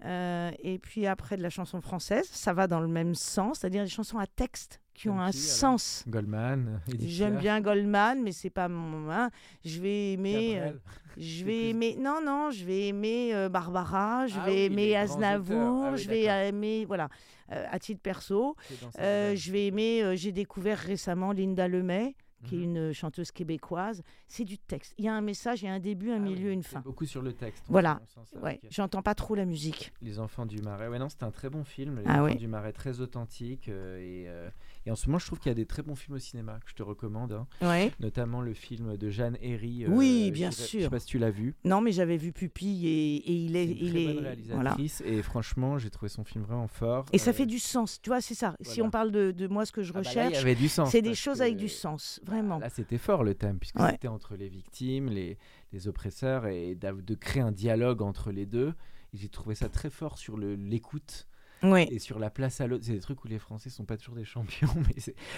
Euh, 0.05 0.51
et 0.59 0.79
puis 0.79 1.07
après 1.07 1.37
de 1.37 1.43
la 1.43 1.51
chanson 1.51 1.81
française, 1.81 2.29
ça 2.31 2.53
va 2.53 2.67
dans 2.67 2.81
le 2.81 2.89
même 2.89 3.15
sens, 3.15 3.61
c'est-à-dire 3.61 3.85
des 3.85 3.89
chansons 3.91 4.19
à 4.19 4.27
texte 4.27 4.81
qui 4.95 5.09
ont 5.09 5.21
un 5.21 5.31
qui, 5.31 5.39
sens. 5.39 6.05
Goldman. 6.09 6.81
J'aime 6.99 7.39
bien 7.39 7.61
Goldman, 7.61 8.21
mais 8.23 8.33
c'est 8.33 8.51
pas 8.51 8.69
mon. 8.69 9.11
hein. 9.11 9.31
Je 9.65 9.81
vais 9.81 10.13
aimer. 10.13 10.61
euh, 10.61 10.73
je 11.17 11.45
vais 11.45 11.71
aimer. 11.71 11.97
Non, 12.01 12.19
non, 12.25 12.51
je 12.51 12.65
vais 12.65 12.89
aimer 12.89 13.33
euh, 13.33 13.49
Barbara, 13.49 14.27
je 14.27 14.35
Ah 14.41 14.45
vais 14.47 14.53
oui, 14.53 14.73
aimer 14.73 14.97
Aznavour. 14.97 15.85
Ah 15.87 15.91
oui, 15.93 15.99
je 15.99 16.09
vais 16.09 16.25
aimer. 16.49 16.85
Voilà, 16.85 17.09
à 17.49 17.79
titre 17.79 18.03
perso. 18.03 18.57
Je 18.99 19.53
vais 19.53 19.67
aimer. 19.69 20.17
J'ai 20.17 20.33
découvert 20.33 20.79
récemment 20.79 21.33
Linda 21.33 21.69
Lemay, 21.69 22.15
qui 22.45 22.57
est 22.57 22.67
Mhm. 22.67 22.77
une 22.77 22.93
chanteuse 22.93 23.31
québécoise. 23.31 24.03
C'est 24.29 24.45
du 24.45 24.59
texte. 24.59 24.95
Il 24.99 25.05
y 25.05 25.09
a 25.09 25.15
un 25.15 25.21
message, 25.21 25.63
il 25.63 25.67
y 25.67 25.69
a 25.69 25.73
un 25.75 25.81
début, 25.81 26.11
un 26.11 26.17
Ah 26.17 26.19
milieu, 26.19 26.49
oui, 26.49 26.55
une 26.55 26.63
c'est 26.63 26.71
fin. 26.71 26.81
Beaucoup 26.81 27.07
sur 27.07 27.23
le 27.23 27.33
texte. 27.33 27.65
Voilà. 27.69 28.01
Ouais, 28.43 28.61
j'entends 28.71 29.03
pas 29.03 29.15
trop 29.15 29.35
la 29.35 29.45
musique. 29.45 29.93
Les 30.03 30.19
enfants 30.19 30.47
du 30.47 30.61
marais. 30.63 30.89
Ouais, 30.89 30.99
non, 30.99 31.09
c'était 31.09 31.25
un 31.25 31.31
très 31.31 31.51
bon 31.51 31.65
film. 31.65 31.99
Les 32.01 32.05
Ah 32.07 32.25
enfants 32.25 32.35
du 32.35 32.49
marais, 32.49 32.73
très 32.73 33.01
authentique. 33.01 33.69
euh, 33.69 33.99
et, 33.99 34.29
euh, 34.29 34.49
et 34.87 34.91
en 34.91 34.97
ce 34.97 35.07
moment, 35.07 35.19
je 35.19 35.27
trouve 35.27 35.39
qu'il 35.39 35.51
y 35.51 35.53
a 35.53 35.55
des 35.55 35.67
très 35.67 35.83
bons 35.83 35.95
films 35.95 36.17
au 36.17 36.19
cinéma 36.19 36.59
que 36.65 36.71
je 36.71 36.75
te 36.75 36.83
recommande. 36.83 37.33
hein. 37.33 37.47
Ouais. 37.61 37.93
Notamment 38.01 38.41
le 38.41 38.53
film 38.55 38.97
de 38.97 39.11
Jeanne 39.11 39.37
Herry. 39.41 39.85
euh, 39.85 39.89
Oui, 39.91 40.31
bien 40.33 40.51
je 40.51 40.57
sais- 40.57 40.63
Je 40.63 40.69
sûr. 40.69 40.81
sais 40.83 40.91
pas 40.91 40.99
si 40.99 41.07
tu 41.07 41.19
l'as 41.19 41.31
vu. 41.31 41.55
Non, 41.65 41.81
mais 41.81 41.93
j'avais 41.93 42.17
vu 42.17 42.33
Pupille 42.33 42.87
et, 42.89 43.17
et 43.17 43.33
il 43.33 43.57
est, 43.57 43.67
C'est 43.67 43.73
une 43.73 43.79
il 43.87 43.91
très 43.91 44.03
est, 44.03 44.07
bonne 44.07 44.15
voilà. 44.15 44.31
réalisatrice. 44.75 45.03
Et 45.07 45.23
franchement, 45.23 45.79
j'ai 45.79 45.91
trouvé 45.91 46.09
son 46.09 46.25
film 46.25 46.45
vraiment 46.45 46.69
fort. 46.69 47.05
Et 47.13 47.19
ça 47.19 47.31
Euh, 47.31 47.33
fait 47.33 47.47
du 47.47 47.59
sens. 47.59 48.01
Tu 48.03 48.11
vois, 48.11 48.21
c'est 48.21 48.35
ça. 48.35 48.57
Si 48.61 48.75
voilà. 48.77 48.89
on 48.89 48.91
parle 48.91 49.11
de, 49.13 49.31
de 49.31 49.47
moi, 49.47 49.65
ce 49.67 49.73
que 49.73 49.83
je 49.83 49.91
ah 49.91 50.01
bah 50.01 50.09
recherche, 50.09 50.35
y 50.35 50.37
avait 50.37 50.55
du 50.55 50.69
sens. 50.69 50.91
c'est 50.91 51.03
des 51.03 51.15
choses 51.15 51.41
avec 51.43 51.57
du 51.57 51.69
sens, 51.69 52.21
vraiment. 52.25 52.59
Là, 52.59 52.69
c'était 52.69 52.99
fort 52.99 53.23
le 53.25 53.35
thème, 53.35 53.59
puisque 53.59 53.79
Ouais. 53.79 53.93
c'était 53.93 54.09
entre 54.09 54.35
les 54.37 54.49
victimes, 54.49 55.07
les, 55.09 55.39
les 55.73 55.89
oppresseurs, 55.89 56.47
et 56.47 56.75
de 56.75 57.15
créer 57.15 57.43
un 57.43 57.53
dialogue 57.53 58.03
entre 58.03 58.33
les 58.33 58.47
deux. 58.47 58.75
J'ai 59.15 59.29
trouvé 59.29 59.55
ça 59.55 59.69
très 59.69 59.91
fort 59.91 60.17
sur 60.19 60.39
l'écoute 60.39 61.27
Oui. 61.63 61.87
et 61.91 61.99
sur 61.99 62.19
la 62.19 62.31
place 62.31 62.61
à 62.61 62.67
l'autre. 62.67 62.85
C'est 62.85 62.93
des 62.93 63.01
trucs 63.01 63.25
où 63.25 63.29
les 63.29 63.39
Français 63.39 63.71
sont 63.71 63.85
pas 63.85 63.97
toujours 63.97 64.15
des 64.17 64.25
champions, 64.25 64.69
mais 64.89 64.97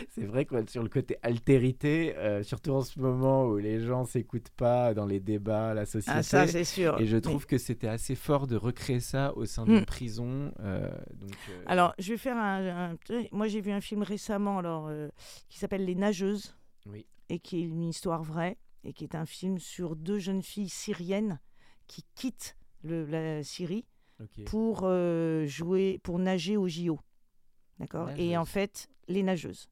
c'est 0.08 0.24
vrai 0.24 0.44
que 0.44 0.54
sur 0.70 0.82
le 0.82 0.88
côté 0.88 1.16
altérité, 1.22 2.16
euh, 2.16 2.42
surtout 2.42 2.70
en 2.72 2.80
ce 2.82 2.98
moment 2.98 3.44
où 3.46 3.58
les 3.58 3.80
gens 3.80 4.04
s'écoutent 4.04 4.50
pas 4.50 4.94
dans 4.94 5.06
les 5.06 5.20
débats, 5.20 5.74
la 5.74 5.86
société. 5.86 6.18
Ah, 6.18 6.22
ça, 6.22 6.46
c'est 6.46 6.64
sûr. 6.64 6.98
et 7.00 7.06
je 7.06 7.16
Mais- 7.16 7.20
trouve 7.20 7.46
que 7.46 7.58
c'était 7.58 7.88
assez 7.88 8.14
fort 8.14 8.46
de 8.46 8.56
recréer 8.56 9.00
ça 9.00 9.34
au 9.36 9.44
sein 9.44 9.64
d'une 9.64 9.80
Mm. 9.80 9.84
prison. 9.86 10.52
euh, 10.60 10.90
donc, 11.14 11.30
euh, 11.50 11.62
Alors, 11.66 11.94
je 11.98 12.12
vais 12.12 12.18
faire 12.18 12.36
un. 12.36 12.92
un- 12.92 12.96
moi, 13.32 13.48
j'ai 13.48 13.60
vu 13.60 13.70
un 13.70 13.80
film 13.80 14.02
récemment 14.02 14.58
alors, 14.58 14.90
qui 15.48 15.58
s'appelle 15.58 15.84
Les 15.84 15.94
Nageuses 15.94 16.56
Oui. 16.86 17.06
et 17.28 17.38
qui 17.38 17.58
est 17.58 17.62
une 17.64 17.82
histoire 17.82 18.22
vraie 18.22 18.56
et 18.84 18.92
qui 18.92 19.04
est 19.04 19.14
un 19.14 19.26
film 19.26 19.58
sur 19.58 19.96
deux 19.96 20.18
jeunes 20.18 20.42
filles 20.42 20.68
syriennes 20.68 21.40
qui 21.86 22.04
quittent 22.14 22.56
le- 22.82 23.04
la 23.06 23.42
Syrie 23.42 23.84
pour 24.46 24.80
euh, 24.84 25.46
jouer, 25.46 26.00
pour 26.02 26.18
nager 26.18 26.56
au 26.56 26.68
JO. 26.68 26.98
D'accord? 27.78 28.10
Et 28.16 28.36
en 28.36 28.44
fait, 28.44 28.88
Les 29.08 29.22
Nageuses. 29.22 29.68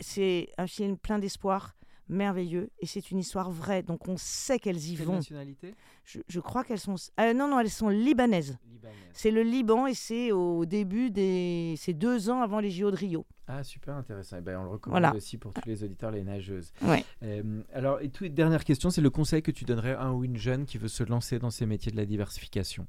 C'est 0.00 0.48
un 0.58 0.66
film 0.66 0.96
plein 0.98 1.18
d'espoir, 1.18 1.74
merveilleux, 2.08 2.70
et 2.80 2.86
c'est 2.86 3.10
une 3.10 3.18
histoire 3.18 3.50
vraie. 3.50 3.82
Donc 3.82 4.08
on 4.08 4.16
sait 4.16 4.58
qu'elles 4.58 4.82
y 4.90 4.96
Quelle 4.96 5.06
vont. 5.06 5.14
nationalité? 5.14 5.74
Je, 6.04 6.20
je 6.28 6.40
crois 6.40 6.64
qu'elles 6.64 6.78
sont. 6.78 6.94
euh, 7.20 7.32
non, 7.34 7.48
non, 7.48 7.60
elles 7.60 7.70
sont 7.70 7.88
libanaises. 7.88 8.58
Libanaise. 8.70 8.96
C'est 9.12 9.30
le 9.30 9.42
Liban 9.42 9.86
et 9.86 9.94
c'est 9.94 10.30
au 10.32 10.64
début 10.66 11.10
des. 11.10 11.74
C'est 11.78 11.92
deux 11.94 12.30
ans 12.30 12.40
avant 12.42 12.60
les 12.60 12.70
JO 12.70 12.90
de 12.90 12.96
Rio. 12.96 13.26
Ah, 13.46 13.64
super 13.64 13.94
intéressant. 13.96 14.36
Eh 14.38 14.42
ben, 14.42 14.58
on 14.60 14.64
le 14.64 14.68
recommande 14.70 15.00
Voilà. 15.00 15.16
aussi 15.16 15.38
pour 15.38 15.52
tous 15.54 15.66
les 15.66 15.82
auditeurs, 15.82 16.10
les 16.10 16.22
nageuses. 16.22 16.72
Ouais. 16.82 17.04
Euh, 17.22 17.62
alors, 17.72 18.00
et 18.02 18.10
toute 18.10 18.34
dernière 18.34 18.64
question, 18.64 18.90
c'est 18.90 19.00
le 19.00 19.10
conseil 19.10 19.42
que 19.42 19.50
tu 19.50 19.64
donnerais 19.64 19.92
à 19.94 20.02
un 20.02 20.12
ou 20.12 20.24
une 20.24 20.36
jeune 20.36 20.66
qui 20.66 20.76
veut 20.78 20.88
se 20.88 21.02
lancer 21.02 21.38
dans 21.38 21.50
ces 21.50 21.64
métiers 21.66 21.90
de 21.90 21.96
la 21.96 22.04
diversification? 22.06 22.86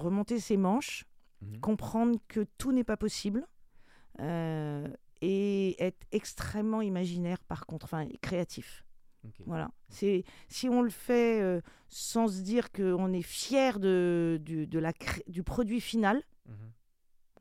Remonter 0.00 0.40
ses 0.40 0.56
manches, 0.56 1.04
Mhm. 1.40 1.60
comprendre 1.60 2.18
que 2.28 2.46
tout 2.58 2.72
n'est 2.72 2.84
pas 2.84 2.96
possible 2.96 3.46
euh, 4.20 4.88
et 5.20 5.82
être 5.82 6.04
extrêmement 6.12 6.80
imaginaire 6.82 7.38
par 7.44 7.66
contre, 7.66 7.84
enfin 7.84 8.06
créatif. 8.20 8.84
Voilà. 9.46 9.70
C'est 9.88 10.24
si 10.48 10.68
on 10.68 10.80
le 10.80 10.88
fait 10.90 11.40
euh, 11.42 11.60
sans 11.88 12.28
se 12.28 12.40
dire 12.40 12.72
qu'on 12.72 13.12
est 13.12 13.22
fier 13.22 13.78
de, 13.78 14.40
du, 14.42 14.66
de 14.66 14.78
la 14.78 14.92
cré- 14.92 15.22
du 15.28 15.42
produit 15.42 15.80
final, 15.82 16.22
Mhm. 16.46 16.54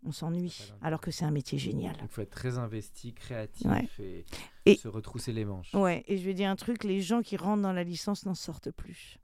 on 0.03 0.11
s'ennuie. 0.11 0.73
Alors 0.81 0.99
que 0.99 1.11
c'est 1.11 1.23
un 1.23 1.31
métier 1.31 1.57
génial. 1.57 1.95
Il 2.01 2.07
faut 2.09 2.21
être 2.21 2.29
très 2.31 2.57
investi, 2.57 3.13
créatif 3.13 3.65
Ouais. 3.67 3.87
et, 3.99 4.25
Et- 4.65 4.75
se 4.75 4.87
retrousser 4.89 5.31
les 5.31 5.45
manches. 5.45 5.73
Ouais. 5.73 6.03
Et 6.07 6.17
je 6.17 6.25
vais 6.25 6.33
dire 6.33 6.49
un 6.49 6.55
truc, 6.57 6.83
les 6.83 6.99
gens 7.01 7.21
qui 7.21 7.37
rentrent 7.37 7.61
dans 7.63 7.73
la 7.73 7.83
licence 7.85 8.25
n'en 8.25 8.35
sortent 8.35 8.71
plus. 8.71 9.17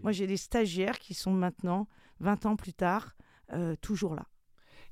Moi, 0.00 0.12
j'ai 0.12 0.26
des 0.26 0.36
stagiaires 0.36 0.98
qui 0.98 1.14
sont 1.14 1.32
maintenant, 1.32 1.88
20 2.22 2.46
ans 2.46 2.56
plus 2.56 2.72
tard, 2.72 3.14
euh, 3.52 3.76
toujours 3.80 4.14
là. 4.14 4.26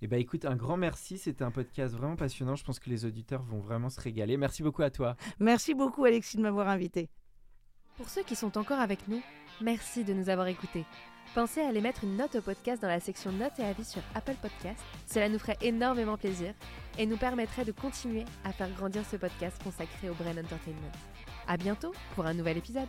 Eh 0.03 0.07
ben, 0.07 0.19
écoute, 0.19 0.45
un 0.45 0.57
grand 0.57 0.77
merci. 0.77 1.19
C'était 1.19 1.45
un 1.45 1.51
podcast 1.51 1.95
vraiment 1.95 2.17
passionnant. 2.17 2.57
Je 2.57 2.65
pense 2.65 2.79
que 2.79 2.89
les 2.89 3.05
auditeurs 3.05 3.43
vont 3.43 3.61
vraiment 3.61 3.91
se 3.91 4.01
régaler. 4.01 4.37
Merci 4.37 4.63
beaucoup 4.63 4.83
à 4.83 4.91
toi. 4.91 5.17
Merci 5.39 5.75
beaucoup, 5.75 6.05
Alexis, 6.05 6.37
de 6.37 6.43
m'avoir 6.43 6.69
invité. 6.69 7.11
Pour 7.97 8.09
ceux 8.09 8.23
qui 8.23 8.35
sont 8.35 8.57
encore 8.57 8.81
avec 8.81 9.09
nous, 9.09 9.21
merci 9.61 10.05
de 10.05 10.15
nous 10.15 10.31
avoir 10.31 10.47
écoutés. 10.47 10.87
Pensez 11.35 11.61
à 11.61 11.69
aller 11.69 11.83
mettre 11.83 12.03
une 12.05 12.17
note 12.17 12.35
au 12.35 12.41
podcast 12.41 12.83
dans 12.83 12.89
la 12.89 12.99
section 12.99 13.31
notes 13.31 13.59
et 13.59 13.65
avis 13.65 13.85
sur 13.85 14.03
Apple 14.15 14.35
Podcast. 14.41 14.83
Cela 15.07 15.29
nous 15.29 15.39
ferait 15.39 15.59
énormément 15.61 16.17
plaisir 16.17 16.55
et 16.99 17.07
nous 17.07 17.19
permettrait 17.19 17.65
de 17.65 17.73
continuer 17.73 18.25
à 18.43 18.53
faire 18.53 18.71
grandir 18.73 19.05
ce 19.05 19.17
podcast 19.17 19.63
consacré 19.63 20.09
au 20.09 20.15
Brain 20.15 20.39
Entertainment. 20.39 20.91
À 21.47 21.57
bientôt 21.57 21.93
pour 22.15 22.27
un 22.27 22.35
nouvel 22.35 22.57
épisode. 22.57 22.89